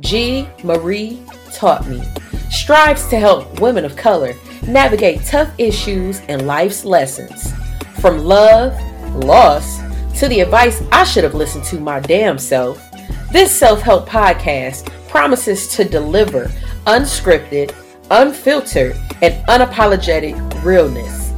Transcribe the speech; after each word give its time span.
G. 0.00 0.48
Marie 0.64 1.22
taught 1.52 1.86
me 1.86 2.02
strives 2.50 3.06
to 3.06 3.16
help 3.16 3.60
women 3.60 3.84
of 3.84 3.94
color 3.94 4.34
navigate 4.66 5.24
tough 5.24 5.48
issues 5.56 6.20
and 6.22 6.48
life's 6.48 6.84
lessons. 6.84 7.52
From 8.00 8.18
love, 8.18 8.74
loss, 9.14 9.78
to 10.18 10.26
the 10.26 10.40
advice 10.40 10.82
I 10.90 11.04
should 11.04 11.22
have 11.22 11.36
listened 11.36 11.62
to 11.66 11.78
my 11.78 12.00
damn 12.00 12.40
self, 12.40 12.82
this 13.30 13.56
self 13.56 13.82
help 13.82 14.08
podcast 14.08 14.90
promises 15.08 15.68
to 15.76 15.84
deliver 15.84 16.50
unscripted, 16.86 17.72
unfiltered, 18.10 18.96
and 19.22 19.46
unapologetic 19.46 20.34
realness. 20.64 21.32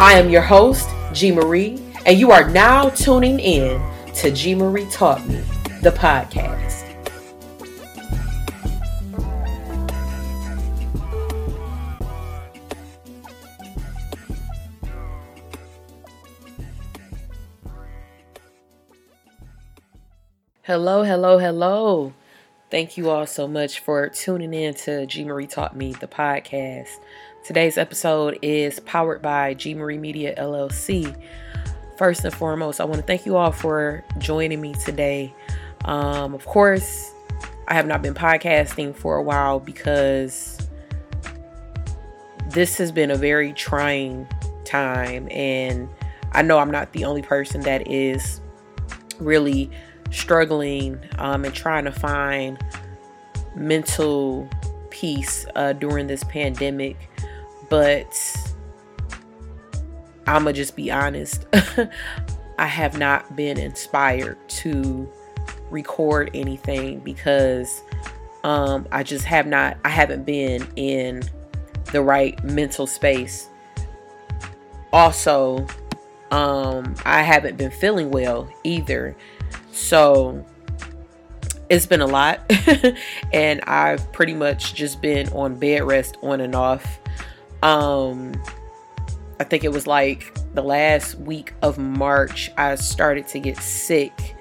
I 0.00 0.14
am 0.14 0.28
your 0.28 0.42
host, 0.42 0.88
G. 1.12 1.30
Marie, 1.30 1.80
and 2.04 2.18
you 2.18 2.32
are 2.32 2.50
now 2.50 2.88
tuning 2.90 3.38
in 3.38 3.80
to 4.14 4.32
G. 4.32 4.56
Marie 4.56 4.88
Taught 4.90 5.24
Me, 5.28 5.40
the 5.82 5.92
podcast. 5.92 6.83
Hello, 20.66 21.02
hello, 21.02 21.36
hello. 21.36 22.14
Thank 22.70 22.96
you 22.96 23.10
all 23.10 23.26
so 23.26 23.46
much 23.46 23.80
for 23.80 24.08
tuning 24.08 24.54
in 24.54 24.72
to 24.76 25.04
G 25.04 25.22
Marie 25.22 25.46
Taught 25.46 25.76
Me, 25.76 25.92
the 25.92 26.06
podcast. 26.06 26.88
Today's 27.44 27.76
episode 27.76 28.38
is 28.40 28.80
powered 28.80 29.20
by 29.20 29.52
G 29.52 29.74
Marie 29.74 29.98
Media 29.98 30.34
LLC. 30.36 31.14
First 31.98 32.24
and 32.24 32.32
foremost, 32.32 32.80
I 32.80 32.84
want 32.84 32.96
to 32.96 33.02
thank 33.02 33.26
you 33.26 33.36
all 33.36 33.52
for 33.52 34.02
joining 34.16 34.62
me 34.62 34.72
today. 34.72 35.34
Um, 35.84 36.32
of 36.32 36.46
course, 36.46 37.12
I 37.68 37.74
have 37.74 37.86
not 37.86 38.00
been 38.00 38.14
podcasting 38.14 38.96
for 38.96 39.16
a 39.16 39.22
while 39.22 39.60
because 39.60 40.66
this 42.48 42.78
has 42.78 42.90
been 42.90 43.10
a 43.10 43.16
very 43.16 43.52
trying 43.52 44.26
time, 44.64 45.28
and 45.30 45.90
I 46.32 46.40
know 46.40 46.58
I'm 46.58 46.70
not 46.70 46.94
the 46.94 47.04
only 47.04 47.20
person 47.20 47.60
that 47.64 47.86
is 47.86 48.40
really 49.20 49.70
struggling 50.14 50.98
um, 51.18 51.44
and 51.44 51.54
trying 51.54 51.84
to 51.84 51.92
find 51.92 52.58
mental 53.54 54.48
peace 54.90 55.46
uh, 55.54 55.72
during 55.72 56.06
this 56.06 56.24
pandemic. 56.24 56.96
But 57.68 58.14
I'm 60.26 60.44
to 60.44 60.52
just 60.52 60.76
be 60.76 60.90
honest. 60.90 61.46
I 62.58 62.66
have 62.66 62.98
not 62.98 63.34
been 63.34 63.58
inspired 63.58 64.38
to 64.48 65.10
record 65.70 66.30
anything 66.34 67.00
because 67.00 67.82
um, 68.44 68.86
I 68.92 69.02
just 69.02 69.24
have 69.24 69.46
not, 69.46 69.76
I 69.84 69.88
haven't 69.88 70.24
been 70.24 70.66
in 70.76 71.22
the 71.92 72.02
right 72.02 72.42
mental 72.44 72.86
space. 72.86 73.48
Also, 74.92 75.66
um, 76.30 76.94
I 77.04 77.22
haven't 77.22 77.56
been 77.56 77.70
feeling 77.72 78.10
well 78.10 78.48
either. 78.62 79.16
So 79.74 80.46
it's 81.68 81.86
been 81.86 82.00
a 82.00 82.06
lot. 82.06 82.40
and 83.32 83.60
I've 83.62 84.10
pretty 84.12 84.34
much 84.34 84.74
just 84.74 85.02
been 85.02 85.28
on 85.30 85.56
bed 85.56 85.82
rest 85.82 86.16
on 86.22 86.40
and 86.40 86.54
off. 86.54 87.00
Um, 87.62 88.40
I 89.40 89.44
think 89.44 89.64
it 89.64 89.72
was 89.72 89.86
like 89.86 90.32
the 90.54 90.62
last 90.62 91.16
week 91.16 91.54
of 91.62 91.76
March, 91.76 92.50
I 92.56 92.76
started 92.76 93.26
to 93.28 93.40
get 93.40 93.58
sick. 93.58 94.36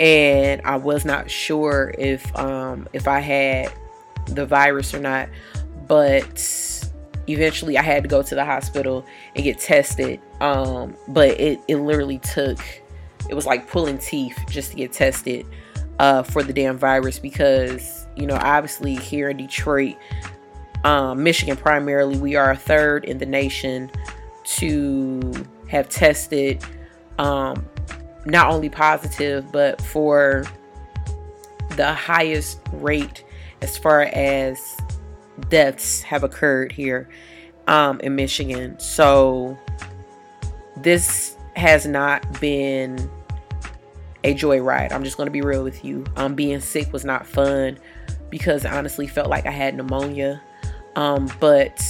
And 0.00 0.62
I 0.64 0.76
was 0.76 1.04
not 1.04 1.30
sure 1.30 1.94
if 1.98 2.34
um, 2.36 2.88
if 2.92 3.06
I 3.06 3.20
had 3.20 3.72
the 4.26 4.46
virus 4.46 4.94
or 4.94 5.00
not, 5.00 5.28
but 5.86 6.88
eventually 7.28 7.76
I 7.76 7.82
had 7.82 8.04
to 8.04 8.08
go 8.08 8.22
to 8.22 8.34
the 8.34 8.44
hospital 8.44 9.04
and 9.34 9.44
get 9.44 9.58
tested. 9.58 10.20
Um, 10.40 10.96
but 11.08 11.38
it, 11.40 11.60
it 11.68 11.76
literally 11.76 12.18
took 12.18 12.58
it 13.32 13.34
was 13.34 13.46
like 13.46 13.66
pulling 13.66 13.96
teeth 13.96 14.38
just 14.50 14.72
to 14.72 14.76
get 14.76 14.92
tested 14.92 15.46
uh, 15.98 16.22
for 16.22 16.42
the 16.42 16.52
damn 16.52 16.76
virus 16.76 17.18
because 17.18 18.06
you 18.14 18.26
know 18.26 18.36
obviously 18.36 18.94
here 18.94 19.30
in 19.30 19.38
Detroit, 19.38 19.96
um, 20.84 21.22
Michigan 21.22 21.56
primarily, 21.56 22.18
we 22.18 22.36
are 22.36 22.50
a 22.50 22.56
third 22.56 23.06
in 23.06 23.16
the 23.16 23.24
nation 23.24 23.90
to 24.44 25.32
have 25.66 25.88
tested 25.88 26.62
um, 27.18 27.66
not 28.26 28.50
only 28.50 28.68
positive 28.68 29.50
but 29.50 29.80
for 29.80 30.44
the 31.76 31.90
highest 31.90 32.60
rate 32.72 33.24
as 33.62 33.78
far 33.78 34.02
as 34.12 34.76
deaths 35.48 36.02
have 36.02 36.22
occurred 36.22 36.70
here 36.70 37.08
um, 37.66 37.98
in 38.00 38.14
Michigan. 38.14 38.78
So 38.78 39.56
this 40.76 41.38
has 41.56 41.86
not 41.86 42.38
been 42.38 43.10
a 44.24 44.34
joyride. 44.34 44.92
I'm 44.92 45.04
just 45.04 45.16
going 45.16 45.26
to 45.26 45.32
be 45.32 45.42
real 45.42 45.64
with 45.64 45.84
you. 45.84 46.04
Um, 46.16 46.34
being 46.34 46.60
sick 46.60 46.92
was 46.92 47.04
not 47.04 47.26
fun 47.26 47.78
because 48.30 48.64
I 48.64 48.76
honestly 48.76 49.06
felt 49.06 49.28
like 49.28 49.46
I 49.46 49.50
had 49.50 49.74
pneumonia. 49.74 50.42
Um, 50.96 51.30
but 51.40 51.80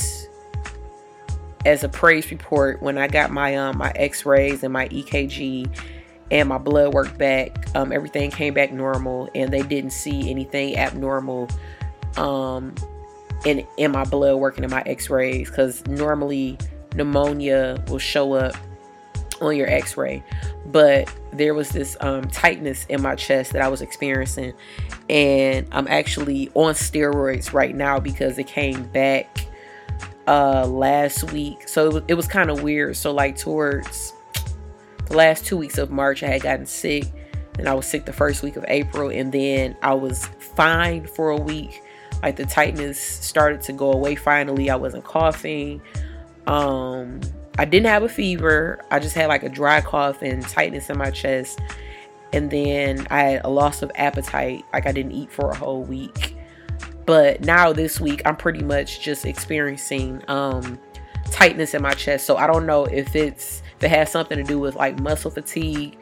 as 1.64 1.84
a 1.84 1.88
praise 1.88 2.30
report, 2.30 2.82
when 2.82 2.98
I 2.98 3.08
got 3.08 3.30
my 3.30 3.56
um, 3.56 3.78
my 3.78 3.92
X-rays 3.94 4.62
and 4.62 4.72
my 4.72 4.88
EKG 4.88 5.68
and 6.30 6.48
my 6.48 6.58
blood 6.58 6.94
work 6.94 7.16
back, 7.18 7.66
um, 7.76 7.92
everything 7.92 8.30
came 8.30 8.54
back 8.54 8.72
normal, 8.72 9.28
and 9.34 9.52
they 9.52 9.62
didn't 9.62 9.90
see 9.90 10.30
anything 10.30 10.76
abnormal 10.76 11.48
um, 12.16 12.74
in 13.44 13.66
in 13.76 13.92
my 13.92 14.04
blood 14.04 14.36
working 14.36 14.64
in 14.64 14.70
my 14.70 14.82
X-rays 14.86 15.48
because 15.48 15.86
normally 15.86 16.58
pneumonia 16.94 17.82
will 17.88 17.98
show 17.98 18.34
up 18.34 18.54
on 19.42 19.56
your 19.56 19.68
x-ray 19.68 20.22
but 20.66 21.12
there 21.32 21.54
was 21.54 21.70
this 21.70 21.96
um, 22.00 22.22
tightness 22.28 22.86
in 22.88 23.02
my 23.02 23.14
chest 23.14 23.52
that 23.52 23.62
i 23.62 23.68
was 23.68 23.80
experiencing 23.82 24.52
and 25.10 25.66
i'm 25.72 25.88
actually 25.88 26.48
on 26.54 26.74
steroids 26.74 27.52
right 27.52 27.74
now 27.74 27.98
because 27.98 28.38
it 28.38 28.46
came 28.46 28.84
back 28.84 29.48
uh 30.28 30.66
last 30.66 31.32
week. 31.32 31.68
So 31.68 31.86
it 31.86 31.92
was, 31.92 32.02
it 32.08 32.14
was 32.14 32.26
kind 32.28 32.50
of 32.50 32.62
weird. 32.62 32.96
So 32.96 33.12
like 33.12 33.36
towards 33.36 34.12
the 35.06 35.16
last 35.16 35.44
two 35.44 35.56
weeks 35.56 35.78
of 35.78 35.90
march 35.90 36.22
i 36.22 36.28
had 36.28 36.42
gotten 36.42 36.64
sick 36.64 37.04
and 37.58 37.68
i 37.68 37.74
was 37.74 37.86
sick 37.86 38.06
the 38.06 38.12
first 38.12 38.42
week 38.42 38.56
of 38.56 38.64
april 38.68 39.10
and 39.10 39.32
then 39.32 39.76
i 39.82 39.92
was 39.92 40.26
fine 40.38 41.06
for 41.06 41.30
a 41.30 41.36
week. 41.36 41.82
Like 42.22 42.36
the 42.36 42.46
tightness 42.46 43.00
started 43.00 43.62
to 43.62 43.72
go 43.72 43.92
away 43.92 44.14
finally. 44.14 44.70
I 44.70 44.76
wasn't 44.76 45.04
coughing. 45.04 45.82
Um 46.46 47.20
I 47.58 47.64
didn't 47.64 47.86
have 47.86 48.02
a 48.02 48.08
fever. 48.08 48.80
I 48.90 48.98
just 48.98 49.14
had 49.14 49.26
like 49.26 49.42
a 49.42 49.48
dry 49.48 49.80
cough 49.80 50.22
and 50.22 50.42
tightness 50.42 50.88
in 50.88 50.98
my 50.98 51.10
chest. 51.10 51.60
And 52.32 52.50
then 52.50 53.06
I 53.10 53.22
had 53.22 53.44
a 53.44 53.50
loss 53.50 53.82
of 53.82 53.92
appetite. 53.94 54.64
Like 54.72 54.86
I 54.86 54.92
didn't 54.92 55.12
eat 55.12 55.30
for 55.30 55.50
a 55.50 55.54
whole 55.54 55.82
week. 55.82 56.36
But 57.04 57.42
now 57.42 57.72
this 57.72 58.00
week, 58.00 58.22
I'm 58.24 58.36
pretty 58.36 58.62
much 58.62 59.00
just 59.00 59.26
experiencing 59.26 60.22
um, 60.28 60.78
tightness 61.30 61.74
in 61.74 61.82
my 61.82 61.92
chest. 61.92 62.26
So 62.26 62.36
I 62.36 62.46
don't 62.46 62.64
know 62.64 62.84
if 62.86 63.14
it's 63.14 63.62
if 63.76 63.84
it 63.84 63.90
has 63.90 64.10
something 64.10 64.38
to 64.38 64.44
do 64.44 64.58
with 64.58 64.76
like 64.76 64.98
muscle 65.00 65.30
fatigue. 65.30 65.98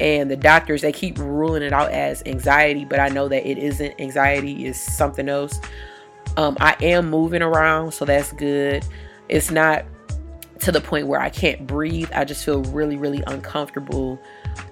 And 0.00 0.30
the 0.30 0.36
doctors 0.36 0.82
they 0.82 0.90
keep 0.90 1.18
ruling 1.18 1.62
it 1.62 1.72
out 1.72 1.90
as 1.92 2.22
anxiety, 2.26 2.84
but 2.84 2.98
I 2.98 3.08
know 3.10 3.28
that 3.28 3.48
it 3.48 3.58
isn't 3.58 4.00
anxiety. 4.00 4.66
Is 4.66 4.80
something 4.80 5.28
else. 5.28 5.60
Um, 6.36 6.56
I 6.60 6.76
am 6.80 7.10
moving 7.10 7.42
around, 7.42 7.92
so 7.92 8.04
that's 8.04 8.32
good. 8.32 8.84
It's 9.28 9.50
not 9.50 9.84
to 10.64 10.72
the 10.72 10.80
point 10.80 11.06
where 11.06 11.20
I 11.20 11.28
can't 11.28 11.66
breathe. 11.66 12.10
I 12.14 12.24
just 12.24 12.42
feel 12.42 12.62
really, 12.64 12.96
really 12.96 13.22
uncomfortable. 13.26 14.18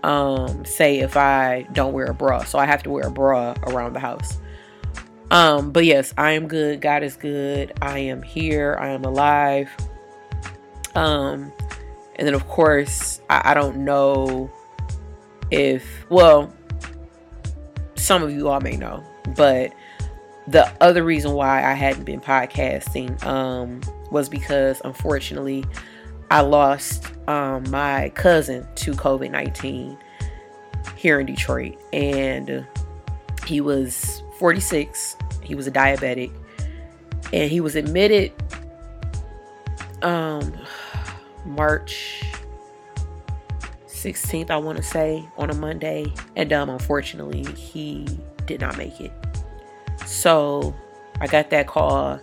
Um, 0.03 0.65
say 0.65 1.01
if 1.01 1.19
I 1.19 1.67
don't 1.73 1.93
wear 1.93 2.07
a 2.07 2.15
bra, 2.15 2.45
so 2.45 2.59
I 2.59 2.65
have 2.65 2.83
to 2.85 2.91
wear 2.91 3.07
a 3.07 3.11
bra 3.11 3.55
around 3.65 3.93
the 3.93 4.01
house. 4.01 4.41
Um, 5.31 5.71
but 5.71 5.85
yes, 5.85 6.15
I 6.17 6.33
am 6.33 6.49
good. 6.49 6.81
God 6.81 7.03
is 7.03 7.17
good. 7.17 7.75
I 7.83 7.99
am 7.99 8.23
here. 8.23 8.75
I 8.81 8.89
am 8.89 9.05
alive. 9.05 9.69
Um, 10.95 11.53
and 12.17 12.27
then 12.27 12.33
of 12.33 12.49
course, 12.49 13.21
I, 13.29 13.51
I 13.51 13.55
don't 13.55 13.85
know 13.85 14.51
if 15.51 16.07
well, 16.09 16.55
some 17.97 18.23
of 18.23 18.33
you 18.33 18.49
all 18.49 18.61
may 18.61 18.79
know, 18.79 19.05
but 19.37 19.75
the 20.47 20.73
other 20.83 21.05
reason 21.05 21.33
why 21.33 21.63
I 21.63 21.75
hadn't 21.75 22.05
been 22.05 22.21
podcasting 22.21 23.23
um, 23.25 23.81
was 24.11 24.29
because 24.29 24.81
unfortunately 24.85 25.65
I 26.33 26.41
lost 26.41 27.13
um, 27.29 27.71
my 27.71 28.09
cousin 28.15 28.67
to 28.77 28.93
COVID 28.93 29.31
19 29.31 29.99
here 30.97 31.21
in 31.21 31.27
Detroit. 31.27 31.79
And 31.93 32.67
he 33.47 33.61
was 33.61 34.23
46, 34.39 35.19
he 35.43 35.55
was 35.55 35.67
a 35.67 35.71
diabetic, 35.71 36.33
and 37.35 37.51
he 37.51 37.61
was 37.61 37.77
admitted 37.77 38.33
um, 40.01 40.55
March 41.45 42.23
16th, 43.87 44.51
I 44.51 44.57
want 44.57 44.79
to 44.79 44.83
say, 44.83 45.29
on 45.37 45.51
a 45.51 45.55
Monday. 45.55 46.15
And 46.35 46.51
um, 46.51 46.71
unfortunately, 46.71 47.45
he 47.53 48.07
did 48.47 48.59
not 48.59 48.79
make 48.79 49.03
it. 49.03 49.13
So 50.07 50.75
I 51.21 51.27
got 51.27 51.51
that 51.51 51.67
call 51.67 52.19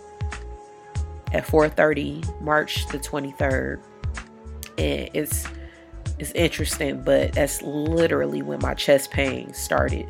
at 1.32 1.46
4:30, 1.46 2.40
March 2.40 2.88
the 2.88 2.98
23rd. 2.98 3.80
And 4.80 5.10
it's 5.12 5.46
it's 6.18 6.32
interesting, 6.32 7.02
but 7.02 7.32
that's 7.32 7.62
literally 7.62 8.42
when 8.42 8.60
my 8.60 8.74
chest 8.74 9.10
pain 9.10 9.52
started. 9.52 10.08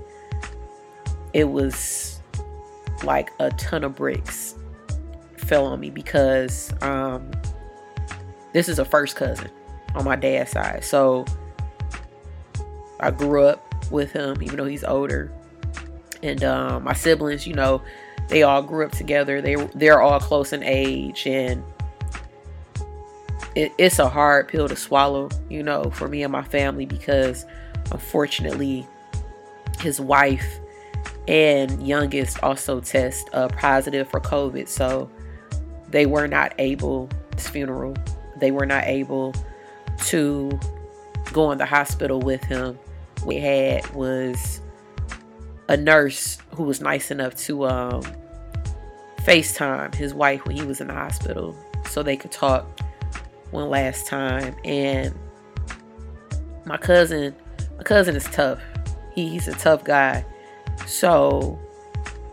It 1.32 1.44
was 1.44 2.20
like 3.04 3.32
a 3.38 3.50
ton 3.52 3.84
of 3.84 3.96
bricks 3.96 4.54
fell 5.36 5.66
on 5.66 5.80
me 5.80 5.90
because 5.90 6.72
um, 6.82 7.30
this 8.52 8.68
is 8.68 8.78
a 8.78 8.84
first 8.84 9.16
cousin 9.16 9.50
on 9.94 10.04
my 10.04 10.16
dad's 10.16 10.52
side. 10.52 10.84
So 10.84 11.24
I 13.00 13.10
grew 13.10 13.44
up 13.44 13.90
with 13.90 14.12
him, 14.12 14.42
even 14.42 14.56
though 14.56 14.66
he's 14.66 14.84
older. 14.84 15.32
And 16.22 16.44
um, 16.44 16.84
my 16.84 16.92
siblings, 16.92 17.46
you 17.46 17.54
know, 17.54 17.82
they 18.28 18.42
all 18.42 18.62
grew 18.62 18.84
up 18.84 18.92
together. 18.92 19.40
They 19.40 19.56
they're 19.74 20.00
all 20.00 20.20
close 20.20 20.52
in 20.52 20.62
age, 20.62 21.26
and 21.26 21.64
it, 23.60 23.72
it's 23.76 23.98
a 23.98 24.08
hard 24.08 24.48
pill 24.48 24.68
to 24.68 24.76
swallow, 24.76 25.28
you 25.48 25.62
know, 25.62 25.90
for 25.90 26.08
me 26.08 26.22
and 26.22 26.32
my 26.32 26.42
family 26.42 26.86
because 26.86 27.44
unfortunately, 27.92 28.86
his 29.80 30.00
wife 30.00 30.58
and 31.28 31.86
youngest 31.86 32.42
also 32.42 32.80
test 32.80 33.28
uh, 33.32 33.48
positive 33.48 34.08
for 34.08 34.20
COVID, 34.20 34.66
so 34.68 35.10
they 35.88 36.06
were 36.06 36.26
not 36.26 36.54
able. 36.58 37.08
His 37.34 37.48
funeral, 37.48 37.94
they 38.36 38.50
were 38.50 38.66
not 38.66 38.84
able 38.84 39.34
to 40.06 40.58
go 41.32 41.52
in 41.52 41.58
the 41.58 41.66
hospital 41.66 42.20
with 42.20 42.42
him. 42.44 42.78
We 43.24 43.36
had 43.36 43.88
was 43.94 44.60
a 45.68 45.76
nurse 45.76 46.38
who 46.54 46.64
was 46.64 46.80
nice 46.80 47.10
enough 47.10 47.36
to 47.36 47.66
um, 47.66 48.02
FaceTime 49.18 49.94
his 49.94 50.14
wife 50.14 50.44
when 50.46 50.56
he 50.56 50.62
was 50.62 50.80
in 50.80 50.88
the 50.88 50.94
hospital 50.94 51.54
so 51.88 52.02
they 52.02 52.16
could 52.16 52.32
talk 52.32 52.66
one 53.50 53.68
last 53.68 54.06
time. 54.06 54.54
And 54.64 55.14
my 56.64 56.76
cousin, 56.76 57.34
my 57.76 57.82
cousin 57.82 58.16
is 58.16 58.24
tough. 58.24 58.60
He, 59.14 59.28
he's 59.28 59.48
a 59.48 59.52
tough 59.52 59.84
guy. 59.84 60.24
So 60.86 61.58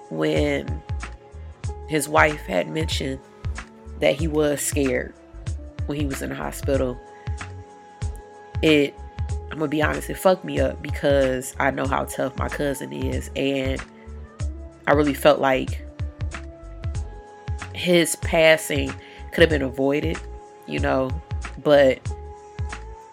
when 0.09 0.81
his 1.87 2.07
wife 2.09 2.45
had 2.45 2.69
mentioned 2.69 3.19
that 3.99 4.15
he 4.15 4.27
was 4.27 4.61
scared 4.61 5.13
when 5.87 5.99
he 5.99 6.05
was 6.05 6.21
in 6.21 6.29
the 6.29 6.35
hospital, 6.35 6.99
it 8.61 8.93
I'm 9.51 9.59
gonna 9.59 9.69
be 9.69 9.81
honest, 9.81 10.09
it 10.09 10.17
fucked 10.17 10.45
me 10.45 10.59
up 10.59 10.81
because 10.83 11.55
I 11.59 11.71
know 11.71 11.87
how 11.87 12.03
tough 12.03 12.37
my 12.37 12.47
cousin 12.47 12.93
is, 12.93 13.31
and 13.35 13.81
I 14.85 14.91
really 14.91 15.15
felt 15.15 15.39
like 15.39 15.83
his 17.73 18.15
passing 18.17 18.93
could 19.31 19.41
have 19.41 19.49
been 19.49 19.63
avoided, 19.63 20.19
you 20.67 20.79
know, 20.79 21.09
but 21.63 21.99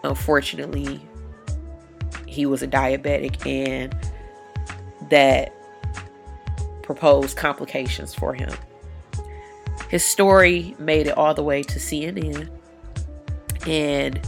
unfortunately, 0.03 1.01
he 2.27 2.47
was 2.47 2.62
a 2.62 2.69
diabetic, 2.69 3.47
and 3.47 3.95
that 5.11 5.53
proposed 6.83 7.37
complications 7.37 8.15
for 8.15 8.35
him. 8.35 8.53
His 9.89 10.05
story 10.05 10.75
made 10.79 11.06
it 11.06 11.17
all 11.17 11.35
the 11.35 11.43
way 11.43 11.62
to 11.62 11.79
CNN, 11.79 12.51
and 13.67 14.21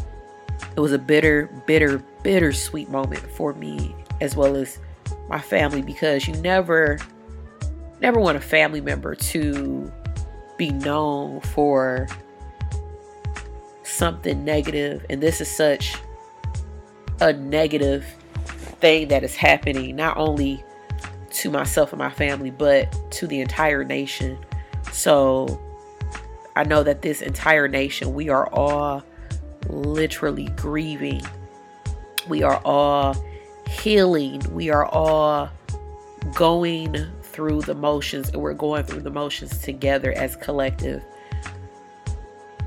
it 0.77 0.81
was 0.81 0.93
a 0.93 0.99
bitter, 0.99 1.47
bitter, 1.67 1.99
bittersweet 2.23 2.89
moment 2.89 3.21
for 3.33 3.55
me 3.55 3.95
as 4.21 4.37
well 4.37 4.57
as 4.57 4.79
my 5.29 5.41
family 5.41 5.83
because 5.83 6.27
you 6.27 6.35
never 6.35 6.99
never 8.01 8.21
want 8.21 8.37
a 8.37 8.41
family 8.41 8.81
member 8.81 9.15
to 9.15 9.91
be 10.57 10.71
known 10.71 11.41
for 11.41 12.07
something 13.97 14.45
negative 14.45 15.05
and 15.11 15.23
this 15.23 15.41
is 15.41 15.51
such 15.51 15.97
a 17.21 17.33
negative 17.33 18.05
thing 18.81 19.09
that 19.09 19.25
is 19.25 19.35
happening 19.35 19.97
not 19.97 20.17
only 20.17 20.63
to 21.31 21.51
myself 21.51 21.93
and 21.93 21.99
my 21.99 22.11
family 22.11 22.51
but 22.51 22.95
to 23.11 23.27
the 23.27 23.41
entire 23.41 23.85
nation 23.85 24.39
so 24.93 25.61
i 26.57 26.65
know 26.65 26.83
that 26.83 27.03
this 27.03 27.23
entire 27.23 27.69
nation 27.69 28.15
we 28.15 28.29
are 28.29 28.49
all 28.53 29.03
literally 29.69 30.47
grieving. 30.57 31.23
We 32.29 32.43
are 32.43 32.61
all 32.65 33.17
healing. 33.69 34.43
We 34.53 34.71
are 34.71 34.87
all 34.87 35.51
going 36.35 36.97
through 37.23 37.63
the 37.63 37.75
motions 37.75 38.31
and 38.31 38.41
we're 38.41 38.55
going 38.55 38.85
through 38.85 39.03
the 39.03 39.11
motions 39.11 39.59
together 39.59 40.13
as 40.13 40.37
collective. 40.37 41.03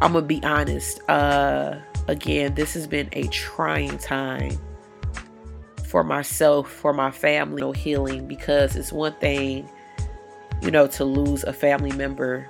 I'm 0.01 0.13
to 0.13 0.21
be 0.21 0.43
honest. 0.43 1.01
Uh 1.09 1.77
again, 2.07 2.55
this 2.55 2.73
has 2.73 2.87
been 2.87 3.09
a 3.13 3.27
trying 3.27 3.97
time 3.97 4.57
for 5.85 6.03
myself, 6.03 6.69
for 6.69 6.93
my 6.93 7.11
family, 7.11 7.61
you 7.61 7.67
know, 7.67 7.71
healing 7.71 8.27
because 8.27 8.75
it's 8.75 8.91
one 8.91 9.13
thing, 9.13 9.69
you 10.61 10.71
know, 10.71 10.87
to 10.87 11.05
lose 11.05 11.43
a 11.43 11.53
family 11.53 11.91
member 11.91 12.49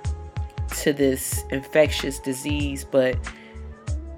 to 0.80 0.92
this 0.92 1.42
infectious 1.50 2.18
disease, 2.18 2.84
but 2.84 3.16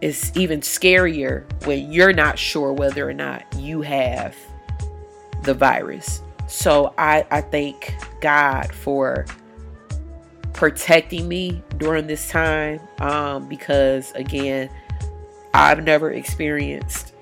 it's 0.01 0.37
even 0.37 0.61
scarier 0.61 1.45
when 1.67 1.93
you're 1.93 2.13
not 2.13 2.39
sure 2.39 2.73
whether 2.73 3.09
or 3.09 3.15
not 3.15 3.45
you 3.57 3.83
have 3.83 4.37
the 5.43 5.55
virus. 5.55 6.21
So 6.49 6.93
I, 6.99 7.25
I 7.31 7.41
thank 7.41 7.95
God 8.21 8.73
for 8.73 9.27
protecting 10.53 11.29
me 11.29 11.63
during 11.79 12.07
this 12.07 12.29
time 12.29 12.81
um, 13.01 13.49
because, 13.49 14.13
again, 14.13 14.71
I've 15.55 15.83
never 15.85 16.11
experienced 16.11 17.15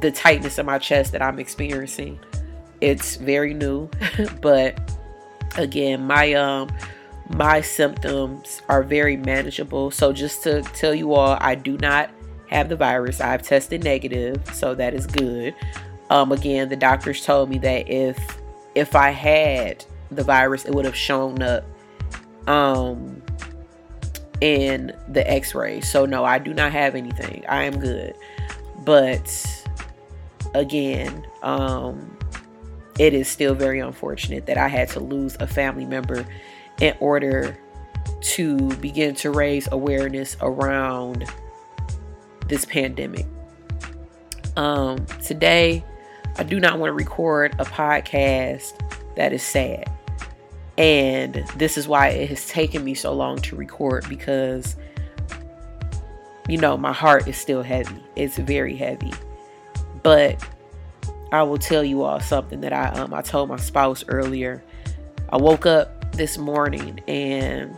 the 0.00 0.10
tightness 0.10 0.58
in 0.58 0.66
my 0.66 0.78
chest 0.78 1.12
that 1.12 1.22
I'm 1.22 1.38
experiencing. 1.38 2.18
It's 2.80 3.16
very 3.16 3.54
new, 3.54 3.88
but 4.40 4.96
again, 5.56 6.06
my 6.06 6.34
um 6.34 6.68
my 7.30 7.60
symptoms 7.62 8.60
are 8.68 8.82
very 8.82 9.16
manageable. 9.16 9.90
So, 9.90 10.12
just 10.12 10.42
to 10.44 10.62
tell 10.62 10.94
you 10.94 11.14
all, 11.14 11.38
I 11.40 11.54
do 11.54 11.78
not 11.78 12.10
have 12.48 12.68
the 12.68 12.76
virus. 12.76 13.20
I've 13.20 13.42
tested 13.42 13.82
negative, 13.82 14.42
so 14.52 14.74
that 14.74 14.94
is 14.94 15.06
good. 15.06 15.54
Um, 16.10 16.32
again, 16.32 16.68
the 16.68 16.76
doctors 16.76 17.24
told 17.24 17.48
me 17.48 17.58
that 17.58 17.88
if 17.88 18.18
if 18.74 18.94
I 18.94 19.10
had 19.10 19.84
the 20.10 20.24
virus, 20.24 20.64
it 20.64 20.74
would 20.74 20.84
have 20.84 20.96
shown 20.96 21.42
up 21.42 21.64
um, 22.46 23.22
in 24.40 24.92
the 25.08 25.28
X-ray. 25.30 25.80
So 25.80 26.06
no, 26.06 26.24
I 26.24 26.38
do 26.38 26.52
not 26.54 26.72
have 26.72 26.94
anything. 26.94 27.44
I 27.48 27.64
am 27.64 27.78
good. 27.78 28.14
But 28.84 29.64
again, 30.54 31.26
um, 31.42 32.16
it 32.98 33.14
is 33.14 33.28
still 33.28 33.54
very 33.54 33.80
unfortunate 33.80 34.46
that 34.46 34.58
I 34.58 34.68
had 34.68 34.88
to 34.90 35.00
lose 35.00 35.36
a 35.40 35.46
family 35.46 35.86
member 35.86 36.26
in 36.80 36.94
order 37.00 37.58
to 38.20 38.68
begin 38.76 39.14
to 39.16 39.30
raise 39.30 39.68
awareness 39.70 40.36
around 40.40 41.26
this 42.48 42.64
pandemic. 42.64 43.26
Um, 44.56 45.04
today, 45.22 45.84
I 46.36 46.42
do 46.42 46.60
not 46.60 46.78
want 46.78 46.90
to 46.90 46.94
record 46.94 47.54
a 47.58 47.64
podcast 47.64 48.72
that 49.16 49.32
is 49.32 49.42
sad. 49.42 49.90
And 50.76 51.34
this 51.56 51.78
is 51.78 51.86
why 51.86 52.08
it 52.08 52.28
has 52.30 52.46
taken 52.48 52.84
me 52.84 52.94
so 52.94 53.12
long 53.12 53.38
to 53.38 53.56
record 53.56 54.08
because, 54.08 54.76
you 56.48 56.58
know, 56.58 56.76
my 56.76 56.92
heart 56.92 57.28
is 57.28 57.36
still 57.36 57.62
heavy. 57.62 58.02
It's 58.16 58.36
very 58.36 58.76
heavy. 58.76 59.12
But 60.02 60.44
I 61.32 61.42
will 61.42 61.58
tell 61.58 61.84
you 61.84 62.02
all 62.02 62.20
something 62.20 62.60
that 62.60 62.72
I 62.72 62.88
um 62.88 63.14
I 63.14 63.22
told 63.22 63.48
my 63.48 63.56
spouse 63.56 64.04
earlier. 64.08 64.62
I 65.30 65.36
woke 65.36 65.66
up 65.66 66.12
this 66.12 66.38
morning 66.38 67.00
and 67.08 67.76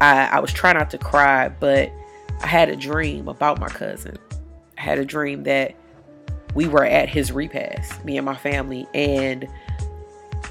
I, 0.00 0.26
I 0.26 0.40
was 0.40 0.52
trying 0.52 0.76
not 0.76 0.90
to 0.90 0.98
cry, 0.98 1.48
but 1.48 1.90
I 2.42 2.46
had 2.46 2.68
a 2.68 2.76
dream 2.76 3.28
about 3.28 3.58
my 3.58 3.68
cousin. 3.68 4.16
I 4.76 4.80
had 4.80 4.98
a 4.98 5.04
dream 5.04 5.44
that 5.44 5.74
we 6.54 6.68
were 6.68 6.84
at 6.84 7.08
his 7.08 7.32
repast, 7.32 8.04
me 8.04 8.16
and 8.16 8.26
my 8.26 8.34
family, 8.34 8.86
and 8.94 9.48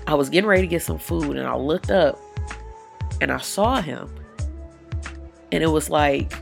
I 0.08 0.14
was 0.14 0.30
getting 0.30 0.48
ready 0.48 0.62
to 0.62 0.68
get 0.68 0.82
some 0.82 1.00
food, 1.00 1.38
and 1.38 1.48
I 1.48 1.56
looked 1.56 1.92
up 1.92 2.20
and 3.22 3.32
I 3.32 3.38
saw 3.38 3.82
him, 3.82 4.14
and 5.52 5.64
it 5.64 5.68
was 5.68 5.90
like 5.90 6.34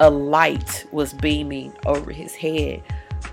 a 0.00 0.10
light 0.10 0.86
was 0.92 1.12
beaming 1.12 1.72
over 1.86 2.12
his 2.12 2.34
head, 2.34 2.82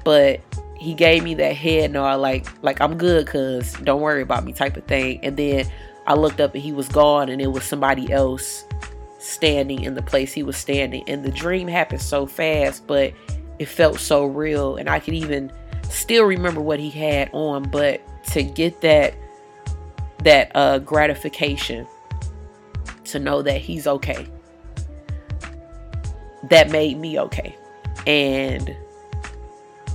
but 0.04 0.40
he 0.78 0.94
gave 0.94 1.24
me 1.24 1.34
that 1.36 1.56
head 1.56 1.92
nod 1.92 2.16
like 2.16 2.46
like 2.62 2.82
I'm 2.82 2.98
good 2.98 3.26
cuz 3.26 3.74
don't 3.84 4.02
worry 4.02 4.22
about 4.22 4.44
me 4.44 4.52
type 4.52 4.76
of 4.76 4.84
thing. 4.84 5.20
And 5.24 5.38
then 5.38 5.66
I 6.06 6.14
looked 6.16 6.42
up 6.42 6.54
and 6.54 6.62
he 6.62 6.74
was 6.74 6.90
gone 6.90 7.30
and 7.30 7.42
it 7.42 7.48
was 7.48 7.64
somebody 7.64 8.12
else 8.12 8.66
standing 9.18 9.84
in 9.84 9.96
the 9.96 10.02
place 10.02 10.34
he 10.34 10.44
was 10.44 10.58
standing. 10.58 11.04
And 11.08 11.24
the 11.24 11.32
dream 11.32 11.68
happened 11.70 12.02
so 12.02 12.26
fast 12.26 12.86
but 12.86 13.14
it 13.60 13.68
felt 13.68 14.00
so 14.00 14.26
real 14.26 14.76
and 14.76 14.90
I 14.90 15.00
could 15.00 15.14
even 15.14 15.52
still 15.90 16.26
remember 16.26 16.60
what 16.60 16.80
he 16.80 16.90
had 16.90 17.30
on 17.32 17.64
but 17.64 18.02
to 18.28 18.44
get 18.44 18.82
that 18.82 19.16
that 20.24 20.52
uh, 20.56 20.80
gratification 20.80 21.86
to 23.06 23.20
know 23.20 23.42
that 23.42 23.60
he's 23.60 23.88
okay. 23.88 24.28
That 26.50 26.72
made 26.72 26.98
me 26.98 27.20
okay. 27.20 27.56
And 28.08 28.76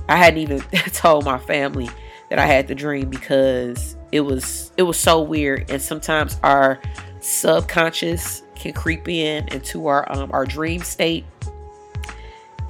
I 0.07 0.15
hadn't 0.15 0.39
even 0.39 0.59
told 0.93 1.25
my 1.25 1.37
family 1.37 1.89
that 2.29 2.39
I 2.39 2.45
had 2.45 2.67
the 2.67 2.75
dream 2.75 3.09
because 3.09 3.95
it 4.11 4.21
was 4.21 4.71
it 4.77 4.83
was 4.83 4.97
so 4.97 5.21
weird 5.21 5.69
and 5.69 5.81
sometimes 5.81 6.39
our 6.43 6.79
subconscious 7.19 8.43
can 8.55 8.73
creep 8.73 9.07
in 9.07 9.47
into 9.49 9.87
our 9.87 10.11
um, 10.11 10.31
our 10.31 10.45
dream 10.45 10.81
state 10.81 11.25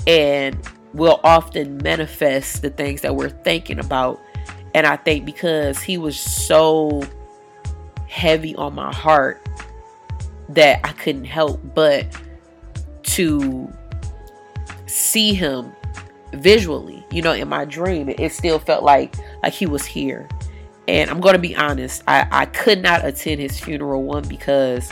and 0.07 0.57
will 0.93 1.19
often 1.23 1.77
manifest 1.77 2.61
the 2.61 2.69
things 2.69 3.01
that 3.01 3.15
we're 3.15 3.29
thinking 3.29 3.79
about 3.79 4.19
and 4.73 4.85
I 4.85 4.95
think 4.97 5.25
because 5.25 5.81
he 5.81 5.97
was 5.97 6.19
so 6.19 7.03
heavy 8.07 8.55
on 8.55 8.75
my 8.75 8.93
heart 8.93 9.47
that 10.49 10.79
I 10.83 10.91
couldn't 10.93 11.25
help 11.25 11.61
but 11.75 12.07
to 13.03 13.71
see 14.85 15.33
him 15.33 15.71
visually 16.33 17.03
you 17.11 17.21
know 17.21 17.33
in 17.33 17.47
my 17.47 17.65
dream 17.65 18.09
it 18.09 18.31
still 18.31 18.59
felt 18.59 18.83
like 18.83 19.15
like 19.43 19.53
he 19.53 19.65
was 19.65 19.85
here. 19.85 20.27
And 20.87 21.11
i'm 21.11 21.19
gonna 21.19 21.37
be 21.37 21.55
honest 21.55 22.01
i 22.07 22.27
i 22.31 22.45
could 22.45 22.81
not 22.81 23.05
attend 23.05 23.39
his 23.39 23.59
funeral 23.59 24.01
one 24.01 24.27
because 24.27 24.91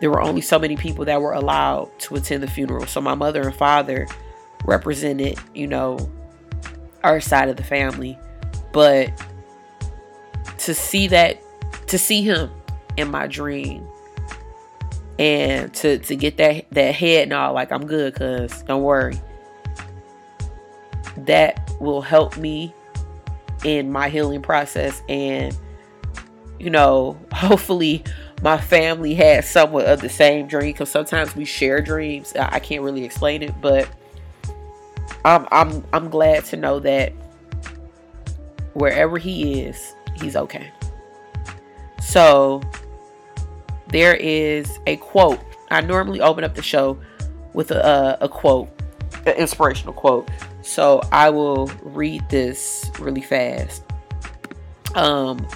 there 0.00 0.10
were 0.10 0.20
only 0.20 0.40
so 0.40 0.58
many 0.58 0.76
people 0.76 1.04
that 1.04 1.20
were 1.20 1.32
allowed 1.32 1.90
to 1.98 2.14
attend 2.16 2.42
the 2.42 2.48
funeral. 2.48 2.86
So 2.86 3.00
my 3.00 3.14
mother 3.14 3.42
and 3.42 3.54
father 3.54 4.06
represented 4.64 5.38
you 5.54 5.66
know 5.66 6.10
our 7.04 7.20
side 7.20 7.48
of 7.48 7.56
the 7.56 7.62
family 7.62 8.18
but 8.72 9.10
to 10.58 10.74
see 10.74 11.08
that 11.08 11.40
to 11.86 11.98
see 11.98 12.22
him 12.22 12.50
in 12.96 13.10
my 13.10 13.26
dream 13.26 13.86
and 15.18 15.72
to 15.74 15.98
to 15.98 16.16
get 16.16 16.36
that 16.36 16.66
that 16.70 16.94
head 16.94 17.28
nod 17.28 17.50
like 17.50 17.72
I'm 17.72 17.86
good 17.86 18.14
cuz 18.14 18.62
don't 18.62 18.82
worry. 18.82 19.20
That 21.16 21.70
will 21.80 22.02
help 22.02 22.36
me 22.36 22.74
in 23.64 23.90
my 23.90 24.08
healing 24.08 24.42
process 24.42 25.02
and 25.08 25.56
you 26.58 26.70
know 26.70 27.18
hopefully 27.32 28.04
my 28.40 28.56
family 28.56 29.14
had 29.14 29.44
somewhat 29.44 29.86
of 29.86 30.00
the 30.00 30.08
same 30.08 30.46
dream 30.46 30.72
because 30.72 30.88
sometimes 30.88 31.34
we 31.34 31.44
share 31.44 31.80
dreams. 31.80 32.32
I 32.38 32.60
can't 32.60 32.82
really 32.82 33.04
explain 33.04 33.42
it 33.42 33.60
but 33.60 33.88
i'm 35.24 35.46
i'm 35.50 35.84
i'm 35.92 36.08
glad 36.08 36.44
to 36.44 36.56
know 36.56 36.78
that 36.78 37.12
wherever 38.74 39.18
he 39.18 39.60
is 39.60 39.94
he's 40.14 40.36
okay 40.36 40.70
so 42.00 42.60
there 43.88 44.14
is 44.14 44.78
a 44.86 44.96
quote 44.96 45.40
i 45.70 45.80
normally 45.80 46.20
open 46.20 46.44
up 46.44 46.54
the 46.54 46.62
show 46.62 46.98
with 47.54 47.70
a, 47.70 48.18
a 48.20 48.28
quote 48.28 48.68
an 49.26 49.34
inspirational 49.36 49.92
quote 49.92 50.28
so 50.68 51.00
I 51.10 51.30
will 51.30 51.68
read 51.82 52.28
this 52.28 52.90
really 52.98 53.22
fast. 53.22 53.82
Um, 54.94 55.46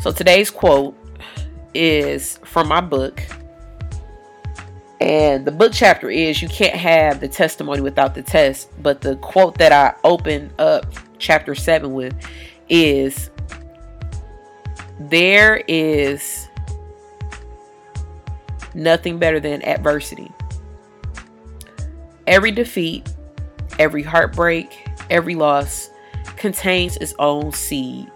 so 0.00 0.10
today's 0.10 0.50
quote 0.50 0.96
is 1.74 2.38
from 2.44 2.68
my 2.68 2.80
book. 2.80 3.22
And 5.02 5.44
the 5.44 5.52
book 5.52 5.72
chapter 5.74 6.08
is 6.08 6.40
You 6.40 6.48
Can't 6.48 6.74
Have 6.74 7.20
the 7.20 7.28
Testimony 7.28 7.82
Without 7.82 8.14
the 8.14 8.22
Test. 8.22 8.70
But 8.82 9.02
the 9.02 9.16
quote 9.16 9.58
that 9.58 9.70
I 9.70 9.94
open 10.02 10.50
up 10.58 10.86
chapter 11.18 11.54
7 11.54 11.92
with 11.92 12.14
is 12.68 13.30
There 14.98 15.62
is 15.68 16.48
nothing 18.74 19.18
better 19.18 19.40
than 19.40 19.62
adversity. 19.64 20.30
Every 22.26 22.50
defeat 22.50 23.08
Every 23.78 24.04
heartbreak, 24.04 24.88
every 25.10 25.34
loss 25.34 25.90
contains 26.36 26.96
its 26.98 27.12
own 27.18 27.52
seed, 27.52 28.10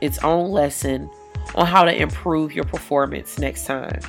its 0.00 0.18
own 0.24 0.50
lesson 0.50 1.10
on 1.54 1.66
how 1.66 1.84
to 1.84 1.94
improve 1.94 2.52
your 2.52 2.64
performance 2.64 3.38
next 3.38 3.66
time. 3.66 4.00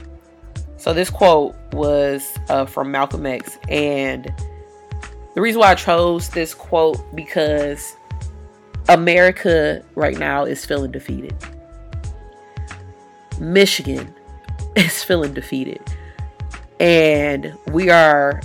So, 0.77 0.93
this 0.93 1.09
quote 1.09 1.55
was 1.73 2.37
uh, 2.49 2.65
from 2.65 2.91
Malcolm 2.91 3.25
X, 3.25 3.57
and 3.67 4.33
the 5.35 5.41
reason 5.41 5.59
why 5.59 5.71
I 5.71 5.75
chose 5.75 6.29
this 6.29 6.53
quote 6.53 7.03
because 7.15 7.97
America 8.89 9.83
right 9.95 10.17
now 10.17 10.45
is 10.45 10.65
feeling 10.65 10.91
defeated. 10.91 11.35
Michigan 13.39 14.13
is 14.75 15.03
feeling 15.03 15.33
defeated. 15.33 15.81
And 16.79 17.53
we 17.71 17.89
are 17.89 18.41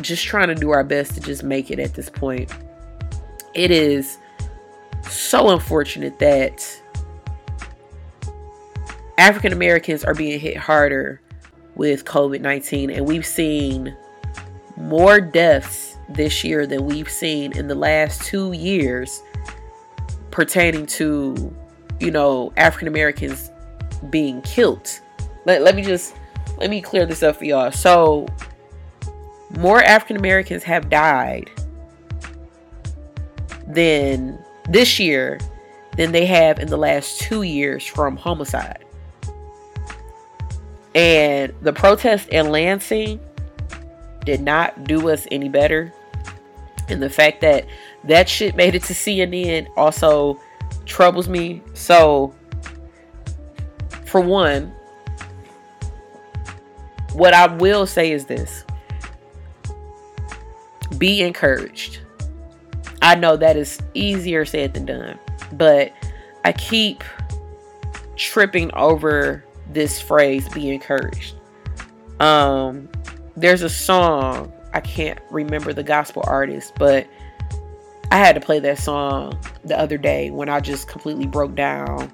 just 0.00 0.24
trying 0.24 0.48
to 0.48 0.54
do 0.54 0.70
our 0.70 0.84
best 0.84 1.14
to 1.14 1.20
just 1.20 1.42
make 1.42 1.70
it 1.70 1.78
at 1.78 1.94
this 1.94 2.08
point. 2.08 2.52
It 3.54 3.70
is 3.70 4.18
so 5.08 5.50
unfortunate 5.50 6.18
that 6.18 6.82
African 9.18 9.52
Americans 9.52 10.04
are 10.04 10.14
being 10.14 10.40
hit 10.40 10.56
harder 10.56 11.20
with 11.74 12.04
COVID 12.04 12.40
19, 12.40 12.90
and 12.90 13.06
we've 13.06 13.26
seen 13.26 13.94
more 14.76 15.20
deaths 15.20 15.96
this 16.08 16.42
year 16.42 16.66
than 16.66 16.86
we've 16.86 17.10
seen 17.10 17.56
in 17.56 17.68
the 17.68 17.74
last 17.74 18.22
two 18.22 18.52
years 18.52 19.22
pertaining 20.40 20.86
to, 20.86 21.54
you 21.98 22.10
know, 22.10 22.50
African 22.56 22.88
Americans 22.88 23.50
being 24.08 24.40
killed. 24.40 24.88
Let, 25.44 25.60
let 25.60 25.76
me 25.76 25.82
just 25.82 26.16
let 26.56 26.70
me 26.70 26.80
clear 26.80 27.04
this 27.04 27.22
up 27.22 27.36
for 27.36 27.44
y'all. 27.44 27.70
So 27.70 28.26
more 29.58 29.82
African 29.82 30.16
Americans 30.16 30.62
have 30.62 30.88
died 30.88 31.50
than 33.66 34.42
this 34.66 34.98
year 34.98 35.38
than 35.98 36.10
they 36.10 36.24
have 36.24 36.58
in 36.58 36.68
the 36.68 36.78
last 36.78 37.20
two 37.20 37.42
years 37.42 37.84
from 37.84 38.16
homicide. 38.16 38.86
And 40.94 41.52
the 41.60 41.74
protest 41.74 42.30
in 42.30 42.48
Lansing 42.48 43.20
did 44.24 44.40
not 44.40 44.84
do 44.84 45.10
us 45.10 45.26
any 45.30 45.50
better. 45.50 45.92
And 46.88 47.02
the 47.02 47.10
fact 47.10 47.42
that 47.42 47.66
that 48.04 48.28
shit 48.28 48.56
made 48.56 48.74
it 48.74 48.82
to 48.84 48.94
CNN 48.94 49.68
also 49.76 50.40
troubles 50.86 51.28
me. 51.28 51.62
So, 51.74 52.34
for 54.06 54.20
one, 54.20 54.72
what 57.12 57.34
I 57.34 57.46
will 57.46 57.86
say 57.86 58.12
is 58.12 58.26
this 58.26 58.64
be 60.98 61.22
encouraged. 61.22 62.00
I 63.02 63.14
know 63.14 63.36
that 63.36 63.56
is 63.56 63.78
easier 63.94 64.44
said 64.44 64.74
than 64.74 64.86
done, 64.86 65.18
but 65.52 65.92
I 66.44 66.52
keep 66.52 67.02
tripping 68.16 68.72
over 68.74 69.44
this 69.72 70.00
phrase 70.00 70.48
be 70.48 70.70
encouraged. 70.70 71.34
Um 72.18 72.88
there's 73.36 73.62
a 73.62 73.70
song, 73.70 74.52
I 74.74 74.80
can't 74.80 75.18
remember 75.30 75.72
the 75.72 75.82
gospel 75.82 76.22
artist, 76.26 76.74
but 76.78 77.06
I 78.10 78.16
had 78.16 78.34
to 78.34 78.40
play 78.40 78.58
that 78.60 78.78
song 78.78 79.38
the 79.64 79.78
other 79.78 79.96
day 79.96 80.30
when 80.30 80.48
I 80.48 80.60
just 80.60 80.88
completely 80.88 81.26
broke 81.26 81.54
down 81.54 82.12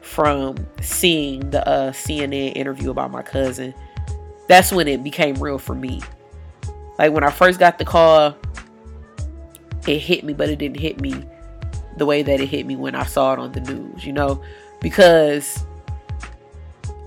from 0.00 0.56
seeing 0.80 1.50
the 1.50 1.66
uh, 1.68 1.92
CNN 1.92 2.56
interview 2.56 2.90
about 2.90 3.10
my 3.10 3.22
cousin. 3.22 3.74
That's 4.48 4.72
when 4.72 4.86
it 4.86 5.02
became 5.02 5.34
real 5.34 5.58
for 5.58 5.74
me. 5.74 6.00
Like 6.98 7.12
when 7.12 7.24
I 7.24 7.30
first 7.30 7.58
got 7.58 7.78
the 7.78 7.84
call, 7.84 8.36
it 9.86 9.98
hit 9.98 10.24
me, 10.24 10.32
but 10.32 10.48
it 10.48 10.58
didn't 10.58 10.80
hit 10.80 11.00
me 11.00 11.24
the 11.96 12.06
way 12.06 12.22
that 12.22 12.40
it 12.40 12.46
hit 12.46 12.66
me 12.66 12.76
when 12.76 12.94
I 12.94 13.04
saw 13.04 13.32
it 13.32 13.38
on 13.38 13.52
the 13.52 13.60
news, 13.60 14.04
you 14.04 14.12
know? 14.12 14.42
Because 14.80 15.64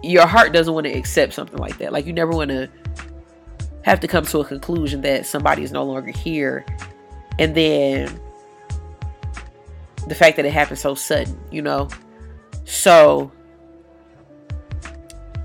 your 0.03 0.25
heart 0.25 0.53
doesn't 0.53 0.73
want 0.73 0.85
to 0.85 0.91
accept 0.91 1.33
something 1.33 1.57
like 1.57 1.77
that. 1.77 1.93
Like 1.93 2.05
you 2.05 2.13
never 2.13 2.31
want 2.31 2.49
to 2.49 2.69
have 3.83 3.99
to 4.01 4.07
come 4.07 4.25
to 4.25 4.39
a 4.39 4.45
conclusion 4.45 5.01
that 5.01 5.25
somebody 5.25 5.63
is 5.63 5.71
no 5.71 5.83
longer 5.83 6.11
here. 6.11 6.65
And 7.39 7.55
then 7.55 8.19
the 10.07 10.13
fact 10.13 10.35
that 10.35 10.45
it 10.45 10.51
happened 10.51 10.77
so 10.77 10.93
sudden, 10.93 11.39
you 11.49 11.61
know? 11.61 11.87
So 12.65 13.31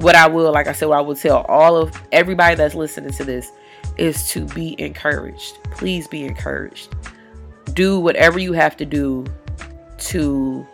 what 0.01 0.17
I 0.17 0.27
will, 0.27 0.53
like 0.53 0.67
I 0.67 0.73
said, 0.73 0.89
what 0.89 0.99
I 0.99 1.01
will 1.01 1.15
tell 1.15 1.43
all 1.49 1.77
of 1.77 1.97
everybody 2.13 2.57
that's 2.57 2.75
listening 2.75 3.13
to 3.13 3.25
this 3.25 3.51
is 3.97 4.29
to 4.31 4.45
be 4.47 4.79
encouraged. 4.79 5.63
Please 5.71 6.09
be 6.09 6.25
encouraged. 6.25 6.95
Do 7.73 8.01
whatever 8.01 8.39
you 8.39 8.53
have 8.53 8.77
to 8.79 8.85
do 8.85 9.25
to 9.99 10.67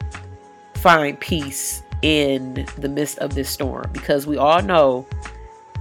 find 0.76 1.20
peace 1.20 1.82
in 2.00 2.66
the 2.78 2.88
midst 2.88 3.18
of 3.18 3.34
this 3.34 3.50
storm 3.50 3.90
because 3.92 4.26
we 4.26 4.38
all 4.38 4.62
know 4.62 5.06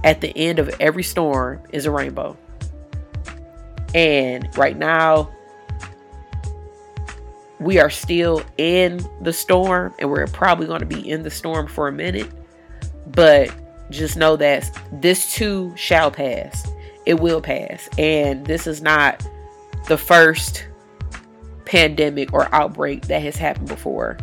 at 0.04 0.20
the 0.20 0.36
end 0.36 0.58
of 0.58 0.68
every 0.80 1.02
storm 1.02 1.60
is 1.70 1.86
a 1.86 1.90
rainbow. 1.90 2.36
And 3.94 4.48
right 4.56 4.76
now, 4.76 5.30
we 7.58 7.78
are 7.78 7.90
still 7.90 8.42
in 8.56 9.00
the 9.20 9.32
storm 9.32 9.94
and 9.98 10.10
we're 10.10 10.26
probably 10.26 10.66
going 10.66 10.80
to 10.80 10.86
be 10.86 11.08
in 11.08 11.22
the 11.22 11.30
storm 11.30 11.66
for 11.66 11.88
a 11.88 11.92
minute. 11.92 12.30
But 13.06 13.52
just 13.90 14.16
know 14.16 14.36
that 14.36 14.70
this 14.92 15.34
too 15.34 15.72
shall 15.76 16.10
pass. 16.10 16.70
It 17.06 17.20
will 17.20 17.40
pass. 17.40 17.88
And 17.98 18.46
this 18.46 18.66
is 18.66 18.80
not 18.80 19.26
the 19.88 19.98
first 19.98 20.66
pandemic 21.64 22.32
or 22.32 22.52
outbreak 22.54 23.06
that 23.08 23.22
has 23.22 23.36
happened 23.36 23.68
before. 23.68 24.16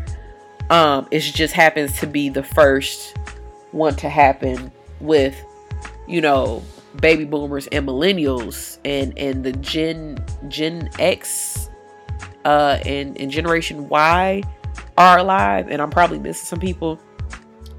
Um, 0.70 1.08
it 1.12 1.20
just 1.22 1.54
happens 1.54 2.00
to 2.00 2.08
be 2.08 2.30
the 2.30 2.44
first 2.44 3.18
one 3.72 3.96
to 3.98 4.10
happen 4.10 4.72
with, 5.00 5.40
you 6.08 6.22
know, 6.22 6.64
baby 7.02 7.26
boomers 7.26 7.68
and 7.68 7.88
millennials 7.88 8.80
and 8.86 9.18
and 9.18 9.44
the 9.44 9.52
Gen 9.54 10.24
Gen 10.48 10.90
X 11.00 11.70
uh 12.46 12.80
and, 12.86 13.20
and 13.20 13.32
Generation 13.32 13.88
Y 13.90 14.44
are 14.98 15.20
alive 15.20 15.68
and 15.70 15.82
I'm 15.82 15.90
probably 15.90 16.20
missing 16.20 16.46
some 16.46 16.60
people. 16.60 17.00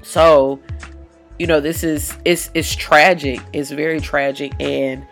So, 0.01 0.59
you 1.37 1.47
know, 1.47 1.59
this 1.59 1.83
is 1.83 2.15
it's 2.25 2.49
it's 2.53 2.75
tragic. 2.75 3.41
It's 3.53 3.71
very 3.71 3.99
tragic 3.99 4.53
and 4.59 5.05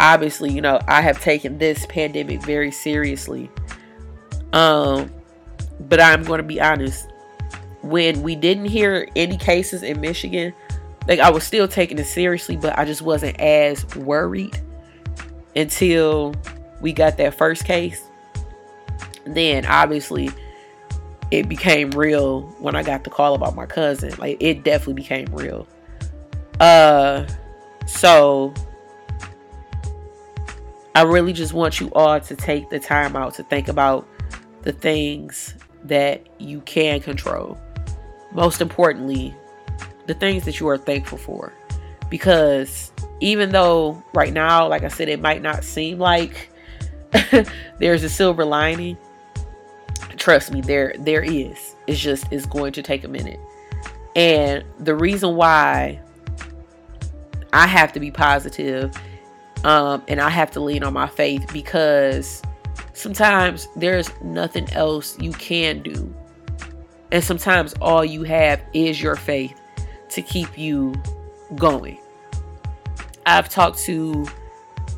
obviously, 0.00 0.50
you 0.52 0.60
know, 0.60 0.80
I 0.88 1.00
have 1.00 1.20
taken 1.20 1.58
this 1.58 1.86
pandemic 1.86 2.42
very 2.42 2.70
seriously. 2.70 3.50
Um 4.52 5.10
but 5.80 6.00
I'm 6.00 6.22
going 6.24 6.38
to 6.38 6.44
be 6.46 6.60
honest. 6.60 7.08
When 7.82 8.22
we 8.22 8.34
didn't 8.34 8.64
hear 8.64 9.08
any 9.14 9.36
cases 9.36 9.82
in 9.82 10.00
Michigan, 10.00 10.54
like 11.06 11.20
I 11.20 11.30
was 11.30 11.44
still 11.44 11.68
taking 11.68 11.98
it 11.98 12.06
seriously, 12.06 12.56
but 12.56 12.78
I 12.78 12.84
just 12.84 13.02
wasn't 13.02 13.38
as 13.38 13.84
worried 13.96 14.58
until 15.54 16.34
we 16.80 16.92
got 16.92 17.16
that 17.18 17.34
first 17.34 17.64
case. 17.64 18.02
Then 19.26 19.66
obviously 19.66 20.30
it 21.30 21.48
became 21.48 21.90
real 21.90 22.42
when 22.58 22.74
I 22.74 22.82
got 22.82 23.04
the 23.04 23.10
call 23.10 23.34
about 23.34 23.54
my 23.54 23.66
cousin. 23.66 24.14
Like 24.18 24.36
it 24.40 24.64
definitely 24.64 24.94
became 24.94 25.26
real. 25.32 25.66
Uh 26.60 27.26
so 27.86 28.54
I 30.94 31.02
really 31.02 31.32
just 31.32 31.52
want 31.52 31.80
you 31.80 31.90
all 31.92 32.20
to 32.20 32.36
take 32.36 32.70
the 32.70 32.78
time 32.78 33.16
out 33.16 33.34
to 33.34 33.42
think 33.42 33.68
about 33.68 34.06
the 34.62 34.72
things 34.72 35.54
that 35.84 36.26
you 36.38 36.60
can 36.62 37.00
control. 37.00 37.58
Most 38.32 38.60
importantly, 38.60 39.34
the 40.06 40.14
things 40.14 40.44
that 40.44 40.60
you 40.60 40.68
are 40.68 40.78
thankful 40.78 41.18
for. 41.18 41.52
Because 42.10 42.92
even 43.20 43.50
though 43.50 44.02
right 44.14 44.32
now, 44.32 44.68
like 44.68 44.82
I 44.82 44.88
said, 44.88 45.08
it 45.08 45.20
might 45.20 45.42
not 45.42 45.64
seem 45.64 45.98
like 45.98 46.50
there's 47.78 48.02
a 48.02 48.08
silver 48.08 48.44
lining, 48.44 48.96
trust 50.16 50.52
me, 50.52 50.60
there 50.60 50.94
there 50.98 51.22
is. 51.22 51.74
It's 51.86 52.00
just 52.00 52.30
it's 52.30 52.46
going 52.46 52.72
to 52.72 52.82
take 52.82 53.04
a 53.04 53.08
minute. 53.08 53.40
And 54.16 54.64
the 54.78 54.94
reason 54.94 55.36
why 55.36 56.00
I 57.52 57.66
have 57.66 57.92
to 57.92 58.00
be 58.00 58.10
positive 58.10 58.94
um, 59.64 60.02
and 60.08 60.20
I 60.20 60.28
have 60.28 60.50
to 60.52 60.60
lean 60.60 60.84
on 60.84 60.92
my 60.92 61.06
faith 61.06 61.50
because 61.52 62.42
sometimes 62.92 63.66
there's 63.76 64.10
nothing 64.22 64.70
else 64.72 65.18
you 65.18 65.32
can 65.32 65.82
do. 65.82 66.14
And 67.10 67.22
sometimes 67.24 67.74
all 67.80 68.04
you 68.04 68.24
have 68.24 68.62
is 68.72 69.00
your 69.00 69.16
faith 69.16 69.58
to 70.14 70.22
keep 70.22 70.56
you 70.56 70.94
going. 71.56 71.98
I've 73.26 73.48
talked 73.48 73.78
to 73.80 74.26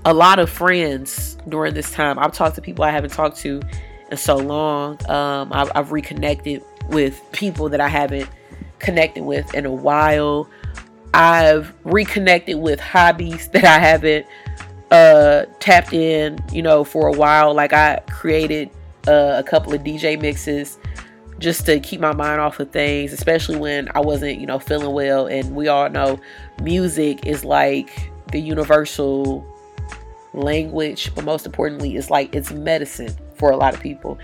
a 0.04 0.12
lot 0.12 0.38
of 0.38 0.50
friends 0.50 1.36
during 1.48 1.74
this 1.74 1.92
time. 1.92 2.18
I've 2.18 2.32
talked 2.32 2.56
to 2.56 2.62
people 2.62 2.84
I 2.84 2.90
haven't 2.90 3.12
talked 3.12 3.38
to 3.38 3.60
in 4.10 4.16
so 4.16 4.36
long. 4.36 4.98
Um, 5.10 5.52
I've, 5.52 5.70
I've 5.74 5.92
reconnected 5.92 6.62
with 6.88 7.20
people 7.32 7.68
that 7.70 7.80
I 7.80 7.88
haven't 7.88 8.28
connected 8.78 9.24
with 9.24 9.52
in 9.54 9.66
a 9.66 9.72
while. 9.72 10.48
I've 11.14 11.72
reconnected 11.84 12.58
with 12.58 12.78
hobbies 12.78 13.48
that 13.52 13.64
I 13.64 13.78
haven't 13.78 14.26
uh, 14.90 15.46
tapped 15.60 15.92
in, 15.92 16.38
you 16.52 16.62
know, 16.62 16.84
for 16.84 17.08
a 17.08 17.12
while. 17.12 17.54
Like 17.54 17.72
I 17.72 18.00
created 18.10 18.70
uh, 19.08 19.34
a 19.36 19.42
couple 19.42 19.72
of 19.72 19.82
DJ 19.82 20.20
mixes 20.20 20.78
just 21.38 21.66
to 21.66 21.80
keep 21.80 22.00
my 22.00 22.14
mind 22.14 22.40
off 22.40 22.60
of 22.60 22.70
things, 22.70 23.12
especially 23.12 23.56
when 23.56 23.88
I 23.94 24.00
wasn't, 24.00 24.38
you 24.40 24.46
know, 24.46 24.58
feeling 24.58 24.92
well. 24.92 25.26
And 25.26 25.54
we 25.54 25.68
all 25.68 25.90
know 25.90 26.18
music 26.62 27.26
is 27.26 27.44
like 27.44 28.10
the 28.32 28.40
universal 28.40 29.46
language, 30.32 31.14
but 31.14 31.24
most 31.24 31.46
importantly, 31.46 31.96
it's 31.96 32.10
like 32.10 32.34
it's 32.34 32.52
medicine 32.52 33.14
for 33.34 33.50
a 33.50 33.56
lot 33.56 33.74
of 33.74 33.80
people. 33.80 34.18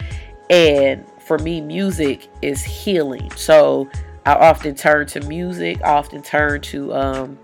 And 0.50 1.04
for 1.20 1.38
me, 1.38 1.60
music 1.60 2.28
is 2.40 2.62
healing. 2.62 3.30
So 3.32 3.88
I 4.24 4.34
often 4.34 4.74
turn 4.74 5.06
to 5.08 5.20
music, 5.22 5.80
I 5.82 5.92
often 5.94 6.22
turn 6.22 6.60
to 6.62 6.94
um, 6.94 7.38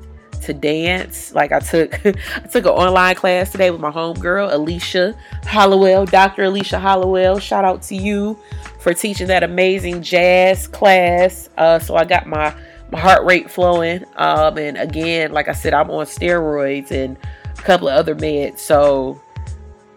to 0.48 0.54
dance. 0.54 1.32
Like 1.34 1.52
I 1.52 1.60
took 1.60 1.94
I 2.06 2.46
took 2.50 2.64
an 2.64 2.70
online 2.70 3.14
class 3.14 3.52
today 3.52 3.70
with 3.70 3.80
my 3.80 3.90
homegirl, 3.90 4.52
Alicia 4.52 5.14
Hollowell, 5.44 6.06
Dr. 6.06 6.44
Alicia 6.44 6.78
Hollowell. 6.78 7.38
Shout 7.38 7.64
out 7.64 7.82
to 7.82 7.94
you 7.94 8.38
for 8.80 8.92
teaching 8.92 9.28
that 9.28 9.42
amazing 9.44 10.02
jazz 10.02 10.66
class. 10.66 11.48
Uh, 11.56 11.78
so 11.78 11.96
I 11.96 12.04
got 12.04 12.26
my 12.26 12.54
my 12.90 12.98
heart 12.98 13.24
rate 13.24 13.50
flowing. 13.50 14.04
Um, 14.16 14.58
and 14.58 14.76
again, 14.78 15.32
like 15.32 15.48
I 15.48 15.52
said, 15.52 15.74
I'm 15.74 15.90
on 15.90 16.06
steroids 16.06 16.90
and 16.90 17.16
a 17.46 17.62
couple 17.62 17.88
of 17.88 17.94
other 17.94 18.14
meds. 18.14 18.58
So 18.60 19.20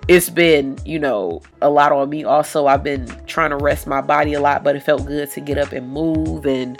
it's 0.09 0.29
been, 0.29 0.77
you 0.85 0.99
know, 0.99 1.41
a 1.61 1.69
lot 1.69 1.93
on 1.93 2.09
me. 2.09 2.25
Also, 2.25 2.67
I've 2.67 2.83
been 2.83 3.07
trying 3.27 3.51
to 3.51 3.57
rest 3.57 3.87
my 3.87 4.01
body 4.01 4.33
a 4.33 4.41
lot, 4.41 4.63
but 4.63 4.75
it 4.75 4.81
felt 4.81 5.05
good 5.05 5.29
to 5.31 5.39
get 5.39 5.57
up 5.57 5.71
and 5.71 5.89
move 5.89 6.45
and 6.45 6.77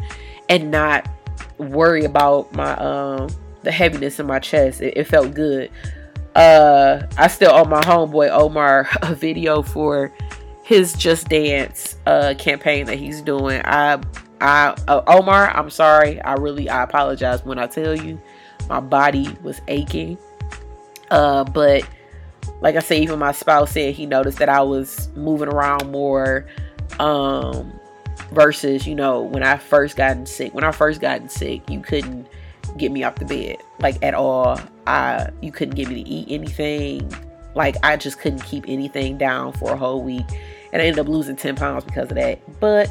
and 0.49 0.69
not 0.69 1.07
worry 1.57 2.03
about 2.03 2.51
my 2.53 2.75
um 2.77 3.29
the 3.63 3.71
heaviness 3.71 4.19
in 4.19 4.28
my 4.28 4.39
chest. 4.39 4.82
It, 4.82 4.97
it 4.97 5.04
felt 5.06 5.34
good. 5.34 5.69
Uh, 6.36 7.06
I 7.17 7.28
still 7.28 7.52
owe 7.52 7.65
my 7.65 7.82
homeboy 7.82 8.30
Omar 8.30 8.88
a 9.02 9.13
video 9.13 9.62
for 9.62 10.13
his 10.63 10.93
Just 10.93 11.30
Dance 11.30 11.97
uh, 12.06 12.34
campaign 12.38 12.86
that 12.86 12.97
he's 12.97 13.21
doing. 13.21 13.62
I, 13.65 14.02
I, 14.39 14.76
uh, 14.88 15.02
Omar, 15.08 15.50
I'm 15.52 15.69
sorry. 15.69 16.21
I 16.21 16.34
really, 16.34 16.69
I 16.69 16.84
apologize 16.84 17.43
when 17.43 17.60
I 17.60 17.67
tell 17.67 17.95
you, 17.95 18.21
my 18.69 18.80
body 18.80 19.36
was 19.43 19.62
aching. 19.67 20.17
Uh, 21.10 21.43
but 21.43 21.88
like 22.62 22.76
I 22.76 22.80
say, 22.80 23.02
even 23.02 23.19
my 23.19 23.34
spouse 23.34 23.71
said 23.71 23.93
he 23.93 24.06
noticed 24.06 24.38
that 24.39 24.50
I 24.50 24.62
was 24.62 25.10
moving 25.15 25.50
around 25.50 25.91
more. 25.91 26.47
Um, 27.00 27.74
versus, 28.32 28.88
you 28.88 28.95
know, 28.95 29.21
when 29.21 29.43
I 29.43 29.58
first 29.58 29.95
gotten 29.95 30.26
sick. 30.26 30.54
When 30.54 30.63
I 30.63 30.71
first 30.71 31.02
gotten 31.02 31.30
sick, 31.30 31.69
you 31.69 31.82
couldn't 31.82 32.28
get 32.81 32.91
me 32.91 33.03
off 33.03 33.15
the 33.15 33.25
bed 33.25 33.57
like 33.79 33.97
at 34.03 34.13
all. 34.13 34.59
I 34.87 35.29
you 35.41 35.51
couldn't 35.51 35.75
get 35.75 35.87
me 35.87 36.03
to 36.03 36.09
eat 36.09 36.27
anything. 36.29 37.13
Like 37.55 37.77
I 37.83 37.95
just 37.95 38.19
couldn't 38.19 38.43
keep 38.43 38.65
anything 38.67 39.17
down 39.17 39.53
for 39.53 39.71
a 39.71 39.77
whole 39.77 40.01
week. 40.01 40.25
And 40.73 40.81
I 40.81 40.85
ended 40.85 40.99
up 40.99 41.07
losing 41.07 41.35
10 41.35 41.55
pounds 41.55 41.83
because 41.83 42.09
of 42.09 42.15
that. 42.15 42.39
But 42.59 42.89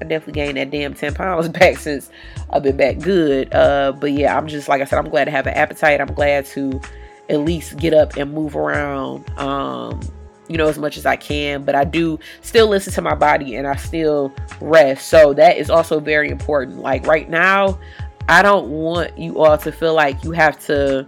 I 0.00 0.04
definitely 0.04 0.32
gained 0.32 0.56
that 0.56 0.70
damn 0.70 0.94
10 0.94 1.14
pounds 1.14 1.48
back 1.60 1.78
since 1.78 2.10
I've 2.50 2.62
been 2.62 2.76
back 2.76 2.98
good. 2.98 3.54
Uh, 3.54 3.92
but 3.92 4.12
yeah, 4.12 4.36
I'm 4.36 4.48
just 4.48 4.68
like 4.68 4.82
I 4.82 4.84
said, 4.84 4.98
I'm 4.98 5.08
glad 5.08 5.26
to 5.26 5.30
have 5.30 5.46
an 5.46 5.54
appetite. 5.54 6.00
I'm 6.00 6.12
glad 6.12 6.46
to 6.46 6.80
at 7.28 7.40
least 7.40 7.76
get 7.76 7.94
up 7.94 8.16
and 8.16 8.32
move 8.32 8.56
around. 8.56 9.28
Um, 9.38 10.00
you 10.48 10.56
know, 10.56 10.66
as 10.66 10.78
much 10.78 10.96
as 10.96 11.06
I 11.06 11.14
can, 11.14 11.64
but 11.64 11.76
I 11.76 11.84
do 11.84 12.18
still 12.40 12.66
listen 12.66 12.92
to 12.94 13.02
my 13.02 13.14
body 13.14 13.54
and 13.54 13.68
I 13.68 13.76
still 13.76 14.34
rest. 14.60 15.06
So 15.06 15.32
that 15.34 15.56
is 15.56 15.70
also 15.70 16.00
very 16.00 16.28
important. 16.28 16.80
Like 16.80 17.06
right 17.06 17.30
now, 17.30 17.78
I 18.28 18.42
don't 18.42 18.68
want 18.68 19.18
you 19.18 19.42
all 19.42 19.58
to 19.58 19.72
feel 19.72 19.94
like 19.94 20.22
you 20.24 20.32
have 20.32 20.58
to 20.66 21.06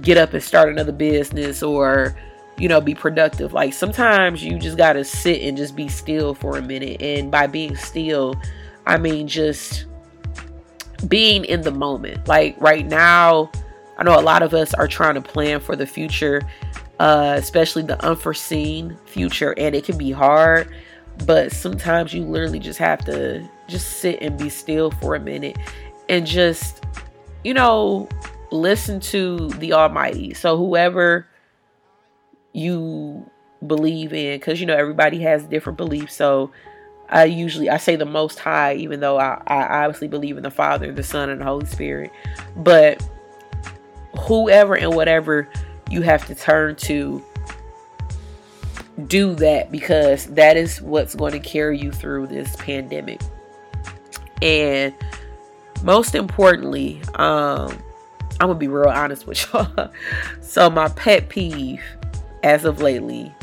get 0.00 0.16
up 0.16 0.32
and 0.32 0.42
start 0.42 0.68
another 0.68 0.92
business 0.92 1.62
or 1.62 2.16
you 2.56 2.68
know 2.68 2.80
be 2.80 2.94
productive. 2.94 3.52
Like 3.52 3.72
sometimes 3.72 4.42
you 4.42 4.58
just 4.58 4.76
got 4.76 4.94
to 4.94 5.04
sit 5.04 5.42
and 5.42 5.56
just 5.56 5.74
be 5.74 5.88
still 5.88 6.34
for 6.34 6.56
a 6.56 6.62
minute. 6.62 7.02
And 7.02 7.30
by 7.30 7.46
being 7.46 7.76
still 7.76 8.34
i 8.86 8.96
mean 8.96 9.28
just 9.28 9.86
being 11.08 11.44
in 11.44 11.62
the 11.62 11.72
moment. 11.72 12.28
Like 12.28 12.56
right 12.60 12.86
now 12.86 13.50
i 13.98 14.02
know 14.04 14.18
a 14.18 14.22
lot 14.22 14.42
of 14.42 14.54
us 14.54 14.74
are 14.74 14.88
trying 14.88 15.14
to 15.14 15.22
plan 15.22 15.60
for 15.60 15.76
the 15.76 15.86
future 15.86 16.42
uh, 17.00 17.34
especially 17.38 17.82
the 17.82 18.02
unforeseen 18.04 18.96
future 19.06 19.54
and 19.56 19.74
it 19.74 19.84
can 19.84 19.96
be 19.96 20.12
hard. 20.12 20.70
But 21.26 21.50
sometimes 21.50 22.12
you 22.12 22.24
literally 22.24 22.58
just 22.58 22.78
have 22.78 23.04
to 23.06 23.48
just 23.68 23.98
sit 24.00 24.20
and 24.22 24.38
be 24.38 24.50
still 24.50 24.90
for 24.90 25.14
a 25.14 25.20
minute 25.20 25.56
and 26.10 26.26
just, 26.26 26.84
you 27.44 27.54
know, 27.54 28.08
listen 28.50 29.00
to 29.00 29.48
the 29.48 29.72
Almighty. 29.72 30.34
So, 30.34 30.58
whoever 30.58 31.26
you 32.52 33.30
believe 33.66 34.12
in, 34.12 34.38
because, 34.38 34.60
you 34.60 34.66
know, 34.66 34.76
everybody 34.76 35.20
has 35.20 35.44
different 35.44 35.78
beliefs. 35.78 36.14
So, 36.14 36.50
I 37.08 37.24
usually 37.24 37.70
I 37.70 37.78
say 37.78 37.96
the 37.96 38.04
Most 38.04 38.38
High, 38.38 38.74
even 38.74 39.00
though 39.00 39.18
I, 39.18 39.40
I 39.46 39.84
obviously 39.84 40.08
believe 40.08 40.36
in 40.36 40.42
the 40.42 40.50
Father, 40.50 40.92
the 40.92 41.02
Son, 41.02 41.30
and 41.30 41.40
the 41.40 41.44
Holy 41.44 41.66
Spirit. 41.66 42.10
But 42.56 43.02
whoever 44.18 44.76
and 44.76 44.94
whatever 44.94 45.48
you 45.90 46.02
have 46.02 46.26
to 46.26 46.34
turn 46.34 46.76
to, 46.76 47.24
do 49.06 49.34
that 49.36 49.72
because 49.72 50.26
that 50.26 50.56
is 50.56 50.80
what's 50.82 51.14
going 51.14 51.32
to 51.32 51.40
carry 51.40 51.78
you 51.78 51.90
through 51.90 52.26
this 52.26 52.54
pandemic. 52.56 53.20
And 54.42 54.94
most 55.82 56.14
importantly, 56.14 57.00
um, 57.14 57.76
I'm 58.40 58.48
gonna 58.48 58.54
be 58.54 58.68
real 58.68 58.88
honest 58.88 59.26
with 59.26 59.52
y'all. 59.52 59.90
so 60.40 60.70
my 60.70 60.88
pet 60.88 61.28
peeve 61.28 61.82
as 62.42 62.64
of 62.64 62.80
lately 62.80 63.34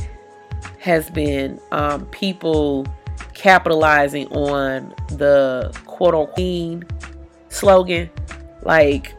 has 0.80 1.10
been 1.10 1.60
um, 1.72 2.06
people 2.08 2.86
capitalizing 3.34 4.28
on 4.30 4.94
the 5.10 5.76
quote 5.86 6.16
unquote 6.16 6.92
slogan. 7.50 8.10
Like, 8.64 9.14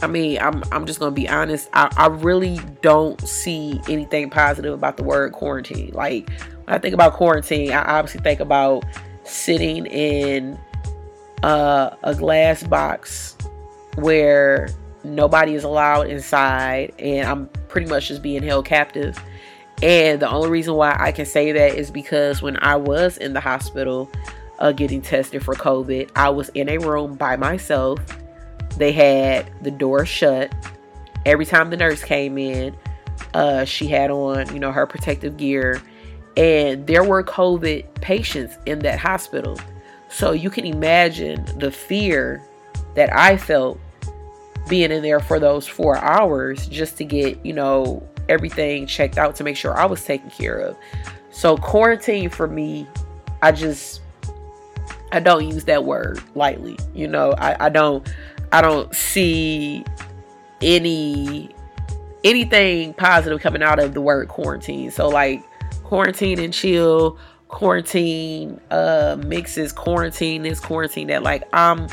I 0.00 0.06
mean, 0.06 0.38
I'm 0.38 0.62
I'm 0.70 0.86
just 0.86 1.00
gonna 1.00 1.10
be 1.10 1.28
honest. 1.28 1.68
I, 1.72 1.92
I 1.96 2.06
really 2.06 2.60
don't 2.82 3.20
see 3.26 3.80
anything 3.88 4.30
positive 4.30 4.72
about 4.72 4.96
the 4.96 5.02
word 5.02 5.32
quarantine. 5.32 5.90
Like 5.92 6.30
when 6.64 6.74
I 6.74 6.78
think 6.78 6.94
about 6.94 7.14
quarantine, 7.14 7.72
I 7.72 7.98
obviously 7.98 8.20
think 8.20 8.40
about 8.40 8.84
sitting 9.24 9.86
in 9.86 10.58
uh, 11.44 11.94
a 12.02 12.14
glass 12.14 12.62
box 12.62 13.36
where 13.96 14.70
nobody 15.04 15.52
is 15.52 15.62
allowed 15.62 16.08
inside 16.08 16.94
and 16.98 17.28
I'm 17.28 17.48
pretty 17.68 17.86
much 17.86 18.08
just 18.08 18.22
being 18.22 18.42
held 18.42 18.64
captive. 18.64 19.22
And 19.82 20.20
the 20.20 20.30
only 20.30 20.48
reason 20.48 20.72
why 20.72 20.96
I 20.98 21.12
can 21.12 21.26
say 21.26 21.52
that 21.52 21.74
is 21.74 21.90
because 21.90 22.40
when 22.40 22.56
I 22.62 22.76
was 22.76 23.18
in 23.18 23.34
the 23.34 23.40
hospital 23.40 24.10
uh, 24.58 24.72
getting 24.72 25.02
tested 25.02 25.44
for 25.44 25.54
COVID, 25.54 26.10
I 26.16 26.30
was 26.30 26.48
in 26.50 26.70
a 26.70 26.78
room 26.78 27.14
by 27.14 27.36
myself. 27.36 28.00
They 28.78 28.92
had 28.92 29.50
the 29.62 29.70
door 29.70 30.06
shut. 30.06 30.50
Every 31.26 31.44
time 31.44 31.68
the 31.68 31.76
nurse 31.76 32.02
came 32.02 32.38
in, 32.38 32.74
uh, 33.34 33.66
she 33.66 33.86
had 33.88 34.10
on, 34.10 34.50
you 34.54 34.60
know, 34.60 34.72
her 34.72 34.86
protective 34.86 35.36
gear. 35.36 35.82
And 36.38 36.86
there 36.86 37.04
were 37.04 37.22
COVID 37.22 37.96
patients 37.96 38.56
in 38.64 38.78
that 38.78 38.98
hospital. 38.98 39.58
So 40.14 40.30
you 40.30 40.48
can 40.48 40.64
imagine 40.64 41.44
the 41.58 41.72
fear 41.72 42.40
that 42.94 43.12
I 43.12 43.36
felt 43.36 43.80
being 44.68 44.92
in 44.92 45.02
there 45.02 45.18
for 45.18 45.40
those 45.40 45.66
four 45.66 45.96
hours 45.96 46.68
just 46.68 46.96
to 46.98 47.04
get, 47.04 47.44
you 47.44 47.52
know, 47.52 48.00
everything 48.28 48.86
checked 48.86 49.18
out 49.18 49.34
to 49.34 49.44
make 49.44 49.56
sure 49.56 49.76
I 49.76 49.86
was 49.86 50.04
taken 50.04 50.30
care 50.30 50.56
of. 50.56 50.76
So 51.32 51.56
quarantine 51.56 52.30
for 52.30 52.46
me, 52.46 52.86
I 53.42 53.50
just 53.50 54.02
I 55.10 55.18
don't 55.18 55.48
use 55.48 55.64
that 55.64 55.84
word 55.84 56.22
lightly. 56.36 56.78
You 56.94 57.08
know, 57.08 57.32
I, 57.32 57.66
I 57.66 57.68
don't 57.68 58.08
I 58.52 58.60
don't 58.60 58.94
see 58.94 59.84
any 60.62 61.50
anything 62.22 62.94
positive 62.94 63.40
coming 63.40 63.64
out 63.64 63.80
of 63.80 63.94
the 63.94 64.00
word 64.00 64.28
quarantine. 64.28 64.92
So 64.92 65.08
like 65.08 65.42
quarantine 65.82 66.38
and 66.38 66.54
chill, 66.54 67.18
quarantine 67.54 68.60
uh 68.72 69.16
mixes 69.24 69.72
quarantine 69.72 70.42
this 70.42 70.58
quarantine 70.58 71.06
that 71.06 71.22
like 71.22 71.44
I'm 71.52 71.86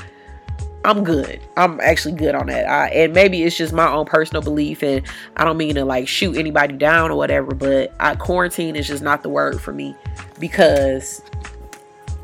I'm 0.84 1.04
good. 1.04 1.40
I'm 1.58 1.80
actually 1.80 2.16
good 2.16 2.34
on 2.34 2.48
that. 2.48 2.68
I, 2.68 2.88
and 2.88 3.14
maybe 3.14 3.44
it's 3.44 3.56
just 3.56 3.72
my 3.72 3.88
own 3.88 4.06
personal 4.06 4.42
belief, 4.42 4.82
and 4.82 5.06
I 5.38 5.44
don't 5.44 5.58
mean 5.58 5.76
to 5.76 5.86
like 5.86 6.08
shoot 6.08 6.36
anybody 6.36 6.76
down 6.76 7.12
or 7.12 7.18
whatever, 7.18 7.54
but 7.54 7.94
I, 8.00 8.16
quarantine 8.16 8.76
is 8.76 8.88
just 8.88 9.04
not 9.04 9.22
the 9.22 9.30
word 9.30 9.62
for 9.62 9.74
me 9.74 9.96
because, 10.40 11.22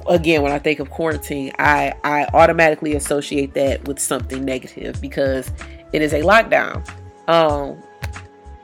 again, 0.10 0.42
when 0.42 0.52
I 0.52 0.58
think 0.58 0.80
of 0.80 0.90
quarantine, 0.90 1.52
I 1.60 1.94
I 2.04 2.26
automatically 2.34 2.96
associate 2.96 3.54
that 3.54 3.88
with 3.88 4.00
something 4.00 4.44
negative 4.44 5.00
because 5.00 5.52
it 5.94 6.02
is 6.02 6.14
a 6.14 6.22
lockdown. 6.22 6.84
Um, 7.28 7.84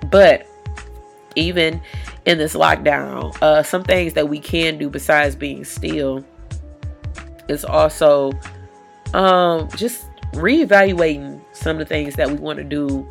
but 0.10 0.48
even 1.36 1.80
in 2.26 2.38
this 2.38 2.56
lockdown, 2.56 3.36
uh, 3.42 3.64
some 3.64 3.84
things 3.84 4.14
that 4.14 4.30
we 4.30 4.40
can 4.40 4.78
do 4.78 4.90
besides 4.90 5.36
being 5.36 5.66
still 5.66 6.24
is 7.48 7.66
also 7.66 8.32
um, 9.14 9.70
just 9.76 10.06
reevaluating 10.34 11.42
some 11.52 11.72
of 11.72 11.80
the 11.80 11.86
things 11.86 12.16
that 12.16 12.28
we 12.28 12.36
want 12.36 12.58
to 12.58 12.64
do 12.64 13.08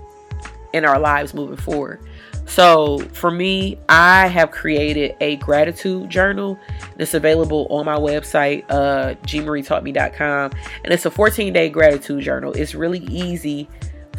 in 0.72 0.84
our 0.84 0.98
lives 0.98 1.34
moving 1.34 1.56
forward. 1.56 2.00
So 2.46 2.98
for 3.12 3.30
me, 3.30 3.78
I 3.88 4.26
have 4.26 4.50
created 4.50 5.16
a 5.20 5.36
gratitude 5.36 6.10
journal. 6.10 6.58
It's 6.98 7.14
available 7.14 7.66
on 7.70 7.86
my 7.86 7.96
website, 7.96 8.64
uh, 8.68 9.14
gmarietaughtme.com, 9.26 10.50
and 10.84 10.92
it's 10.92 11.06
a 11.06 11.10
14-day 11.10 11.70
gratitude 11.70 12.22
journal. 12.22 12.52
It's 12.52 12.74
really 12.74 13.04
easy 13.04 13.68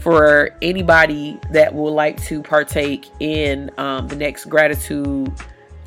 for 0.03 0.49
anybody 0.61 1.39
that 1.51 1.73
would 1.73 1.91
like 1.91 2.21
to 2.23 2.43
partake 2.43 3.09
in 3.21 3.71
um, 3.77 4.09
the 4.09 4.17
next 4.17 4.45
gratitude 4.45 5.31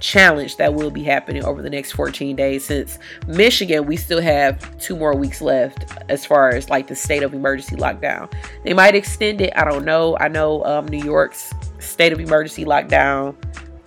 challenge 0.01 0.57
that 0.57 0.73
will 0.73 0.91
be 0.91 1.03
happening 1.03 1.45
over 1.45 1.61
the 1.61 1.69
next 1.69 1.93
14 1.93 2.35
days. 2.35 2.65
Since 2.65 2.99
Michigan 3.27 3.85
we 3.85 3.99
still 3.99 4.23
have 4.23 4.79
two 4.79 4.97
more 4.97 5.15
weeks 5.15 5.43
left 5.43 5.85
as 6.09 6.25
far 6.25 6.49
as 6.49 6.71
like 6.71 6.87
the 6.87 6.97
state 6.97 7.23
of 7.23 7.35
emergency 7.35 7.77
lockdown. 7.77 8.33
They 8.65 8.73
might 8.73 8.95
extend 8.95 9.43
it 9.43 9.53
I 9.55 9.65
don't 9.65 9.85
know. 9.85 10.17
I 10.19 10.29
know 10.29 10.65
um, 10.65 10.89
New 10.89 11.05
York's 11.05 11.53
state 11.79 12.15
of 12.15 12.19
emergency 12.19 12.65
lockdown 12.65 13.35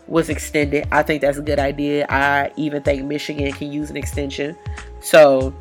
was 0.06 0.30
extended. 0.30 0.88
I 0.92 1.02
think 1.02 1.22
that's 1.22 1.40
a 1.40 1.44
good 1.44 1.60
idea. 1.60 2.06
I 2.08 2.52
even 2.56 2.84
think 2.84 3.04
Michigan 3.06 3.52
can 3.52 3.72
use 3.72 3.90
an 3.90 3.98
extension. 3.98 4.56
So 5.02 5.56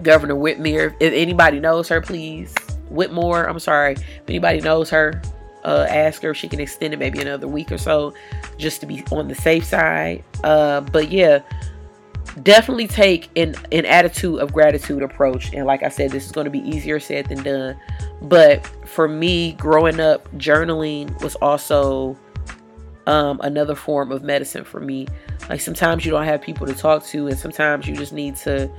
Governor 0.00 0.34
Whitmer 0.36 0.94
if 1.00 1.12
anybody 1.12 1.58
knows 1.58 1.88
her 1.88 2.00
please 2.00 2.54
Whitmore 2.90 3.48
I'm 3.48 3.58
sorry 3.58 3.92
if 3.92 4.24
anybody 4.28 4.60
knows 4.60 4.90
her 4.90 5.20
uh, 5.64 5.86
ask 5.88 6.22
her 6.22 6.30
if 6.30 6.36
she 6.36 6.48
can 6.48 6.60
extend 6.60 6.92
it 6.92 6.98
maybe 6.98 7.20
another 7.20 7.48
week 7.48 7.72
or 7.72 7.78
so 7.78 8.14
just 8.58 8.80
to 8.80 8.86
be 8.86 9.02
on 9.10 9.28
the 9.28 9.34
safe 9.34 9.64
side. 9.64 10.22
Uh, 10.44 10.82
but 10.82 11.10
yeah, 11.10 11.40
definitely 12.42 12.86
take 12.86 13.30
an, 13.36 13.54
an 13.72 13.86
attitude 13.86 14.40
of 14.40 14.52
gratitude 14.52 15.02
approach. 15.02 15.52
And 15.54 15.66
like 15.66 15.82
I 15.82 15.88
said, 15.88 16.10
this 16.10 16.26
is 16.26 16.32
going 16.32 16.44
to 16.44 16.50
be 16.50 16.60
easier 16.60 17.00
said 17.00 17.26
than 17.26 17.42
done. 17.42 17.76
But 18.22 18.66
for 18.86 19.08
me, 19.08 19.52
growing 19.52 20.00
up, 20.00 20.30
journaling 20.34 21.20
was 21.22 21.34
also 21.36 22.16
um, 23.06 23.40
another 23.42 23.74
form 23.74 24.12
of 24.12 24.22
medicine 24.22 24.64
for 24.64 24.80
me. 24.80 25.08
Like 25.48 25.60
sometimes 25.60 26.04
you 26.04 26.10
don't 26.10 26.24
have 26.24 26.42
people 26.42 26.66
to 26.66 26.74
talk 26.74 27.04
to, 27.06 27.28
and 27.28 27.38
sometimes 27.38 27.86
you 27.86 27.96
just 27.96 28.12
need 28.12 28.36
to 28.36 28.70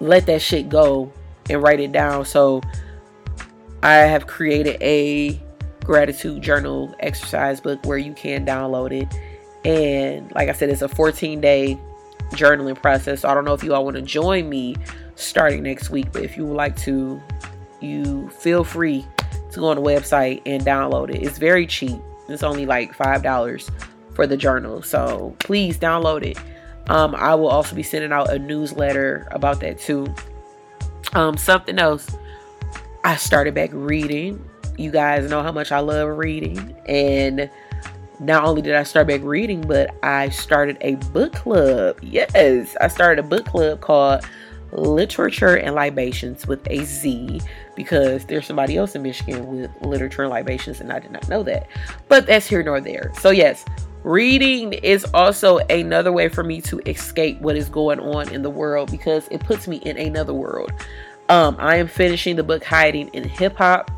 let 0.00 0.26
that 0.26 0.42
shit 0.42 0.68
go 0.68 1.12
and 1.48 1.62
write 1.62 1.80
it 1.80 1.92
down. 1.92 2.24
So 2.24 2.60
I 3.82 3.94
have 3.94 4.26
created 4.26 4.80
a 4.82 5.40
gratitude 5.84 6.42
journal 6.42 6.94
exercise 7.00 7.60
book 7.60 7.84
where 7.86 7.98
you 7.98 8.12
can 8.12 8.44
download 8.44 8.92
it. 8.92 9.08
And 9.64 10.32
like 10.34 10.48
I 10.48 10.52
said, 10.52 10.70
it's 10.70 10.82
a 10.82 10.88
14 10.88 11.40
day 11.40 11.78
journaling 12.30 12.80
process. 12.80 13.20
So 13.20 13.28
I 13.28 13.34
don't 13.34 13.44
know 13.44 13.54
if 13.54 13.62
you 13.62 13.74
all 13.74 13.84
want 13.84 13.96
to 13.96 14.02
join 14.02 14.48
me 14.48 14.76
starting 15.14 15.62
next 15.62 15.90
week, 15.90 16.12
but 16.12 16.22
if 16.22 16.36
you 16.36 16.46
would 16.46 16.56
like 16.56 16.76
to, 16.78 17.20
you 17.80 18.28
feel 18.30 18.64
free 18.64 19.06
to 19.52 19.60
go 19.60 19.68
on 19.68 19.76
the 19.76 19.82
website 19.82 20.42
and 20.46 20.62
download 20.62 21.10
it. 21.10 21.22
It's 21.22 21.38
very 21.38 21.66
cheap. 21.66 22.00
It's 22.28 22.42
only 22.42 22.66
like 22.66 22.96
$5 22.96 23.70
for 24.14 24.26
the 24.26 24.36
journal. 24.36 24.82
So 24.82 25.36
please 25.38 25.78
download 25.78 26.24
it. 26.24 26.38
Um, 26.88 27.14
I 27.14 27.34
will 27.34 27.48
also 27.48 27.74
be 27.74 27.82
sending 27.82 28.12
out 28.12 28.30
a 28.32 28.38
newsletter 28.38 29.26
about 29.30 29.60
that 29.60 29.78
too. 29.78 30.12
Um, 31.14 31.36
something 31.36 31.78
else, 31.78 32.08
I 33.06 33.16
started 33.16 33.54
back 33.54 33.70
reading 33.72 34.44
you 34.78 34.90
guys 34.90 35.30
know 35.30 35.42
how 35.42 35.52
much 35.52 35.72
I 35.72 35.80
love 35.80 36.18
reading. 36.18 36.76
And 36.86 37.50
not 38.20 38.44
only 38.44 38.62
did 38.62 38.74
I 38.74 38.82
start 38.82 39.06
back 39.06 39.22
reading, 39.22 39.60
but 39.62 39.94
I 40.02 40.28
started 40.30 40.78
a 40.80 40.96
book 40.96 41.32
club. 41.32 41.98
Yes, 42.02 42.76
I 42.80 42.88
started 42.88 43.24
a 43.24 43.28
book 43.28 43.46
club 43.46 43.80
called 43.80 44.24
Literature 44.72 45.56
and 45.56 45.74
Libations 45.74 46.46
with 46.46 46.66
a 46.68 46.84
Z 46.84 47.40
because 47.74 48.24
there's 48.24 48.46
somebody 48.46 48.76
else 48.76 48.94
in 48.94 49.02
Michigan 49.02 49.46
with 49.46 49.70
literature 49.82 50.22
and 50.22 50.30
libations, 50.30 50.80
and 50.80 50.92
I 50.92 50.98
did 50.98 51.10
not 51.10 51.28
know 51.28 51.42
that. 51.44 51.68
But 52.08 52.26
that's 52.26 52.46
here 52.46 52.62
nor 52.62 52.80
there. 52.80 53.12
So, 53.20 53.30
yes, 53.30 53.64
reading 54.02 54.72
is 54.72 55.04
also 55.14 55.58
another 55.70 56.12
way 56.12 56.28
for 56.28 56.42
me 56.42 56.60
to 56.62 56.80
escape 56.86 57.40
what 57.40 57.56
is 57.56 57.68
going 57.68 58.00
on 58.00 58.32
in 58.32 58.42
the 58.42 58.50
world 58.50 58.90
because 58.90 59.28
it 59.30 59.40
puts 59.40 59.68
me 59.68 59.76
in 59.78 59.96
another 59.98 60.34
world. 60.34 60.72
Um, 61.28 61.56
I 61.58 61.76
am 61.76 61.88
finishing 61.88 62.36
the 62.36 62.44
book 62.44 62.62
Hiding 62.64 63.08
in 63.08 63.28
Hip 63.28 63.56
Hop 63.56 63.90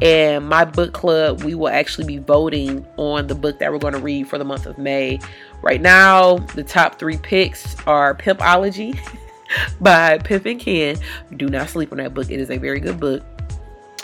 and 0.00 0.48
my 0.48 0.64
book 0.64 0.92
club 0.92 1.42
we 1.42 1.54
will 1.54 1.68
actually 1.68 2.06
be 2.06 2.18
voting 2.18 2.86
on 2.96 3.26
the 3.26 3.34
book 3.34 3.58
that 3.60 3.70
we're 3.70 3.78
going 3.78 3.94
to 3.94 4.00
read 4.00 4.28
for 4.28 4.38
the 4.38 4.44
month 4.44 4.66
of 4.66 4.76
may. 4.76 5.20
Right 5.62 5.80
now 5.80 6.38
the 6.38 6.64
top 6.64 6.98
three 6.98 7.16
picks 7.16 7.76
are 7.86 8.14
pimpology 8.14 8.98
by 9.80 10.18
Pimpin' 10.18 10.58
Ken. 10.58 10.96
Do 11.36 11.48
not 11.48 11.68
sleep 11.68 11.92
on 11.92 11.98
that 11.98 12.12
book. 12.12 12.30
It 12.30 12.40
is 12.40 12.50
a 12.50 12.58
very 12.58 12.80
good 12.80 12.98
book. 12.98 13.22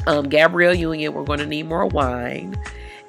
Um, 0.06 0.28
gabrielle 0.28 0.74
union 0.74 1.12
we're 1.12 1.24
going 1.24 1.40
to 1.40 1.46
need 1.46 1.66
more 1.66 1.86
wine. 1.86 2.56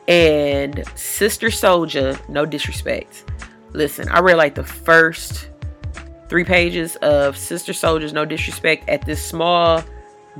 And 0.07 0.83
sister 0.95 1.47
Souljah, 1.47 2.27
no 2.27 2.45
disrespect. 2.45 3.25
Listen 3.73 4.09
i 4.09 4.19
read 4.19 4.35
like 4.35 4.55
the 4.55 4.63
first 4.63 5.50
three 6.31 6.45
pages 6.45 6.95
of 7.01 7.37
sister 7.37 7.73
Souljah's, 7.73 8.13
no 8.13 8.23
disrespect 8.23 8.87
at 8.87 9.05
this 9.05 9.21
small 9.21 9.83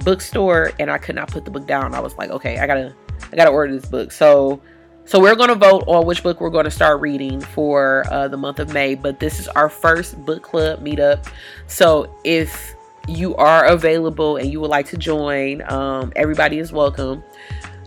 bookstore 0.06 0.72
and 0.80 0.90
I 0.90 0.98
could 0.98 1.16
not 1.16 1.30
put 1.30 1.44
the 1.44 1.52
book 1.52 1.68
down. 1.68 1.94
I 1.94 2.00
was 2.00 2.16
like, 2.16 2.30
okay, 2.30 2.60
I 2.60 2.66
gotta 2.66 2.96
I 3.30 3.36
gotta 3.36 3.52
order 3.52 3.74
this 3.74 3.90
book. 3.90 4.14
So 4.14 4.62
so 5.04 5.20
we're 5.20 5.36
to 5.36 5.56
vote 5.56 5.84
on 5.88 6.06
which 6.06 6.24
book 6.24 6.40
we're 6.40 6.50
to 6.64 6.72
start 6.72 7.02
reading 7.02 7.42
for 7.42 8.06
uh, 8.10 8.30
the 8.30 8.38
month 8.38 8.60
of 8.60 8.72
May. 8.72 8.96
But 8.96 9.20
this 9.20 9.38
is 9.38 9.50
our 9.50 9.68
first 9.68 10.18
book 10.24 10.44
club 10.44 10.82
meetup. 10.82 11.28
So 11.68 12.16
if 12.24 12.74
you 13.10 13.36
are 13.36 13.66
available 13.66 14.38
and 14.38 14.50
you 14.50 14.62
would 14.62 14.70
like 14.70 14.88
to 14.88 14.98
join, 14.98 15.62
um, 15.70 16.14
everybody 16.16 16.60
is 16.60 16.72
welcome. 16.72 17.22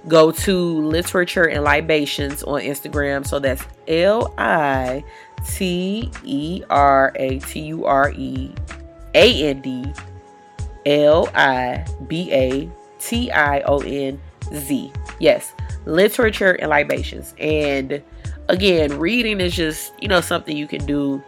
Go 0.06 0.30
to 0.30 0.82
Literature 0.82 1.48
and 1.48 1.64
Libations 1.64 2.42
on 2.42 2.60
Instagram. 2.60 3.26
So 3.26 3.38
that's 3.38 3.64
L 3.88 4.34
I 4.36 5.02
T 5.46 6.10
E 6.24 6.62
R 6.70 7.12
A 7.16 7.38
T 7.40 7.60
U 7.60 7.84
R 7.84 8.12
E 8.16 8.52
A 9.14 9.44
N 9.44 9.60
D 9.60 9.92
L 10.86 11.28
I 11.34 11.84
B 12.06 12.32
A 12.32 12.70
T 12.98 13.30
I 13.30 13.60
O 13.62 13.78
N 13.80 14.20
Z. 14.54 14.92
Yes, 15.20 15.52
literature 15.86 16.52
and 16.52 16.70
libations. 16.70 17.34
And 17.38 18.02
again, 18.48 18.98
reading 18.98 19.40
is 19.40 19.54
just, 19.54 19.92
you 20.00 20.08
know, 20.08 20.20
something 20.20 20.56
you 20.56 20.66
can 20.66 20.84
do 20.86 21.22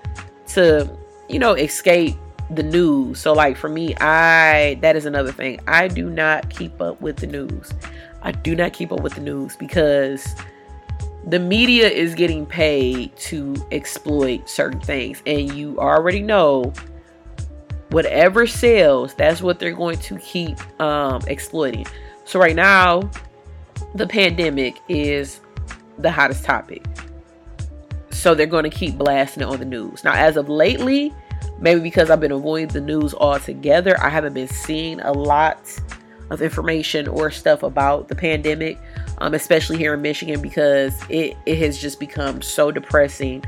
to, 0.49 0.91
you 1.29 1.39
know, 1.39 1.55
escape 1.55 2.17
the 2.51 2.63
news. 2.63 3.21
So 3.21 3.33
like 3.33 3.57
for 3.57 3.69
me, 3.69 3.95
I 3.97 4.79
that 4.83 4.97
is 4.97 5.07
another 5.07 5.33
thing. 5.33 5.61
I 5.67 5.89
do 5.89 6.09
not 6.09 6.51
keep 6.51 6.81
up 6.81 7.01
with 7.01 7.17
the 7.17 7.27
news. 7.27 7.73
I 8.23 8.33
do 8.33 8.55
not 8.55 8.73
keep 8.73 8.93
up 8.93 9.01
with 9.01 9.15
the 9.15 9.21
news 9.21 9.57
because 9.57 10.35
the 11.27 11.41
media 11.41 11.89
is 11.89 12.15
getting 12.15 12.47
paid 12.47 13.15
to 13.17 13.57
exploit 13.73 14.49
certain 14.49 14.81
things 14.81 15.23
and 15.27 15.53
you 15.53 15.77
already 15.79 16.23
know 16.23 16.73
whatever 17.91 18.47
sells, 18.47 19.15
that's 19.15 19.43
what 19.43 19.59
they're 19.59 19.73
going 19.73 19.99
to 19.99 20.19
keep 20.19 20.59
um, 20.81 21.21
exploiting. 21.27 21.87
So 22.25 22.39
right 22.39 22.55
now, 22.55 23.11
the 23.95 24.07
pandemic 24.07 24.81
is 24.89 25.41
the 25.99 26.11
hottest 26.11 26.45
topic. 26.45 26.85
So 28.11 28.35
they're 28.35 28.47
going 28.47 28.65
to 28.65 28.71
keep 28.71 28.97
blasting 28.97 29.43
it 29.43 29.47
on 29.47 29.59
the 29.59 29.65
news. 29.65 30.05
Now, 30.05 30.15
as 30.15 30.37
of 30.37 30.49
lately, 30.49 31.13
maybe 31.59 31.81
because 31.81 32.11
I've 32.11 32.21
been 32.21 32.33
avoiding 32.33 32.69
the 32.69 32.81
news 32.81 33.15
altogether, 33.15 33.99
I 34.01 34.09
haven't 34.09 34.35
been 34.35 34.49
seeing 34.49 35.01
a 35.01 35.13
lot 35.13 35.59
of 36.31 36.43
information 36.43 37.09
or 37.09 37.31
stuff 37.31 37.63
about 37.63 38.09
the 38.09 38.15
pandemic, 38.15 38.79
um, 39.19 39.35
especially 39.35 39.79
here 39.79 39.95
in 39.95 40.03
Michigan, 40.03 40.41
because 40.41 40.95
it, 41.09 41.37
it 41.47 41.59
has 41.59 41.79
just 41.79 42.01
become 42.01 42.43
so 42.43 42.71
depressing 42.71 43.45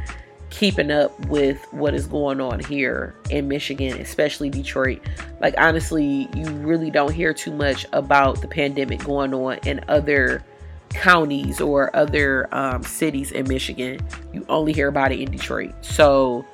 keeping 0.50 0.90
up 0.90 1.18
with 1.26 1.62
what 1.72 1.94
is 1.94 2.06
going 2.06 2.40
on 2.40 2.60
here 2.60 3.14
in 3.30 3.48
Michigan, 3.48 4.00
especially 4.00 4.48
Detroit. 4.48 5.00
Like, 5.40 5.54
honestly, 5.58 6.28
you 6.34 6.46
really 6.46 6.90
don't 6.90 7.12
hear 7.12 7.34
too 7.34 7.52
much 7.52 7.86
about 7.92 8.40
the 8.40 8.48
pandemic 8.48 9.04
going 9.04 9.34
on 9.34 9.58
in 9.64 9.84
other 9.88 10.42
counties 10.90 11.60
or 11.60 11.94
other 11.94 12.48
um, 12.54 12.82
cities 12.82 13.30
in 13.32 13.46
Michigan. 13.46 14.00
You 14.32 14.44
only 14.48 14.72
hear 14.72 14.88
about 14.88 15.12
it 15.12 15.20
in 15.20 15.30
Detroit. 15.30 15.74
So, 15.82 16.44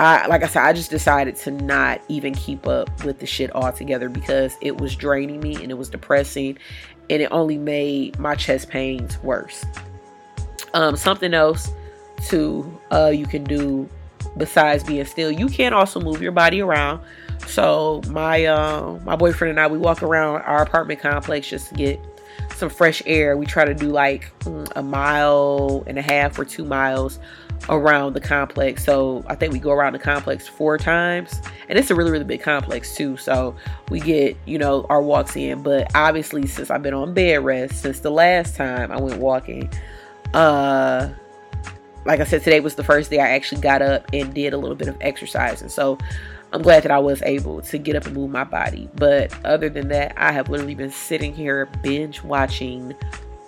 I 0.00 0.26
like 0.28 0.44
I 0.44 0.46
said, 0.46 0.62
I 0.62 0.72
just 0.72 0.90
decided 0.90 1.34
to 1.36 1.50
not 1.50 2.00
even 2.08 2.32
keep 2.34 2.68
up 2.68 3.04
with 3.04 3.18
the 3.18 3.26
shit 3.26 3.52
altogether 3.54 4.08
because 4.08 4.56
it 4.60 4.78
was 4.78 4.94
draining 4.94 5.40
me 5.40 5.56
and 5.56 5.72
it 5.72 5.74
was 5.74 5.88
depressing 5.88 6.56
and 7.10 7.22
it 7.22 7.28
only 7.30 7.58
made 7.58 8.18
my 8.18 8.34
chest 8.34 8.68
pains 8.68 9.22
worse. 9.22 9.64
Um, 10.74 10.96
something 10.96 11.34
else 11.34 11.70
to 12.28 12.80
uh, 12.92 13.12
you 13.14 13.26
can 13.26 13.44
do 13.44 13.88
besides 14.36 14.84
being 14.84 15.04
still. 15.04 15.30
You 15.30 15.48
can 15.48 15.72
also 15.72 16.00
move 16.00 16.20
your 16.20 16.32
body 16.32 16.60
around. 16.60 17.00
So 17.46 18.02
my 18.08 18.44
uh, 18.44 18.98
my 19.04 19.16
boyfriend 19.16 19.50
and 19.50 19.60
I 19.60 19.66
we 19.66 19.78
walk 19.78 20.02
around 20.02 20.42
our 20.42 20.62
apartment 20.62 21.00
complex 21.00 21.48
just 21.48 21.70
to 21.70 21.74
get 21.74 22.00
some 22.56 22.68
fresh 22.68 23.02
air. 23.06 23.36
We 23.36 23.46
try 23.46 23.64
to 23.64 23.74
do 23.74 23.86
like 23.86 24.32
mm, 24.40 24.70
a 24.76 24.82
mile 24.82 25.84
and 25.86 25.98
a 25.98 26.02
half 26.02 26.38
or 26.38 26.44
two 26.44 26.64
miles 26.64 27.18
around 27.68 28.14
the 28.14 28.20
complex. 28.20 28.84
So 28.84 29.24
I 29.26 29.34
think 29.34 29.52
we 29.52 29.58
go 29.58 29.70
around 29.70 29.92
the 29.92 29.98
complex 29.98 30.46
four 30.46 30.78
times. 30.78 31.40
And 31.68 31.78
it's 31.78 31.90
a 31.90 31.94
really, 31.94 32.10
really 32.10 32.24
big 32.24 32.42
complex 32.42 32.94
too. 32.94 33.16
So 33.16 33.54
we 33.90 34.00
get, 34.00 34.36
you 34.46 34.58
know, 34.58 34.86
our 34.88 35.02
walks 35.02 35.36
in. 35.36 35.62
But 35.62 35.94
obviously 35.94 36.46
since 36.46 36.70
I've 36.70 36.82
been 36.82 36.94
on 36.94 37.14
bed 37.14 37.44
rest 37.44 37.82
since 37.82 38.00
the 38.00 38.10
last 38.10 38.56
time 38.56 38.90
I 38.90 39.00
went 39.00 39.18
walking, 39.18 39.70
uh 40.34 41.10
like 42.04 42.20
I 42.20 42.24
said, 42.24 42.42
today 42.42 42.60
was 42.60 42.74
the 42.74 42.84
first 42.84 43.10
day 43.10 43.20
I 43.20 43.28
actually 43.30 43.60
got 43.60 43.82
up 43.82 44.08
and 44.14 44.32
did 44.32 44.54
a 44.54 44.56
little 44.56 44.76
bit 44.76 44.88
of 44.88 44.96
exercise. 45.00 45.60
And 45.60 45.70
so 45.70 45.98
I'm 46.52 46.62
glad 46.62 46.82
that 46.84 46.90
I 46.90 46.98
was 46.98 47.20
able 47.22 47.60
to 47.60 47.76
get 47.76 47.96
up 47.96 48.06
and 48.06 48.14
move 48.14 48.30
my 48.30 48.44
body. 48.44 48.88
But 48.94 49.34
other 49.44 49.68
than 49.68 49.88
that, 49.88 50.14
I 50.16 50.32
have 50.32 50.48
literally 50.48 50.74
been 50.74 50.90
sitting 50.90 51.34
here 51.34 51.66
binge 51.82 52.22
watching 52.22 52.94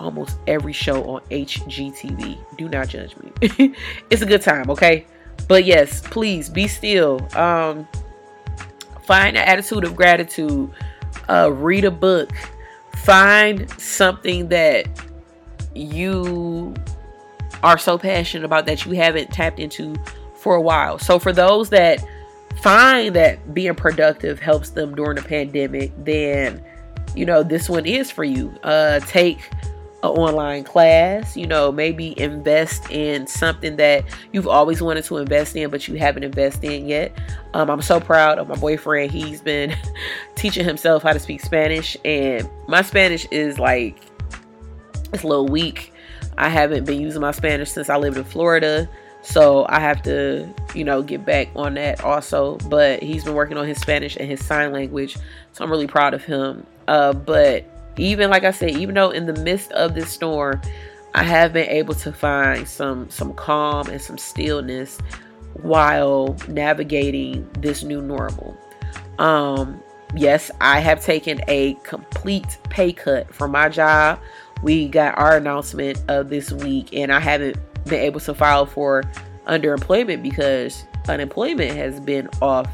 almost 0.01 0.39
every 0.47 0.73
show 0.73 1.05
on 1.05 1.21
HGTV. 1.31 2.39
Do 2.57 2.69
not 2.69 2.89
judge 2.89 3.15
me. 3.19 3.75
it's 4.11 4.23
a 4.23 4.27
good 4.27 4.43
time, 4.43 4.71
okay? 4.71 5.07
But 5.47 5.65
yes, 5.65 6.01
please 6.01 6.49
be 6.49 6.67
still. 6.67 7.21
Um, 7.37 7.87
find 9.05 9.37
an 9.37 9.45
attitude 9.45 9.85
of 9.85 9.95
gratitude. 9.95 10.71
Uh, 11.29 11.51
read 11.53 11.85
a 11.85 11.91
book. 11.91 12.31
Find 12.97 13.69
something 13.81 14.49
that 14.49 14.87
you 15.75 16.75
are 17.63 17.79
so 17.79 17.99
passionate 17.99 18.45
about 18.45 18.67
that 18.67 18.85
you 18.85 18.93
haven't 18.93 19.31
tapped 19.33 19.59
into 19.59 19.95
for 20.35 20.55
a 20.55 20.61
while. 20.61 20.99
So 20.99 21.19
for 21.19 21.33
those 21.33 21.71
that 21.71 22.03
find 22.63 23.15
that 23.15 23.55
being 23.55 23.75
productive 23.75 24.41
helps 24.41 24.71
them 24.71 24.95
during 24.95 25.17
the 25.17 25.23
pandemic, 25.23 25.93
then 26.05 26.63
you 27.15 27.27
know 27.27 27.43
this 27.43 27.69
one 27.69 27.87
is 27.87 28.11
for 28.11 28.25
you. 28.25 28.53
Uh 28.63 29.01
take 29.01 29.51
an 30.03 30.11
online 30.11 30.65
class, 30.65 31.37
you 31.37 31.47
know, 31.47 31.71
maybe 31.71 32.19
invest 32.21 32.91
in 32.91 33.27
something 33.27 33.77
that 33.77 34.05
you've 34.33 34.49
always 34.49 34.81
wanted 34.81 35.05
to 35.05 35.19
invest 35.19 35.57
in 35.57 35.71
but 35.71 35.87
you 35.89 35.97
haven't 35.97 36.25
invested 36.25 36.73
in 36.73 36.87
yet. 36.87 37.17
Um, 37.55 37.71
I'm 37.71 37.83
so 37.83 38.01
proud 38.01 38.39
of 38.39 38.49
my 38.49 38.57
boyfriend. 38.57 39.11
He's 39.11 39.41
been 39.41 39.77
teaching 40.37 40.65
himself 40.65 41.03
how 41.03 41.13
to 41.13 41.21
speak 41.21 41.41
Spanish 41.41 41.97
and 42.05 42.49
my 42.69 42.83
Spanish 42.83 43.27
is 43.31 43.59
like 43.59 43.97
it's 45.13 45.25
a 45.25 45.27
little 45.27 45.49
weak 45.49 45.93
I 46.41 46.49
haven't 46.49 46.85
been 46.85 47.01
using 47.01 47.21
my 47.21 47.33
Spanish 47.33 47.71
since 47.71 47.91
I 47.91 47.97
lived 47.97 48.17
in 48.17 48.25
Florida. 48.25 48.89
So 49.23 49.67
I 49.69 49.79
have 49.79 50.03
to, 50.05 50.49
you 50.75 50.85
know, 50.85 51.03
get 51.03 51.27
back 51.27 51.49
on 51.55 51.75
that 51.75 52.03
also. 52.03 52.57
But 52.69 53.03
he's 53.03 53.25
been 53.25 53.35
working 53.35 53.59
on 53.59 53.67
his 53.67 53.79
Spanish 53.79 54.17
and 54.17 54.27
his 54.27 54.45
sign 54.45 54.73
language. 54.73 55.17
So 55.53 55.63
I'm 55.63 55.71
really 55.71 55.87
proud 55.87 56.15
of 56.15 56.25
him. 56.25 56.67
Uh, 56.89 57.13
but 57.13 57.67
even 57.97 58.31
like 58.31 58.45
I 58.45 58.51
said, 58.51 58.71
even 58.71 58.95
though 58.95 59.11
in 59.11 59.27
the 59.27 59.35
midst 59.43 59.73
of 59.73 59.95
this 59.95 60.11
storm, 60.11 60.61
I 61.15 61.25
have 61.25 61.53
been 61.53 61.69
able 61.69 61.95
to 61.95 62.13
find 62.13 62.67
some 62.69 63.11
some 63.11 63.35
calm 63.35 63.89
and 63.89 64.01
some 64.01 64.19
stillness 64.19 64.99
while 65.55 66.37
navigating 66.49 67.49
this 67.59 67.83
new 67.83 68.01
normal. 68.01 68.57
Um, 69.19 69.83
yes, 70.15 70.51
I 70.61 70.81
have 70.81 71.05
taken 71.05 71.41
a 71.49 71.75
complete 71.83 72.59
pay 72.69 72.93
cut 72.93 73.33
from 73.35 73.51
my 73.51 73.69
job 73.69 74.21
we 74.63 74.89
got 74.89 75.17
our 75.19 75.37
announcement 75.37 76.03
of 76.09 76.29
this 76.29 76.53
week, 76.53 76.91
and 76.93 77.13
I 77.13 77.21
haven't 77.21 77.57
been 77.85 78.01
able 78.01 78.21
to 78.21 78.35
file 78.35 78.67
for 78.67 79.05
underemployment 79.47 80.23
because 80.23 80.85
unemployment 81.09 81.77
has 81.77 81.99
been 82.01 82.29
off 82.43 82.69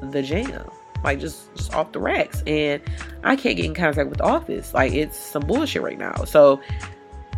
the 0.00 0.22
jam, 0.22 0.70
like 1.04 1.20
just 1.20 1.54
just 1.54 1.74
off 1.74 1.92
the 1.92 2.00
racks, 2.00 2.42
and 2.46 2.82
I 3.24 3.36
can't 3.36 3.56
get 3.56 3.64
in 3.64 3.74
contact 3.74 4.08
with 4.08 4.18
the 4.18 4.24
office. 4.24 4.74
Like 4.74 4.92
it's 4.92 5.16
some 5.16 5.42
bullshit 5.42 5.82
right 5.82 5.98
now. 5.98 6.24
So 6.24 6.60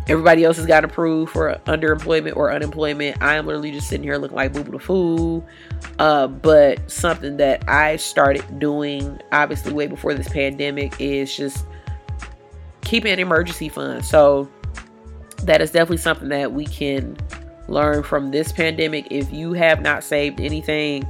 everybody 0.07 0.43
else 0.43 0.57
has 0.57 0.65
got 0.65 0.83
approved 0.83 1.31
for 1.31 1.53
underemployment 1.65 2.35
or 2.35 2.51
unemployment. 2.51 3.21
I 3.21 3.35
am 3.35 3.45
literally 3.45 3.71
just 3.71 3.87
sitting 3.87 4.03
here 4.03 4.17
looking 4.17 4.35
like 4.35 4.53
boo 4.53 4.63
boo 4.63 4.71
the 4.71 4.79
fool. 4.79 5.45
Uh, 5.99 6.27
but 6.27 6.89
something 6.89 7.37
that 7.37 7.67
I 7.69 7.95
started 7.97 8.59
doing, 8.59 9.19
obviously, 9.31 9.73
way 9.73 9.87
before 9.87 10.13
this 10.13 10.29
pandemic, 10.29 10.99
is 10.99 11.35
just 11.35 11.65
keeping 12.81 13.13
an 13.13 13.19
emergency 13.19 13.69
fund. 13.69 14.03
So 14.03 14.49
that 15.43 15.61
is 15.61 15.71
definitely 15.71 15.97
something 15.97 16.29
that 16.29 16.51
we 16.51 16.65
can 16.65 17.17
learn 17.67 18.03
from 18.03 18.31
this 18.31 18.51
pandemic. 18.51 19.07
If 19.09 19.31
you 19.31 19.53
have 19.53 19.81
not 19.81 20.03
saved 20.03 20.39
anything, 20.39 21.07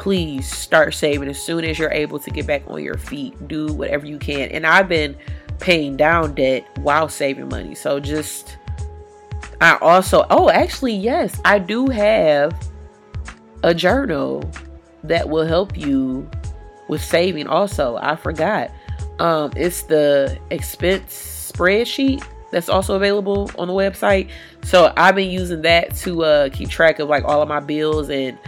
please 0.00 0.50
start 0.50 0.94
saving 0.94 1.28
as 1.28 1.40
soon 1.40 1.62
as 1.62 1.78
you're 1.78 1.92
able 1.92 2.18
to 2.18 2.30
get 2.30 2.46
back 2.46 2.62
on 2.68 2.82
your 2.82 2.96
feet. 2.96 3.46
Do 3.46 3.66
whatever 3.66 4.06
you 4.06 4.18
can. 4.18 4.48
And 4.48 4.66
I've 4.66 4.88
been 4.88 5.14
paying 5.58 5.94
down 5.94 6.34
debt 6.34 6.66
while 6.78 7.08
saving 7.08 7.50
money. 7.50 7.74
So 7.74 8.00
just 8.00 8.56
I 9.60 9.76
also 9.82 10.26
oh 10.30 10.48
actually 10.48 10.94
yes, 10.94 11.38
I 11.44 11.58
do 11.58 11.86
have 11.88 12.58
a 13.62 13.74
journal 13.74 14.50
that 15.04 15.28
will 15.28 15.46
help 15.46 15.76
you 15.76 16.28
with 16.88 17.04
saving 17.04 17.46
also. 17.46 17.98
I 18.00 18.16
forgot. 18.16 18.70
Um, 19.18 19.52
it's 19.54 19.82
the 19.82 20.38
expense 20.48 21.52
spreadsheet 21.54 22.24
that's 22.50 22.70
also 22.70 22.96
available 22.96 23.50
on 23.58 23.68
the 23.68 23.74
website. 23.74 24.30
So 24.64 24.94
I've 24.96 25.14
been 25.14 25.30
using 25.30 25.60
that 25.62 25.94
to 25.96 26.24
uh, 26.24 26.48
keep 26.48 26.70
track 26.70 27.00
of 27.00 27.10
like 27.10 27.24
all 27.24 27.42
of 27.42 27.48
my 27.48 27.60
bills 27.60 28.08
and 28.08 28.38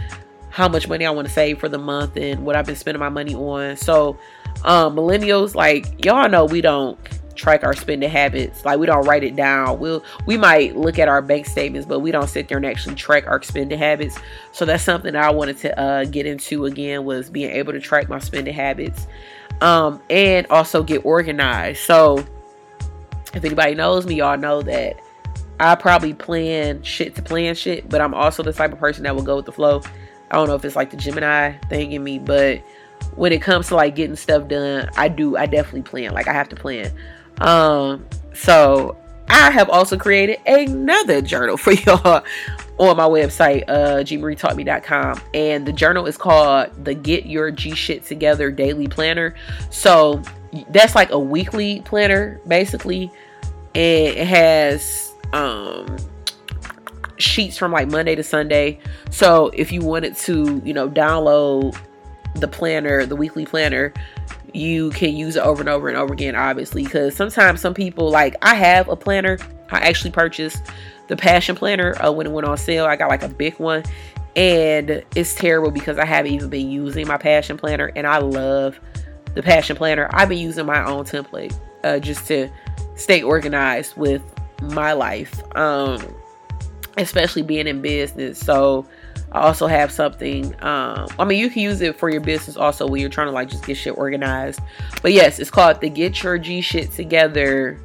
how 0.53 0.69
much 0.69 0.87
money 0.87 1.03
I 1.03 1.09
want 1.09 1.27
to 1.27 1.33
save 1.33 1.59
for 1.59 1.67
the 1.67 1.79
month 1.79 2.15
and 2.15 2.45
what 2.45 2.55
I've 2.55 2.67
been 2.67 2.75
spending 2.75 2.99
my 2.99 3.09
money 3.09 3.33
on. 3.33 3.75
So 3.75 4.19
um, 4.63 4.95
millennials, 4.95 5.55
like 5.55 6.05
y'all 6.05 6.29
know, 6.29 6.45
we 6.45 6.61
don't 6.61 6.95
track 7.33 7.63
our 7.63 7.73
spending 7.73 8.07
habits. 8.07 8.63
Like 8.63 8.77
we 8.77 8.85
don't 8.85 9.03
write 9.07 9.23
it 9.23 9.35
down. 9.35 9.79
We'll 9.79 10.03
we 10.27 10.37
might 10.37 10.75
look 10.75 10.99
at 10.99 11.07
our 11.07 11.23
bank 11.23 11.47
statements, 11.47 11.87
but 11.87 12.01
we 12.01 12.11
don't 12.11 12.29
sit 12.29 12.49
there 12.49 12.57
and 12.57 12.67
actually 12.67 12.93
track 12.93 13.25
our 13.25 13.41
spending 13.41 13.79
habits. 13.79 14.19
So 14.51 14.63
that's 14.63 14.83
something 14.83 15.15
I 15.15 15.31
wanted 15.31 15.57
to 15.57 15.79
uh, 15.79 16.05
get 16.05 16.27
into 16.27 16.65
again 16.65 17.03
was 17.03 17.31
being 17.31 17.49
able 17.49 17.73
to 17.73 17.79
track 17.79 18.07
my 18.07 18.19
spending 18.19 18.53
habits, 18.53 19.07
um, 19.59 20.03
and 20.11 20.45
also 20.51 20.83
get 20.83 21.03
organized. 21.03 21.79
So 21.79 22.23
if 23.33 23.43
anybody 23.43 23.73
knows 23.73 24.05
me, 24.05 24.17
y'all 24.17 24.37
know 24.37 24.61
that 24.61 25.01
I 25.59 25.73
probably 25.73 26.13
plan 26.13 26.83
shit 26.83 27.15
to 27.15 27.23
plan 27.23 27.55
shit, 27.55 27.89
but 27.89 28.01
I'm 28.01 28.13
also 28.13 28.43
the 28.43 28.53
type 28.53 28.71
of 28.71 28.77
person 28.77 29.03
that 29.05 29.15
will 29.15 29.23
go 29.23 29.37
with 29.37 29.45
the 29.45 29.51
flow. 29.51 29.81
I 30.33 30.37
don't 30.37 30.47
know 30.47 30.55
if 30.55 30.65
it's 30.65 30.75
like 30.75 30.89
the 30.89 30.97
Gemini 30.97 31.57
thing 31.69 31.91
in 31.91 32.03
me, 32.03 32.17
but 32.17 32.59
when 33.15 33.31
it 33.31 33.41
comes 33.41 33.67
to 33.67 33.75
like 33.75 33.95
getting 33.95 34.15
stuff 34.15 34.47
done, 34.47 34.89
I 34.97 35.07
do 35.07 35.37
I 35.37 35.45
definitely 35.45 35.83
plan. 35.83 36.11
Like 36.11 36.27
I 36.27 36.33
have 36.33 36.49
to 36.49 36.55
plan. 36.55 36.91
Um, 37.37 38.07
so 38.33 38.97
I 39.29 39.51
have 39.51 39.69
also 39.69 39.95
created 39.95 40.39
another 40.47 41.21
journal 41.21 41.55
for 41.57 41.73
y'all 41.73 42.23
on 42.79 42.97
my 42.97 43.07
website, 43.07 43.63
uh, 43.67 43.97
gmarietaught 43.97 45.21
And 45.35 45.67
the 45.67 45.71
journal 45.71 46.07
is 46.07 46.17
called 46.17 46.83
the 46.83 46.95
Get 46.95 47.27
Your 47.27 47.51
G 47.51 47.75
Shit 47.75 48.03
Together 48.03 48.49
Daily 48.49 48.87
Planner. 48.87 49.35
So 49.69 50.23
that's 50.69 50.95
like 50.95 51.11
a 51.11 51.19
weekly 51.19 51.81
planner, 51.81 52.41
basically. 52.47 53.11
And 53.75 54.17
it 54.17 54.27
has 54.27 55.13
um 55.31 55.97
sheets 57.17 57.57
from 57.57 57.71
like 57.71 57.89
Monday 57.89 58.15
to 58.15 58.23
Sunday. 58.23 58.79
So 59.09 59.51
if 59.53 59.71
you 59.71 59.81
wanted 59.81 60.15
to, 60.17 60.61
you 60.65 60.73
know, 60.73 60.89
download 60.89 61.77
the 62.35 62.47
planner, 62.47 63.05
the 63.05 63.15
weekly 63.15 63.45
planner, 63.45 63.93
you 64.53 64.91
can 64.91 65.15
use 65.15 65.35
it 65.35 65.43
over 65.43 65.61
and 65.61 65.69
over 65.69 65.87
and 65.87 65.97
over 65.97 66.13
again, 66.13 66.35
obviously. 66.35 66.83
Because 66.83 67.15
sometimes 67.15 67.61
some 67.61 67.73
people, 67.73 68.09
like, 68.09 68.35
I 68.41 68.55
have 68.55 68.87
a 68.89 68.95
planner. 68.95 69.37
I 69.71 69.79
actually 69.79 70.11
purchased 70.11 70.63
the 71.07 71.15
Passion 71.15 71.55
Planner 71.55 71.95
uh, 72.03 72.11
when 72.11 72.27
it 72.27 72.31
went 72.31 72.47
on 72.47 72.57
sale. 72.57 72.85
I 72.85 72.95
got 72.95 73.09
like 73.09 73.23
a 73.23 73.29
big 73.29 73.57
one. 73.59 73.83
And 74.35 75.03
it's 75.15 75.35
terrible 75.35 75.71
because 75.71 75.99
I 75.99 76.05
haven't 76.05 76.31
even 76.31 76.49
been 76.49 76.71
using 76.71 77.07
my 77.07 77.17
Passion 77.17 77.57
Planner. 77.57 77.91
And 77.95 78.07
I 78.07 78.17
love 78.17 78.79
the 79.33 79.43
Passion 79.43 79.75
Planner. 79.75 80.09
I've 80.11 80.29
been 80.29 80.39
using 80.39 80.65
my 80.65 80.83
own 80.85 81.05
template 81.05 81.55
uh, 81.83 81.99
just 81.99 82.27
to 82.27 82.49
stay 82.95 83.21
organized 83.21 83.97
with 83.97 84.21
my 84.61 84.93
life, 84.93 85.41
um, 85.55 85.99
especially 86.97 87.41
being 87.41 87.67
in 87.67 87.81
business. 87.81 88.39
So, 88.39 88.87
I 89.33 89.41
also 89.41 89.65
have 89.65 89.91
something. 89.91 90.53
Um, 90.63 91.07
I 91.17 91.25
mean, 91.25 91.39
you 91.39 91.49
can 91.49 91.63
use 91.63 91.81
it 91.81 91.97
for 91.97 92.09
your 92.09 92.21
business 92.21 92.55
also 92.55 92.87
when 92.87 93.01
you're 93.01 93.09
trying 93.09 93.27
to 93.27 93.33
like 93.33 93.49
just 93.49 93.65
get 93.65 93.77
shit 93.77 93.97
organized. 93.97 94.59
But 95.01 95.11
yes, 95.11 95.39
it's 95.39 95.49
called 95.49 95.81
the 95.81 95.89
Get 95.89 96.21
Your 96.21 96.37
G 96.37 96.61
Shit 96.61 96.91
Together 96.91 97.79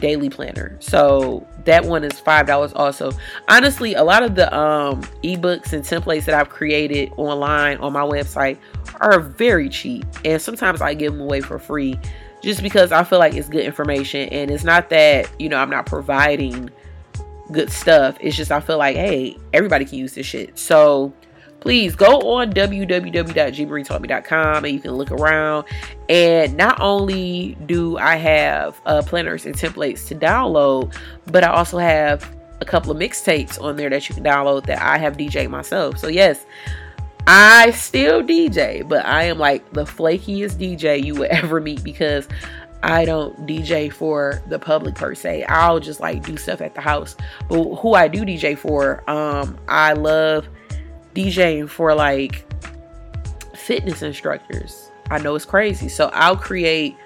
Daily 0.00 0.28
Planner. 0.28 0.76
So 0.80 1.46
that 1.64 1.84
one 1.84 2.04
is 2.04 2.20
five 2.20 2.46
dollars 2.46 2.74
also. 2.74 3.12
Honestly, 3.48 3.94
a 3.94 4.04
lot 4.04 4.22
of 4.22 4.34
the 4.34 4.54
um 4.54 5.02
ebooks 5.24 5.72
and 5.72 5.82
templates 5.82 6.26
that 6.26 6.34
I've 6.34 6.50
created 6.50 7.10
online 7.16 7.78
on 7.78 7.94
my 7.94 8.02
website 8.02 8.58
are 9.00 9.20
very 9.20 9.70
cheap, 9.70 10.04
and 10.24 10.40
sometimes 10.40 10.82
I 10.82 10.92
give 10.92 11.12
them 11.12 11.22
away 11.22 11.40
for 11.40 11.58
free 11.58 11.98
just 12.42 12.62
because 12.62 12.92
I 12.92 13.04
feel 13.04 13.20
like 13.20 13.34
it's 13.34 13.48
good 13.48 13.64
information. 13.64 14.28
And 14.28 14.50
it's 14.50 14.64
not 14.64 14.90
that 14.90 15.30
you 15.40 15.48
know 15.48 15.56
I'm 15.56 15.70
not 15.70 15.86
providing 15.86 16.70
good 17.52 17.70
stuff. 17.70 18.16
It's 18.20 18.36
just 18.36 18.50
I 18.50 18.58
feel 18.60 18.78
like, 18.78 18.96
hey, 18.96 19.36
everybody 19.52 19.84
can 19.84 19.98
use 19.98 20.14
this 20.14 20.26
shit. 20.26 20.58
So 20.58 21.12
please 21.60 21.94
go 21.94 22.32
on 22.32 22.52
www.gmarietaught 22.52 24.58
and 24.58 24.68
you 24.68 24.80
can 24.80 24.92
look 24.92 25.12
around. 25.12 25.66
And 26.08 26.56
not 26.56 26.80
only 26.80 27.56
do 27.66 27.98
I 27.98 28.16
have 28.16 28.80
uh, 28.84 29.02
planners 29.02 29.46
and 29.46 29.54
templates 29.54 30.08
to 30.08 30.16
download, 30.16 30.96
but 31.26 31.44
I 31.44 31.48
also 31.48 31.78
have 31.78 32.34
a 32.60 32.64
couple 32.64 32.90
of 32.90 32.98
mixtapes 32.98 33.62
on 33.62 33.76
there 33.76 33.90
that 33.90 34.08
you 34.08 34.14
can 34.14 34.24
download 34.24 34.66
that 34.66 34.82
I 34.82 34.98
have 34.98 35.16
DJ 35.16 35.48
myself. 35.48 35.98
So 35.98 36.08
yes, 36.08 36.44
I 37.26 37.70
still 37.70 38.22
DJ, 38.22 38.88
but 38.88 39.06
I 39.06 39.24
am 39.24 39.38
like 39.38 39.72
the 39.72 39.84
flakiest 39.84 40.56
DJ 40.56 41.04
you 41.04 41.14
would 41.14 41.30
ever 41.30 41.60
meet 41.60 41.84
because 41.84 42.26
I 42.82 43.04
don't 43.04 43.46
DJ 43.46 43.92
for 43.92 44.42
the 44.48 44.58
public 44.58 44.94
per 44.94 45.14
se. 45.14 45.44
I'll 45.44 45.80
just 45.80 46.00
like 46.00 46.24
do 46.24 46.36
stuff 46.36 46.60
at 46.60 46.74
the 46.74 46.80
house. 46.80 47.16
But 47.48 47.76
who 47.76 47.94
I 47.94 48.08
do 48.08 48.24
DJ 48.24 48.58
for, 48.58 49.08
um, 49.08 49.58
I 49.68 49.92
love 49.92 50.48
DJing 51.14 51.68
for 51.68 51.94
like 51.94 52.44
fitness 53.54 54.02
instructors. 54.02 54.90
I 55.10 55.18
know 55.18 55.34
it's 55.34 55.44
crazy. 55.44 55.88
So 55.88 56.10
I'll 56.12 56.36
create 56.36 56.96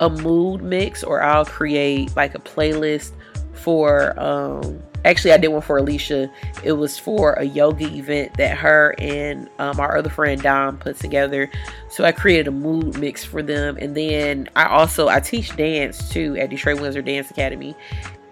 a 0.00 0.10
mood 0.10 0.62
mix 0.62 1.02
or 1.02 1.22
I'll 1.22 1.44
create 1.44 2.14
like 2.16 2.34
a 2.34 2.38
playlist 2.38 3.12
for 3.52 4.18
um 4.20 4.82
actually 5.06 5.32
I 5.32 5.38
did 5.38 5.48
one 5.48 5.62
for 5.62 5.78
Alicia. 5.78 6.30
It 6.62 6.72
was 6.72 6.98
for 6.98 7.34
a 7.34 7.44
yoga 7.44 7.86
event 7.86 8.34
that 8.34 8.56
her 8.58 8.94
and 8.98 9.48
um, 9.58 9.80
our 9.80 9.96
other 9.96 10.10
friend 10.10 10.40
Dom 10.42 10.78
put 10.78 10.98
together. 10.98 11.50
So 11.88 12.04
I 12.04 12.12
created 12.12 12.48
a 12.48 12.52
mood 12.52 12.98
mix 12.98 13.24
for 13.24 13.42
them, 13.42 13.76
and 13.80 13.96
then 13.96 14.48
I 14.56 14.66
also 14.66 15.08
I 15.08 15.20
teach 15.20 15.56
dance 15.56 16.08
too 16.08 16.36
at 16.36 16.50
Detroit 16.50 16.80
Windsor 16.80 17.02
Dance 17.02 17.30
Academy, 17.30 17.74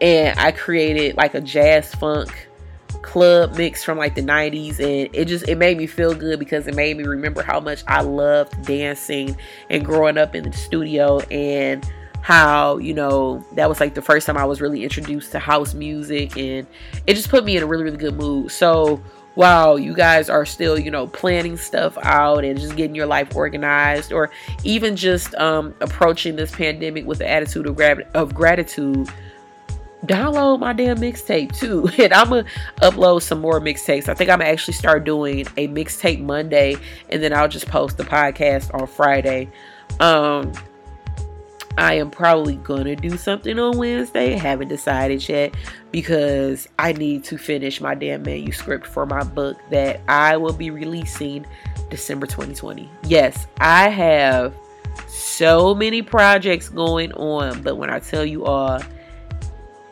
and 0.00 0.38
I 0.38 0.52
created 0.52 1.16
like 1.16 1.34
a 1.34 1.40
jazz 1.40 1.94
funk 1.94 2.48
club 3.02 3.56
mix 3.56 3.84
from 3.84 3.98
like 3.98 4.14
the 4.14 4.22
90s 4.22 4.78
and 4.78 5.14
it 5.14 5.26
just 5.26 5.46
it 5.46 5.58
made 5.58 5.76
me 5.76 5.86
feel 5.86 6.14
good 6.14 6.38
because 6.38 6.66
it 6.66 6.74
made 6.74 6.96
me 6.96 7.04
remember 7.04 7.42
how 7.42 7.60
much 7.60 7.84
I 7.86 8.00
loved 8.00 8.64
dancing 8.64 9.36
and 9.68 9.84
growing 9.84 10.16
up 10.16 10.34
in 10.34 10.44
the 10.44 10.56
studio 10.56 11.18
and 11.30 11.86
how 12.24 12.78
you 12.78 12.94
know 12.94 13.44
that 13.52 13.68
was 13.68 13.80
like 13.80 13.92
the 13.92 14.00
first 14.00 14.26
time 14.26 14.38
I 14.38 14.46
was 14.46 14.58
really 14.58 14.82
introduced 14.82 15.30
to 15.32 15.38
house 15.38 15.74
music 15.74 16.38
and 16.38 16.66
it 17.06 17.16
just 17.16 17.28
put 17.28 17.44
me 17.44 17.54
in 17.54 17.62
a 17.62 17.66
really 17.66 17.84
really 17.84 17.98
good 17.98 18.14
mood. 18.14 18.50
So 18.50 18.98
while 19.34 19.78
you 19.78 19.92
guys 19.92 20.30
are 20.30 20.46
still 20.46 20.78
you 20.78 20.90
know 20.90 21.06
planning 21.08 21.58
stuff 21.58 21.98
out 21.98 22.42
and 22.42 22.58
just 22.58 22.76
getting 22.76 22.94
your 22.94 23.04
life 23.04 23.36
organized 23.36 24.10
or 24.10 24.30
even 24.62 24.96
just 24.96 25.34
um, 25.34 25.74
approaching 25.82 26.34
this 26.34 26.50
pandemic 26.50 27.04
with 27.04 27.18
the 27.18 27.28
attitude 27.28 27.66
of, 27.66 27.76
gra- 27.76 28.08
of 28.14 28.32
gratitude 28.32 29.06
download 30.06 30.60
my 30.60 30.72
damn 30.72 30.96
mixtape 30.96 31.54
too. 31.54 31.86
And 32.02 32.14
i'm 32.14 32.30
gonna 32.30 32.46
upload 32.80 33.20
some 33.20 33.42
more 33.42 33.60
mixtapes. 33.60 34.08
I 34.08 34.14
think 34.14 34.30
i'm 34.30 34.38
gonna 34.38 34.50
actually 34.50 34.74
start 34.74 35.04
doing 35.04 35.40
a 35.58 35.68
mixtape 35.68 36.22
monday 36.22 36.76
and 37.10 37.22
then 37.22 37.34
i'll 37.34 37.48
just 37.48 37.66
post 37.66 37.98
the 37.98 38.04
podcast 38.04 38.72
on 38.72 38.86
friday. 38.86 39.50
Um 40.00 40.54
I 41.76 41.94
am 41.94 42.10
probably 42.10 42.56
gonna 42.56 42.96
do 42.96 43.16
something 43.16 43.58
on 43.58 43.76
Wednesday. 43.76 44.32
Haven't 44.32 44.68
decided 44.68 45.28
yet 45.28 45.54
because 45.90 46.68
I 46.78 46.92
need 46.92 47.24
to 47.24 47.38
finish 47.38 47.80
my 47.80 47.94
damn 47.94 48.22
manuscript 48.22 48.86
for 48.86 49.06
my 49.06 49.24
book 49.24 49.58
that 49.70 50.00
I 50.08 50.36
will 50.36 50.52
be 50.52 50.70
releasing 50.70 51.44
December 51.90 52.26
2020. 52.26 52.88
Yes, 53.06 53.46
I 53.58 53.88
have 53.88 54.54
so 55.08 55.74
many 55.74 56.02
projects 56.02 56.68
going 56.68 57.12
on, 57.12 57.62
but 57.62 57.76
when 57.76 57.90
I 57.90 57.98
tell 57.98 58.24
you 58.24 58.44
all, 58.44 58.80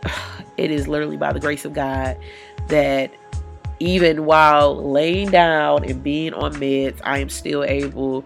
it 0.56 0.70
is 0.70 0.86
literally 0.86 1.16
by 1.16 1.32
the 1.32 1.40
grace 1.40 1.64
of 1.64 1.72
God 1.72 2.16
that 2.68 3.10
even 3.80 4.24
while 4.24 4.90
laying 4.90 5.30
down 5.30 5.84
and 5.84 6.02
being 6.02 6.32
on 6.34 6.54
meds, 6.54 7.00
I 7.02 7.18
am 7.18 7.28
still 7.28 7.64
able 7.64 8.24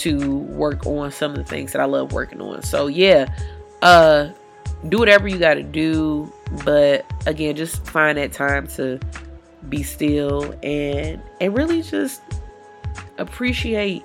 to 0.00 0.38
work 0.38 0.86
on 0.86 1.10
some 1.10 1.32
of 1.32 1.36
the 1.36 1.44
things 1.44 1.72
that 1.72 1.80
I 1.80 1.84
love 1.84 2.12
working 2.12 2.40
on. 2.40 2.62
So 2.62 2.86
yeah, 2.86 3.34
uh 3.82 4.30
do 4.88 4.98
whatever 4.98 5.28
you 5.28 5.38
got 5.38 5.54
to 5.54 5.62
do, 5.62 6.30
but 6.64 7.06
again, 7.26 7.56
just 7.56 7.86
find 7.86 8.18
that 8.18 8.32
time 8.32 8.66
to 8.68 9.00
be 9.68 9.82
still 9.82 10.54
and 10.62 11.22
and 11.40 11.56
really 11.56 11.82
just 11.82 12.20
appreciate 13.18 14.04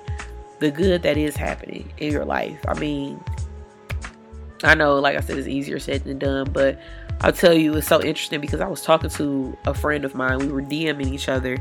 the 0.58 0.70
good 0.70 1.02
that 1.02 1.16
is 1.16 1.36
happening 1.36 1.92
in 1.98 2.12
your 2.12 2.24
life. 2.24 2.58
I 2.68 2.78
mean, 2.78 3.22
I 4.62 4.74
know 4.74 4.98
like 4.98 5.16
I 5.16 5.20
said 5.20 5.38
it's 5.38 5.48
easier 5.48 5.78
said 5.78 6.04
than 6.04 6.18
done, 6.18 6.50
but 6.52 6.80
I'll 7.22 7.32
tell 7.32 7.52
you 7.52 7.74
it's 7.74 7.86
so 7.86 8.02
interesting 8.02 8.40
because 8.40 8.60
I 8.60 8.66
was 8.66 8.82
talking 8.82 9.10
to 9.10 9.56
a 9.66 9.74
friend 9.74 10.04
of 10.04 10.14
mine. 10.14 10.38
We 10.38 10.48
were 10.48 10.62
DMing 10.62 11.12
each 11.12 11.28
other 11.28 11.58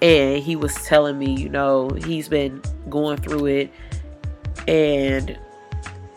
and 0.00 0.42
he 0.42 0.56
was 0.56 0.74
telling 0.84 1.18
me, 1.18 1.32
you 1.32 1.48
know, 1.48 1.90
he's 1.90 2.28
been 2.28 2.62
going 2.88 3.18
through 3.18 3.46
it. 3.46 3.72
And 4.66 5.38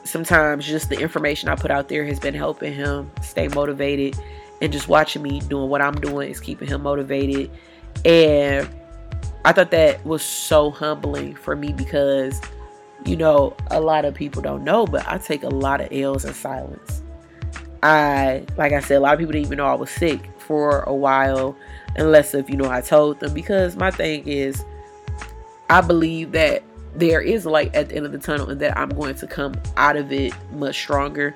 sometimes 0.03 0.67
just 0.67 0.89
the 0.89 0.99
information 0.99 1.49
I 1.49 1.55
put 1.55 1.71
out 1.71 1.89
there 1.89 2.05
has 2.05 2.19
been 2.19 2.33
helping 2.33 2.73
him 2.73 3.09
stay 3.21 3.47
motivated. 3.47 4.19
And 4.61 4.71
just 4.71 4.87
watching 4.87 5.23
me 5.23 5.39
doing 5.39 5.69
what 5.69 5.81
I'm 5.81 5.95
doing 5.95 6.29
is 6.29 6.39
keeping 6.39 6.67
him 6.67 6.83
motivated. 6.83 7.49
And 8.05 8.69
I 9.43 9.53
thought 9.53 9.71
that 9.71 10.05
was 10.05 10.21
so 10.21 10.69
humbling 10.69 11.35
for 11.35 11.55
me 11.55 11.73
because 11.73 12.39
you 13.05 13.15
know 13.15 13.55
a 13.71 13.81
lot 13.81 14.05
of 14.05 14.13
people 14.13 14.43
don't 14.43 14.63
know 14.63 14.85
but 14.85 15.07
I 15.07 15.17
take 15.17 15.41
a 15.41 15.49
lot 15.49 15.81
of 15.81 15.91
L's 15.91 16.25
in 16.25 16.33
silence. 16.33 17.01
I 17.81 18.45
like 18.57 18.73
I 18.73 18.79
said 18.79 18.97
a 18.97 18.99
lot 18.99 19.13
of 19.13 19.19
people 19.19 19.33
didn't 19.33 19.47
even 19.47 19.57
know 19.57 19.65
I 19.65 19.73
was 19.73 19.89
sick 19.89 20.29
for 20.37 20.81
a 20.81 20.93
while 20.93 21.55
unless 21.95 22.33
if 22.33 22.49
you 22.49 22.57
know 22.57 22.69
I 22.69 22.81
told 22.81 23.19
them 23.19 23.33
because 23.33 23.75
my 23.75 23.91
thing 23.91 24.27
is 24.27 24.63
I 25.69 25.81
believe 25.81 26.33
that 26.33 26.63
there 26.95 27.21
is 27.21 27.45
light 27.45 27.73
at 27.73 27.89
the 27.89 27.95
end 27.95 28.05
of 28.05 28.11
the 28.11 28.17
tunnel 28.17 28.49
and 28.49 28.59
that 28.61 28.77
I'm 28.77 28.89
going 28.89 29.15
to 29.15 29.27
come 29.27 29.53
out 29.77 29.95
of 29.95 30.11
it 30.11 30.33
much 30.51 30.75
stronger. 30.75 31.35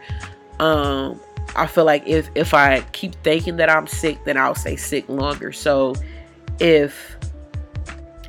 Um, 0.59 1.19
I 1.55 1.67
feel 1.67 1.85
like 1.85 2.05
if 2.05 2.29
if 2.35 2.53
I 2.53 2.81
keep 2.91 3.15
thinking 3.23 3.57
that 3.57 3.69
I'm 3.69 3.87
sick, 3.87 4.23
then 4.25 4.37
I'll 4.37 4.55
stay 4.55 4.75
sick 4.75 5.07
longer. 5.07 5.51
So 5.51 5.95
if 6.59 7.15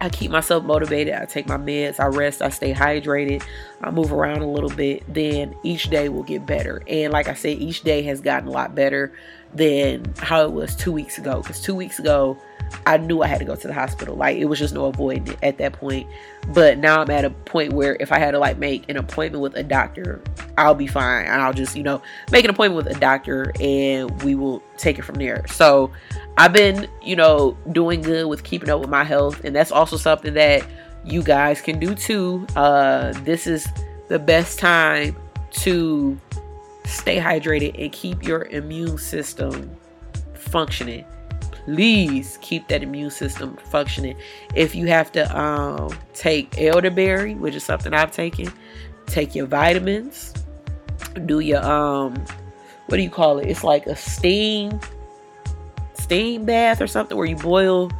I 0.00 0.10
keep 0.10 0.30
myself 0.30 0.62
motivated, 0.64 1.14
I 1.14 1.24
take 1.24 1.48
my 1.48 1.56
meds, 1.56 1.98
I 1.98 2.06
rest, 2.06 2.42
I 2.42 2.50
stay 2.50 2.74
hydrated, 2.74 3.42
I 3.80 3.90
move 3.90 4.12
around 4.12 4.42
a 4.42 4.46
little 4.48 4.70
bit, 4.70 5.02
then 5.12 5.56
each 5.62 5.88
day 5.90 6.08
will 6.08 6.22
get 6.22 6.44
better. 6.44 6.82
And 6.86 7.12
like 7.12 7.28
I 7.28 7.34
said, 7.34 7.58
each 7.58 7.82
day 7.82 8.02
has 8.02 8.20
gotten 8.20 8.48
a 8.48 8.52
lot 8.52 8.74
better 8.74 9.12
than 9.54 10.12
how 10.18 10.44
it 10.44 10.52
was 10.52 10.76
two 10.76 10.92
weeks 10.92 11.18
ago. 11.18 11.40
Because 11.40 11.60
two 11.60 11.74
weeks 11.74 11.98
ago, 11.98 12.38
I 12.86 12.96
knew 12.98 13.22
I 13.22 13.26
had 13.26 13.38
to 13.38 13.44
go 13.44 13.54
to 13.54 13.66
the 13.66 13.74
hospital. 13.74 14.16
Like 14.16 14.36
it 14.36 14.46
was 14.46 14.58
just 14.58 14.74
no 14.74 14.86
avoiding 14.86 15.28
it 15.28 15.38
at 15.42 15.58
that 15.58 15.74
point. 15.74 16.08
But 16.48 16.78
now 16.78 17.02
I'm 17.02 17.10
at 17.10 17.24
a 17.24 17.30
point 17.30 17.72
where 17.72 17.96
if 18.00 18.12
I 18.12 18.18
had 18.18 18.32
to 18.32 18.38
like 18.38 18.58
make 18.58 18.88
an 18.88 18.96
appointment 18.96 19.42
with 19.42 19.56
a 19.56 19.62
doctor, 19.62 20.22
I'll 20.58 20.74
be 20.74 20.86
fine. 20.86 21.26
And 21.26 21.42
I'll 21.42 21.52
just, 21.52 21.76
you 21.76 21.82
know, 21.82 22.02
make 22.30 22.44
an 22.44 22.50
appointment 22.50 22.84
with 22.84 22.96
a 22.96 22.98
doctor 22.98 23.52
and 23.60 24.22
we 24.22 24.34
will 24.34 24.62
take 24.76 24.98
it 24.98 25.02
from 25.02 25.16
there. 25.16 25.44
So 25.48 25.90
I've 26.36 26.52
been, 26.52 26.88
you 27.02 27.16
know, 27.16 27.56
doing 27.72 28.02
good 28.02 28.26
with 28.26 28.44
keeping 28.44 28.68
up 28.68 28.80
with 28.80 28.90
my 28.90 29.04
health. 29.04 29.44
And 29.44 29.54
that's 29.54 29.72
also 29.72 29.96
something 29.96 30.34
that 30.34 30.64
you 31.04 31.22
guys 31.22 31.60
can 31.60 31.78
do 31.78 31.94
too. 31.94 32.46
Uh 32.56 33.12
this 33.24 33.46
is 33.46 33.66
the 34.08 34.18
best 34.18 34.58
time 34.58 35.16
to 35.50 36.18
stay 36.86 37.18
hydrated 37.18 37.74
and 37.82 37.92
keep 37.92 38.22
your 38.22 38.44
immune 38.46 38.98
system 38.98 39.70
functioning 40.34 41.04
please 41.66 42.38
keep 42.42 42.68
that 42.68 42.84
immune 42.84 43.10
system 43.10 43.56
functioning. 43.70 44.16
If 44.54 44.76
you 44.76 44.86
have 44.86 45.10
to 45.12 45.38
um, 45.38 45.98
take 46.14 46.60
elderberry, 46.60 47.34
which 47.34 47.56
is 47.56 47.64
something 47.64 47.92
I've 47.92 48.12
taken, 48.12 48.52
take 49.06 49.34
your 49.34 49.46
vitamins, 49.46 50.32
do 51.26 51.40
your 51.40 51.64
um, 51.64 52.14
what 52.86 52.98
do 52.98 53.02
you 53.02 53.10
call 53.10 53.40
it? 53.40 53.48
It's 53.48 53.64
like 53.64 53.86
a 53.86 53.96
steam 53.96 54.78
steam 55.94 56.44
bath 56.44 56.80
or 56.80 56.86
something 56.86 57.16
where 57.16 57.26
you 57.26 57.34
boil 57.34 57.90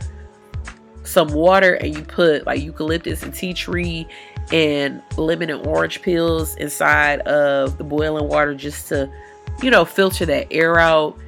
some 1.02 1.28
water 1.32 1.74
and 1.74 1.92
you 1.92 2.02
put 2.04 2.46
like 2.46 2.62
eucalyptus 2.62 3.24
and 3.24 3.34
tea 3.34 3.52
tree 3.52 4.06
and 4.52 5.02
lemon 5.16 5.50
and 5.50 5.66
orange 5.66 6.02
peels 6.02 6.54
inside 6.56 7.20
of 7.20 7.78
the 7.78 7.84
boiling 7.84 8.28
water 8.28 8.54
just 8.54 8.88
to 8.88 9.10
you 9.62 9.70
know 9.70 9.84
filter 9.84 10.24
that 10.26 10.46
air 10.52 10.78
out 10.78 11.18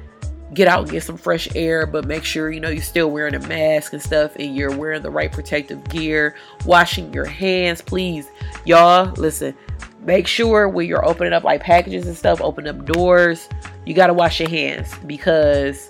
get 0.53 0.67
out 0.67 0.81
and 0.81 0.91
get 0.91 1.03
some 1.03 1.17
fresh 1.17 1.47
air, 1.55 1.85
but 1.85 2.05
make 2.05 2.23
sure 2.23 2.51
you 2.51 2.59
know 2.59 2.69
you're 2.69 2.81
still 2.81 3.09
wearing 3.11 3.35
a 3.35 3.39
mask 3.47 3.93
and 3.93 4.01
stuff 4.01 4.35
and 4.37 4.55
you're 4.55 4.75
wearing 4.75 5.01
the 5.01 5.09
right 5.09 5.31
protective 5.31 5.83
gear, 5.89 6.35
washing 6.65 7.13
your 7.13 7.25
hands, 7.25 7.81
please. 7.81 8.27
Y'all, 8.65 9.11
listen, 9.13 9.55
make 10.01 10.27
sure 10.27 10.67
when 10.67 10.87
you're 10.87 11.05
opening 11.05 11.33
up 11.33 11.43
like 11.43 11.61
packages 11.61 12.07
and 12.07 12.17
stuff, 12.17 12.41
open 12.41 12.67
up 12.67 12.85
doors, 12.85 13.47
you 13.85 13.93
got 13.93 14.07
to 14.07 14.13
wash 14.13 14.39
your 14.39 14.49
hands 14.49 14.93
because 15.05 15.89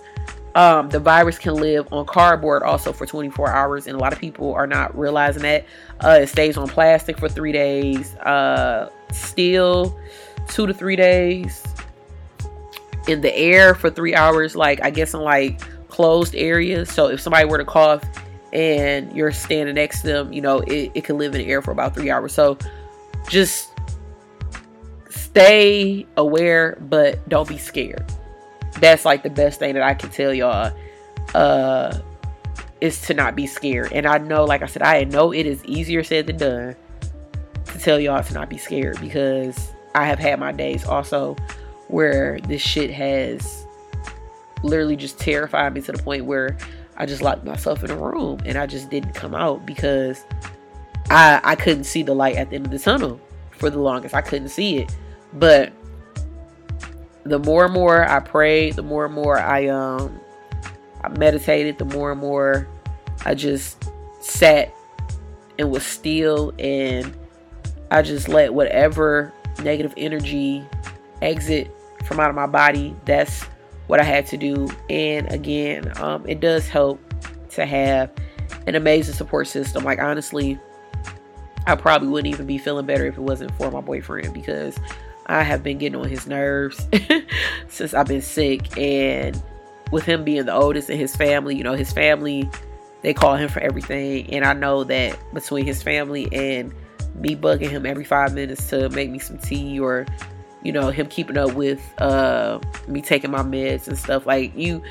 um, 0.56 0.90
the 0.90 1.00
virus 1.00 1.38
can 1.38 1.56
live 1.56 1.88
on 1.92 2.06
cardboard 2.06 2.64
also 2.64 2.92
for 2.92 3.06
24 3.06 3.50
hours, 3.50 3.88
and 3.88 3.96
a 3.96 4.00
lot 4.00 4.14
of 4.14 4.20
people 4.20 4.54
are 4.54 4.68
not 4.68 4.98
realizing 4.98 5.44
that. 5.44 5.66
Uh, 6.04 6.20
it 6.22 6.28
stays 6.28 6.58
on 6.58 6.68
plastic 6.68 7.18
for 7.18 7.30
three 7.30 7.52
days, 7.52 8.16
uh, 8.18 8.90
steel, 9.12 9.98
two 10.48 10.66
to 10.66 10.74
three 10.74 10.96
days 10.96 11.64
in 13.08 13.22
the 13.22 13.36
air 13.36 13.76
for 13.76 13.90
three 13.90 14.16
hours, 14.16 14.56
like 14.56 14.82
I 14.84 14.90
guess 14.90 15.14
in 15.14 15.22
like 15.22 15.62
closed 15.90 16.36
areas. 16.36 16.92
So 16.92 17.08
if 17.08 17.22
somebody 17.22 17.46
were 17.46 17.58
to 17.58 17.66
cough 17.66 18.04
and 18.54 19.16
you're 19.16 19.32
standing 19.32 19.76
next 19.76 20.02
to 20.02 20.08
them, 20.08 20.34
you 20.34 20.42
know, 20.42 20.60
it, 20.60 20.92
it 20.94 21.04
can 21.04 21.18
live 21.18 21.36
in 21.36 21.42
the 21.42 21.48
air 21.48 21.62
for 21.62 21.72
about 21.72 21.94
three 21.96 22.10
hours. 22.10 22.34
So 22.34 22.58
just 23.28 23.70
stay 25.10 26.08
aware, 26.18 26.78
but 26.90 27.28
don't 27.30 27.48
be 27.48 27.58
scared. 27.58 28.06
That's 28.80 29.06
like 29.06 29.24
the 29.24 29.30
best 29.30 29.60
thing 29.60 29.74
that 29.74 29.84
I 29.84 29.94
can 29.94 30.10
tell 30.10 30.34
y'all. 30.34 30.72
Uh 31.34 32.00
is 32.82 33.02
to 33.02 33.14
not 33.14 33.36
be 33.36 33.46
scared. 33.46 33.92
And 33.92 34.06
I 34.06 34.18
know, 34.20 34.46
like 34.46 34.62
I 34.62 34.66
said, 34.66 34.82
I 34.82 35.04
know 35.04 35.34
it 35.34 35.46
is 35.46 35.64
easier 35.66 36.04
said 36.04 36.28
than 36.28 36.38
done 36.38 36.76
to 37.66 37.80
tell 37.80 38.00
y'all 38.00 38.24
to 38.24 38.34
not 38.34 38.50
be 38.50 38.58
scared 38.58 39.00
because 39.02 39.72
I 39.96 40.06
have 40.06 40.20
had 40.20 40.40
my 40.40 40.52
days 40.52 40.86
also 40.86 41.36
where 41.88 42.40
this 42.42 42.62
shit 42.62 42.92
has 42.92 43.66
literally 44.64 44.96
just 44.96 45.20
terrified 45.20 45.74
me 45.74 45.82
to 45.82 45.92
the 45.92 46.02
point 46.02 46.26
where 46.26 46.58
I 46.98 47.06
just 47.06 47.22
locked 47.22 47.46
myself 47.46 47.84
in 47.84 47.92
a 47.92 47.96
room 47.96 48.40
and 48.46 48.58
I 48.58 48.66
just 48.66 48.90
didn't 48.90 49.14
come 49.14 49.34
out 49.34 49.66
because 49.66 50.24
I 51.10 51.40
I 51.44 51.56
couldn't 51.56 51.86
see 51.86 52.04
the 52.04 52.14
light 52.14 52.36
at 52.36 52.50
the 52.50 52.58
end 52.58 52.66
of 52.66 52.72
the 52.72 52.80
tunnel 52.80 53.20
for 53.52 53.70
the 53.70 53.80
longest. 53.80 54.14
I 54.16 54.22
couldn't 54.22 54.50
see 54.50 54.78
it. 54.78 54.96
But 55.34 55.72
the 57.24 57.40
more 57.40 57.66
and 57.66 57.74
more 57.74 58.08
I 58.08 58.20
prayed, 58.20 58.76
the 58.76 58.84
more 58.84 59.06
and 59.06 59.14
more 59.14 59.38
I 59.38 59.68
um 59.68 60.20
I 61.02 61.10
meditated, 61.10 61.78
the 61.78 61.86
more 61.86 62.12
and 62.12 62.20
more 62.20 62.68
I 63.26 63.36
just 63.36 63.90
sat 64.22 64.74
and 65.58 65.72
was 65.72 65.86
still 65.86 66.54
and 66.60 67.16
I 67.92 68.02
just 68.02 68.30
let 68.30 68.54
whatever 68.54 69.34
negative 69.64 69.94
energy 69.98 70.66
exit 71.22 71.72
from 72.06 72.20
out 72.20 72.30
of 72.30 72.36
my 72.36 72.48
body. 72.48 72.96
That's 73.06 73.44
what 73.88 74.00
I 74.00 74.04
had 74.04 74.26
to 74.28 74.38
do. 74.38 74.70
And 74.90 75.32
again, 75.32 75.92
um, 76.02 76.28
it 76.28 76.40
does 76.40 76.68
help 76.68 77.02
to 77.52 77.66
have 77.66 78.12
an 78.68 78.76
amazing 78.76 79.16
support 79.16 79.48
system. 79.48 79.84
Like, 79.84 80.00
honestly, 80.00 80.60
I 81.66 81.76
probably 81.76 82.08
wouldn't 82.08 82.34
even 82.34 82.46
be 82.46 82.58
feeling 82.58 82.86
better 82.86 83.06
if 83.06 83.18
it 83.18 83.22
wasn't 83.22 83.52
for 83.56 83.70
my 83.72 83.82
boyfriend 83.82 84.34
because 84.34 84.78
I 85.30 85.44
have 85.44 85.64
been 85.64 85.78
getting 85.78 86.00
on 86.00 86.10
his 86.10 86.26
nerves 86.26 86.88
since 87.68 87.94
I've 87.94 88.08
been 88.08 88.22
sick. 88.22 88.76
And 88.78 89.42
with 89.92 90.04
him 90.04 90.24
being 90.24 90.46
the 90.46 90.54
oldest 90.54 90.90
in 90.90 90.98
his 90.98 91.16
family, 91.16 91.56
you 91.56 91.64
know, 91.64 91.76
his 91.76 91.94
family, 91.94 92.50
they 93.04 93.14
call 93.14 93.36
him 93.36 93.48
for 93.48 93.60
everything. 93.60 94.34
And 94.34 94.44
I 94.44 94.54
know 94.54 94.84
that 94.86 95.18
between 95.34 95.66
his 95.66 95.84
family 95.84 96.28
and 96.34 96.74
me 97.14 97.36
bugging 97.36 97.70
him 97.70 97.86
every 97.86 98.04
five 98.04 98.34
minutes 98.34 98.68
to 98.72 98.90
make 98.90 99.12
me 99.12 99.20
some 99.20 99.38
tea 99.38 99.80
or 99.80 100.08
you 100.62 100.72
know 100.72 100.90
him 100.90 101.08
keeping 101.08 101.38
up 101.38 101.54
with 101.54 101.82
uh 102.02 102.60
me 102.88 103.02
taking 103.02 103.32
my 103.32 103.42
meds 103.42 103.88
and 103.88 103.98
stuff 103.98 104.26
like 104.26 104.56
you 104.58 104.82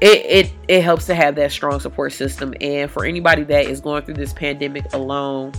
it, 0.00 0.24
it 0.24 0.52
it 0.68 0.82
helps 0.82 1.06
to 1.06 1.14
have 1.14 1.34
that 1.34 1.50
strong 1.50 1.80
support 1.80 2.12
system 2.12 2.54
and 2.60 2.90
for 2.90 3.04
anybody 3.04 3.42
that 3.42 3.66
is 3.66 3.80
going 3.80 4.04
through 4.04 4.14
this 4.14 4.32
pandemic 4.32 4.92
alone 4.92 5.52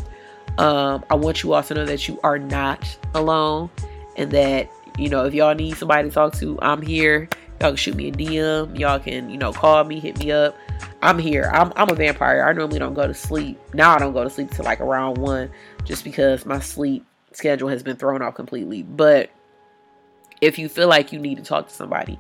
um 0.58 1.04
i 1.10 1.16
want 1.16 1.44
you 1.44 1.54
all 1.54 1.62
to 1.62 1.74
know 1.74 1.86
that 1.86 2.08
you 2.08 2.18
are 2.24 2.40
not 2.40 2.98
alone 3.14 3.70
and 4.18 4.32
that 4.32 4.70
you 4.98 5.10
know 5.10 5.26
if 5.26 5.34
y'all 5.34 5.56
need 5.56 5.78
somebody 5.78 6.10
to 6.10 6.14
talk 6.14 6.34
to 6.34 6.58
i'm 6.62 6.82
here. 6.82 7.30
Y'all 7.60 7.70
can 7.70 7.76
shoot 7.78 7.96
me 7.96 8.10
a 8.10 8.12
dm 8.12 8.78
y'all 8.78 9.00
can 9.00 9.30
you 9.30 9.38
know 9.38 9.52
call 9.52 9.84
me 9.84 10.00
hit 10.00 10.18
me 10.20 10.32
up. 10.32 10.56
I'm 11.04 11.18
here. 11.18 11.50
I'm, 11.52 11.74
I'm 11.76 11.90
a 11.90 11.96
vampire. 11.96 12.44
I 12.48 12.54
normally 12.54 12.78
don't 12.78 12.94
go 12.94 13.08
to 13.08 13.14
sleep. 13.14 13.60
Now 13.74 13.96
i 13.96 14.00
don't 14.00 14.14
go 14.14 14.24
to 14.24 14.30
sleep 14.30 14.52
till 14.52 14.66
like 14.66 14.82
around 14.82 15.18
one 15.18 15.50
just 15.84 16.04
because 16.04 16.46
my 16.46 16.60
sleep 16.60 17.06
schedule 17.34 17.70
has 17.70 17.84
been 17.84 17.98
thrown 17.98 18.22
off 18.22 18.36
completely. 18.36 18.84
But 18.84 19.30
if 20.42 20.58
you 20.58 20.70
feel 20.70 20.88
like 20.88 21.12
you 21.12 21.20
need 21.20 21.38
to 21.38 21.44
talk 21.44 21.68
to 21.68 21.74
somebody, 21.74 22.20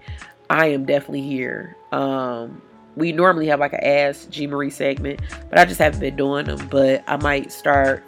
I 0.49 0.67
am 0.67 0.85
definitely 0.85 1.23
here. 1.23 1.75
Um, 1.91 2.61
we 2.95 3.11
normally 3.11 3.47
have 3.47 3.59
like 3.59 3.73
an 3.73 3.83
Ask 3.83 4.29
G 4.29 4.47
Marie 4.47 4.69
segment, 4.69 5.21
but 5.49 5.59
I 5.59 5.65
just 5.65 5.79
haven't 5.79 5.99
been 5.99 6.15
doing 6.15 6.45
them. 6.45 6.67
But 6.69 7.03
I 7.07 7.17
might 7.17 7.51
start 7.51 8.03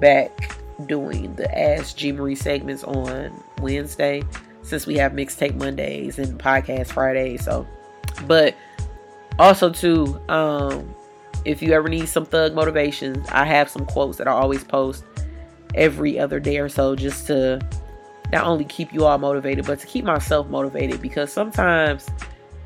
back 0.00 0.58
doing 0.86 1.34
the 1.34 1.58
Ask 1.58 1.96
G 1.96 2.12
Marie 2.12 2.34
segments 2.34 2.84
on 2.84 3.42
Wednesday 3.60 4.22
since 4.62 4.86
we 4.86 4.96
have 4.96 5.12
mixtape 5.12 5.54
Mondays 5.56 6.18
and 6.18 6.38
podcast 6.38 6.88
Fridays. 6.88 7.44
So, 7.44 7.66
but 8.26 8.54
also 9.38 9.70
too, 9.70 10.20
um, 10.28 10.94
if 11.44 11.62
you 11.62 11.72
ever 11.72 11.88
need 11.88 12.08
some 12.08 12.26
thug 12.26 12.54
motivation, 12.54 13.24
I 13.30 13.44
have 13.44 13.68
some 13.68 13.86
quotes 13.86 14.18
that 14.18 14.28
I 14.28 14.32
always 14.32 14.64
post 14.64 15.04
every 15.74 16.18
other 16.18 16.40
day 16.40 16.58
or 16.58 16.68
so 16.68 16.96
just 16.96 17.26
to 17.28 17.60
not 18.32 18.44
only 18.44 18.64
keep 18.64 18.92
you 18.92 19.04
all 19.04 19.18
motivated, 19.18 19.66
but 19.66 19.78
to 19.80 19.86
keep 19.86 20.04
myself 20.04 20.48
motivated 20.48 21.00
because 21.00 21.32
sometimes, 21.32 22.06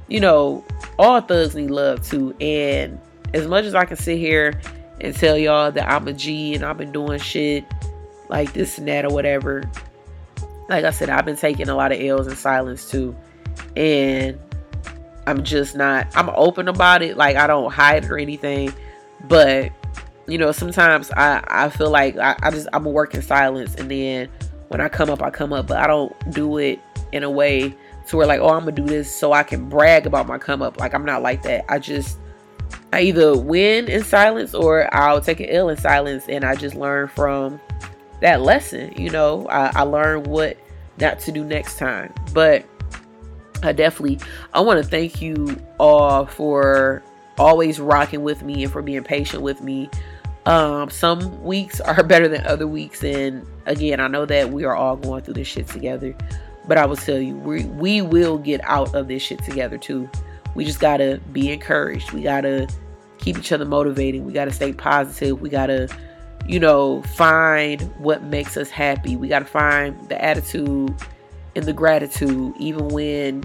you 0.09 0.21
know, 0.21 0.65
all 0.99 1.21
thugs 1.21 1.55
need 1.55 1.71
love 1.71 2.07
too. 2.07 2.35
And 2.41 2.99
as 3.33 3.47
much 3.47 3.65
as 3.65 3.75
I 3.75 3.85
can 3.85 3.97
sit 3.97 4.19
here 4.19 4.61
and 5.01 5.15
tell 5.15 5.39
y'all 5.39 5.71
that 5.73 5.89
I'm 5.89 6.09
a 6.09 6.13
G 6.13 6.55
and 6.55 6.65
I've 6.65 6.79
been 6.79 6.93
doing 6.93 7.19
shit 7.19 7.65
like 8.33 8.55
this 8.55 8.79
and 8.79 8.89
that 8.89 9.05
or 9.05 9.11
whatever, 9.11 9.63
like 10.69 10.85
I 10.85 10.91
said, 10.91 11.11
I've 11.11 11.27
been 11.27 11.37
taking 11.37 11.69
a 11.69 11.75
lot 11.75 11.93
of 11.93 12.01
L's 12.01 12.27
in 12.27 12.35
silence 12.35 12.91
too. 12.91 13.15
And 13.77 14.41
I'm 15.27 15.45
just 15.45 15.77
not, 15.77 16.09
I'm 16.17 16.31
open 16.31 16.67
about 16.67 17.03
it. 17.03 17.17
Like 17.17 17.37
I 17.37 17.47
don't 17.47 17.71
hide 17.71 18.05
it 18.05 18.11
or 18.11 18.19
anything. 18.19 18.73
But, 19.29 19.71
you 20.27 20.39
know, 20.39 20.51
sometimes 20.51 21.11
I, 21.13 21.45
I 21.47 21.69
feel 21.69 21.91
like 21.91 22.17
I, 22.17 22.35
I 22.43 22.51
just, 22.51 22.69
I'm 22.73 22.87
a 22.87 22.91
work 22.91 23.15
in 23.15 23.21
silence 23.21 23.75
and 23.75 23.91
then 23.91 24.29
when 24.69 24.81
I 24.81 24.89
come 24.89 25.11
up, 25.11 25.23
I 25.23 25.29
come 25.29 25.53
up, 25.53 25.67
but 25.67 25.77
I 25.77 25.87
don't 25.87 26.15
do 26.33 26.57
it 26.57 26.81
in 27.13 27.25
a 27.25 27.31
way 27.31 27.77
to 28.07 28.17
where 28.17 28.27
like, 28.27 28.41
oh, 28.41 28.49
I'm 28.49 28.61
gonna 28.61 28.73
do 28.73 28.87
this 28.87 29.15
so 29.15 29.35
I 29.35 29.43
can 29.43 29.69
brag 29.69 30.07
about 30.07 30.27
my 30.27 30.39
come 30.39 30.63
up. 30.63 30.81
Like 30.81 30.95
I'm 30.95 31.05
not 31.05 31.21
like 31.21 31.43
that. 31.43 31.71
I 31.71 31.79
just 31.79 32.19
I 32.95 33.03
either 33.03 33.37
win 33.37 33.89
in 33.89 34.03
silence 34.03 34.55
or 34.55 34.89
I'll 34.95 35.21
take 35.21 35.41
an 35.41 35.51
L 35.51 35.69
in 35.69 35.77
silence 35.77 36.25
and 36.31 36.45
I 36.45 36.55
just 36.55 36.75
learn 36.75 37.09
from 37.09 37.61
that 38.23 38.41
lesson. 38.41 38.93
You 38.97 39.11
know, 39.11 39.47
I, 39.49 39.71
I 39.75 39.83
learned 39.83 40.27
what 40.27 40.57
not 40.99 41.21
to 41.21 41.33
do 41.33 41.45
next 41.45 41.79
time. 41.79 42.13
But 42.33 42.65
I 43.63 43.73
definitely 43.73 44.19
I 44.55 44.61
want 44.61 44.83
to 44.83 44.89
thank 44.89 45.21
you 45.21 45.61
all 45.79 46.27
for 46.27 47.03
always 47.39 47.79
rocking 47.79 48.23
with 48.23 48.43
me 48.43 48.65
and 48.65 48.73
for 48.73 48.83
being 48.83 49.05
patient 49.05 49.43
with 49.43 49.61
me. 49.61 49.89
Um, 50.47 50.91
some 50.91 51.43
weeks 51.45 51.81
are 51.81 52.03
better 52.03 52.29
than 52.29 52.45
other 52.47 52.67
weeks, 52.67 53.05
and 53.05 53.47
again, 53.67 54.01
I 54.01 54.09
know 54.09 54.27
that 54.27 54.51
we 54.51 54.65
are 54.65 54.75
all 54.75 54.97
going 54.97 55.23
through 55.23 55.35
this 55.35 55.49
shit 55.49 55.69
together. 55.69 56.17
But 56.67 56.79
I 56.79 56.87
will 56.87 56.97
tell 56.97 57.19
you, 57.19 57.35
we 57.37 57.65
we 57.65 58.03
will 58.03 58.39
get 58.39 58.61
out 58.65 58.95
of 58.95 59.09
this 59.09 59.23
shit 59.23 59.43
together 59.43 59.79
too. 59.79 60.09
We 60.55 60.65
just 60.65 60.81
gotta 60.81 61.21
be 61.33 61.51
encouraged. 61.51 62.13
We 62.13 62.23
gotta 62.23 62.69
keep 63.19 63.39
each 63.39 63.53
other 63.53 63.65
motivated. 63.65 64.25
We 64.25 64.33
gotta 64.33 64.53
stay 64.53 64.73
positive. 64.73 65.41
We 65.41 65.49
gotta, 65.49 65.89
you 66.47 66.59
know, 66.59 67.03
find 67.03 67.83
what 67.99 68.23
makes 68.25 68.57
us 68.57 68.71
happy. 68.71 69.17
We 69.17 69.29
gotta 69.29 69.45
find 69.45 70.09
the 70.09 70.23
attitude 70.23 70.95
and 71.55 71.65
the 71.65 71.73
gratitude, 71.73 72.55
even 72.59 72.89
when 72.89 73.45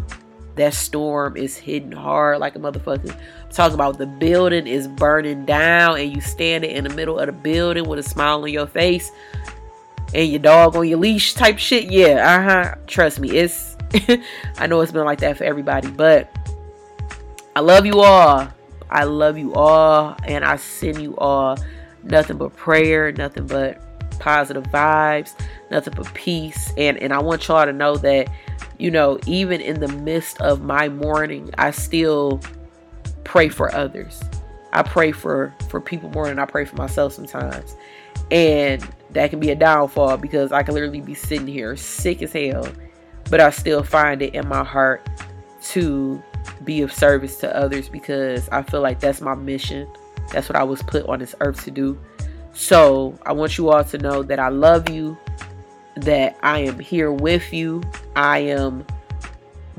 that 0.56 0.74
storm 0.74 1.38
is 1.38 1.56
hitting 1.56 1.92
hard 1.92 2.40
like 2.40 2.56
a 2.56 2.60
motherfucker. 2.60 3.12
I'm 3.12 3.52
talking 3.52 3.76
about 3.76 3.98
the 3.98 4.08
building 4.08 4.68
is 4.68 4.88
burning 4.88 5.46
down 5.46 6.00
and 6.00 6.14
you 6.14 6.22
standing 6.22 6.72
in 6.72 6.84
the 6.84 6.90
middle 6.90 7.20
of 7.20 7.28
the 7.28 7.32
building 7.32 7.88
with 7.88 8.00
a 8.00 8.04
smile 8.04 8.44
on 8.44 8.52
your 8.52 8.68
face 8.68 9.12
and 10.14 10.30
your 10.30 10.40
dog 10.40 10.76
on 10.76 10.88
your 10.88 10.98
leash 10.98 11.34
type 11.34 11.60
shit. 11.60 11.92
Yeah, 11.92 12.38
uh-huh. 12.38 12.76
Trust 12.88 13.20
me, 13.20 13.32
it's 13.32 13.78
I 14.58 14.68
know 14.68 14.82
it's 14.82 14.92
been 14.92 15.06
like 15.06 15.20
that 15.20 15.38
for 15.38 15.44
everybody, 15.44 15.90
but 15.90 16.36
I 17.56 17.60
love 17.60 17.86
you 17.86 18.02
all. 18.02 18.48
I 18.90 19.04
love 19.04 19.38
you 19.38 19.54
all 19.54 20.16
and 20.24 20.44
I 20.46 20.56
send 20.56 21.02
you 21.02 21.16
all 21.18 21.58
nothing 22.10 22.38
but 22.38 22.56
prayer, 22.56 23.12
nothing 23.12 23.48
but 23.48 23.82
positive 24.20 24.64
vibes, 24.66 25.34
nothing 25.72 25.94
but 25.96 26.12
peace. 26.14 26.74
And 26.78 26.98
and 26.98 27.14
I 27.14 27.20
want 27.20 27.48
y'all 27.48 27.66
to 27.66 27.74
know 27.74 27.98
that, 27.98 28.30
you 28.78 28.92
know, 28.92 29.20
even 29.26 29.62
in 29.62 29.80
the 29.80 29.88
midst 29.88 30.42
of 30.42 30.62
my 30.62 30.90
mourning, 30.90 31.52
I 31.58 31.72
still 31.72 32.42
pray 33.24 33.50
for 33.50 33.74
others. 33.74 34.22
I 34.74 34.84
pray 34.84 35.12
for 35.12 35.54
for 35.70 35.82
people 35.82 36.10
more 36.10 36.28
than 36.28 36.40
I 36.40 36.46
pray 36.46 36.66
for 36.66 36.76
myself 36.76 37.14
sometimes. 37.14 37.76
And 38.32 38.88
that 39.12 39.30
can 39.30 39.40
be 39.40 39.52
a 39.52 39.56
downfall 39.56 40.18
because 40.18 40.52
I 40.52 40.64
can 40.64 40.74
literally 40.74 41.02
be 41.02 41.14
sitting 41.14 41.48
here 41.48 41.76
sick 41.76 42.22
as 42.22 42.34
hell, 42.34 42.68
but 43.30 43.40
I 43.40 43.50
still 43.52 43.84
find 43.84 44.22
it 44.22 44.36
in 44.36 44.48
my 44.48 44.64
heart 44.64 45.08
to 45.70 46.22
be 46.64 46.82
of 46.82 46.92
service 46.92 47.38
to 47.38 47.56
others 47.56 47.90
because 47.90 48.48
I 48.50 48.62
feel 48.64 48.82
like 48.82 49.00
that's 49.00 49.22
my 49.22 49.36
mission. 49.36 49.88
That's 50.32 50.50
what 50.50 50.56
I 50.56 50.64
was 50.64 50.82
put 50.84 51.06
on 51.08 51.20
this 51.20 51.36
earth 51.40 51.64
to 51.66 51.72
do. 51.72 51.98
So 52.54 53.18
I 53.26 53.34
want 53.34 53.58
you 53.58 53.70
all 53.70 53.84
to 53.84 53.98
know 53.98 54.24
that 54.24 54.40
I 54.40 54.50
love 54.50 54.90
you, 54.90 55.18
that 55.96 56.38
I 56.42 56.60
am 56.60 56.80
here 56.80 57.12
with 57.12 57.54
you. 57.54 57.84
I 58.16 58.40
am 58.40 58.86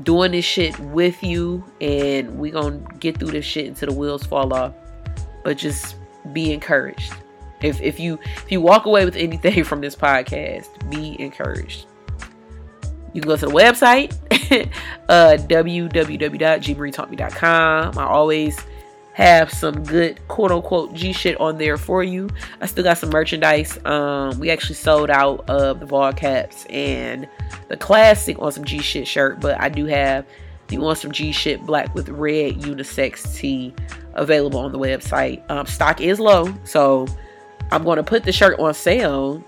doing 0.03 0.31
this 0.31 0.45
shit 0.45 0.77
with 0.79 1.21
you, 1.21 1.63
and 1.81 2.37
we 2.37 2.51
gonna 2.51 2.79
get 2.99 3.17
through 3.17 3.31
this 3.31 3.45
shit 3.45 3.67
until 3.67 3.89
the 3.89 3.95
wheels 3.95 4.23
fall 4.23 4.53
off. 4.53 4.73
But 5.43 5.57
just 5.57 5.95
be 6.31 6.53
encouraged. 6.53 7.13
If 7.61 7.81
if 7.81 7.99
you 7.99 8.17
if 8.23 8.51
you 8.51 8.61
walk 8.61 8.85
away 8.85 9.03
with 9.05 9.15
anything 9.15 9.63
from 9.65 9.81
this 9.81 9.95
podcast, 9.95 10.89
be 10.89 11.19
encouraged. 11.19 11.87
You 13.13 13.21
can 13.21 13.29
go 13.29 13.35
to 13.35 13.45
the 13.47 13.51
website, 13.51 14.13
uh, 15.09 15.37
www.gmarietaught 15.37 17.97
I 17.97 18.03
always 18.03 18.59
have 19.19 19.51
some 19.51 19.83
good 19.83 20.17
quote 20.29 20.49
unquote 20.49 20.93
G 20.93 21.11
shit 21.11 21.37
on 21.41 21.57
there 21.57 21.75
for 21.75 22.03
you. 22.03 22.29
I 22.61 22.67
still 22.67 22.85
got 22.85 22.97
some 22.97 23.09
merchandise. 23.09 23.77
Um, 23.83 24.39
we 24.39 24.49
actually 24.49 24.75
sold 24.75 25.09
out 25.09 25.49
of 25.49 25.81
the 25.81 25.85
Vol 25.85 26.13
caps 26.13 26.65
and 26.69 27.27
the 27.67 27.75
classic 27.75 28.39
on 28.39 28.53
some 28.53 28.63
G 28.63 28.79
shit 28.79 29.05
shirt, 29.05 29.41
but 29.41 29.59
I 29.59 29.67
do 29.67 29.85
have 29.87 30.25
the 30.67 30.77
on 30.77 30.95
some 30.95 31.11
G 31.11 31.33
shit 31.33 31.65
black 31.65 31.93
with 31.93 32.07
red 32.07 32.61
unisex 32.61 33.35
tee 33.35 33.73
available 34.13 34.61
on 34.61 34.71
the 34.71 34.79
website. 34.79 35.43
Um, 35.51 35.65
stock 35.65 35.99
is 35.99 36.17
low, 36.17 36.53
so 36.63 37.05
I'm 37.71 37.83
going 37.83 37.97
to 37.97 38.03
put 38.03 38.23
the 38.23 38.31
shirt 38.31 38.57
on 38.57 38.73
sale 38.73 39.43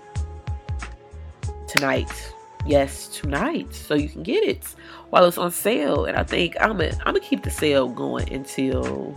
tonight 1.66 2.34
yes 2.66 3.08
tonight 3.08 3.74
so 3.74 3.94
you 3.94 4.08
can 4.08 4.22
get 4.22 4.44
it 4.44 4.62
while 5.10 5.24
it's 5.24 5.38
on 5.38 5.50
sale 5.50 6.04
and 6.04 6.16
i 6.16 6.22
think 6.22 6.54
i'm 6.60 6.76
gonna 6.76 6.92
i'm 7.00 7.14
gonna 7.14 7.18
keep 7.18 7.42
the 7.42 7.50
sale 7.50 7.88
going 7.88 8.30
until 8.32 9.16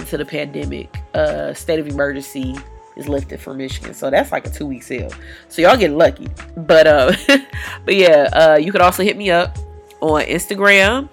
until 0.00 0.18
the 0.18 0.24
pandemic 0.24 1.00
uh 1.14 1.52
state 1.54 1.78
of 1.78 1.86
emergency 1.86 2.56
is 2.96 3.08
lifted 3.08 3.40
for 3.40 3.54
michigan. 3.54 3.94
So 3.94 4.10
that's 4.10 4.32
like 4.32 4.46
a 4.46 4.50
two 4.50 4.66
week 4.66 4.82
sale. 4.82 5.12
So 5.48 5.62
y'all 5.62 5.76
get 5.76 5.92
lucky. 5.92 6.28
But 6.56 6.86
uh 6.86 7.12
but 7.84 7.94
yeah 7.94 8.28
uh 8.32 8.58
you 8.60 8.72
can 8.72 8.80
also 8.80 9.02
hit 9.02 9.16
me 9.16 9.30
up 9.30 9.56
on 10.00 10.22
instagram. 10.22 11.08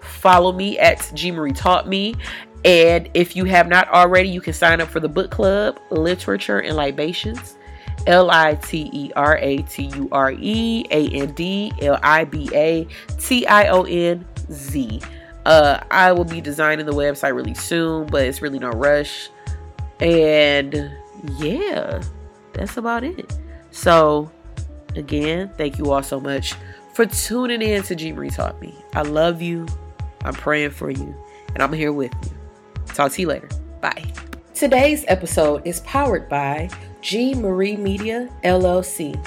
Follow 0.00 0.52
me 0.52 0.78
at 0.78 1.10
g 1.14 1.30
marie 1.30 1.52
taught 1.52 1.88
me. 1.88 2.14
And 2.64 3.10
if 3.12 3.34
you 3.34 3.44
have 3.44 3.68
not 3.68 3.88
already 3.88 4.28
you 4.28 4.40
can 4.40 4.52
sign 4.52 4.80
up 4.80 4.88
for 4.88 5.00
the 5.00 5.08
book 5.08 5.30
club 5.30 5.78
literature 5.90 6.60
and 6.60 6.76
libations. 6.76 7.56
L 8.06 8.30
I 8.30 8.54
T 8.56 8.90
E 8.92 9.12
R 9.14 9.38
A 9.38 9.58
T 9.58 9.84
U 9.94 10.08
R 10.10 10.32
E 10.32 10.84
A 10.90 11.08
N 11.08 11.32
D 11.32 11.72
L 11.80 11.98
I 12.02 12.24
B 12.24 12.50
A 12.52 12.86
T 13.18 13.46
I 13.46 13.68
O 13.68 13.84
N 13.84 14.24
Z. 14.50 15.00
Uh, 15.44 15.80
I 15.90 16.12
will 16.12 16.24
be 16.24 16.40
designing 16.40 16.86
the 16.86 16.92
website 16.92 17.34
really 17.34 17.54
soon, 17.54 18.06
but 18.06 18.24
it's 18.24 18.42
really 18.42 18.58
no 18.58 18.70
rush. 18.70 19.28
And 20.00 20.90
yeah, 21.38 22.02
that's 22.52 22.76
about 22.76 23.04
it. 23.04 23.36
So, 23.70 24.30
again, 24.94 25.50
thank 25.56 25.78
you 25.78 25.90
all 25.92 26.02
so 26.02 26.20
much 26.20 26.54
for 26.94 27.06
tuning 27.06 27.62
in 27.62 27.82
to 27.84 27.94
G 27.94 28.12
Marie 28.12 28.30
Taught 28.30 28.60
Me. 28.60 28.74
I 28.94 29.02
love 29.02 29.42
you. 29.42 29.66
I'm 30.24 30.34
praying 30.34 30.70
for 30.70 30.90
you, 30.90 31.14
and 31.54 31.62
I'm 31.62 31.72
here 31.72 31.92
with 31.92 32.12
you. 32.24 32.30
Talk 32.86 33.12
to 33.12 33.20
you 33.20 33.28
later. 33.28 33.48
Bye. 33.80 34.04
Today's 34.54 35.04
episode 35.08 35.66
is 35.66 35.80
powered 35.80 36.28
by 36.28 36.68
G 37.00 37.34
Marie 37.34 37.76
Media 37.76 38.28
LLC 38.44 39.18